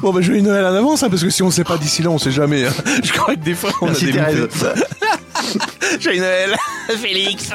Bon 0.01 0.13
bah 0.13 0.21
joyeux 0.21 0.41
Noël 0.41 0.63
en 0.65 0.73
avance 0.75 1.03
hein, 1.03 1.09
parce 1.09 1.23
que 1.23 1.29
si 1.29 1.41
on 1.43 1.49
sait 1.51 1.63
pas 1.63 1.77
d'ici 1.77 2.03
là 2.03 2.09
on 2.09 2.17
sait 2.19 2.31
jamais. 2.31 2.65
hein. 2.67 2.71
Je 3.03 3.11
crois 3.11 3.35
que 3.35 3.39
des 3.39 3.55
fois 3.55 3.71
on 3.81 3.87
Merci 3.87 4.05
a 4.05 4.07
des 4.07 4.13
Thérèse. 4.13 4.47
Joyeux 5.99 6.19
Noël 6.21 6.55
Félix 7.01 7.49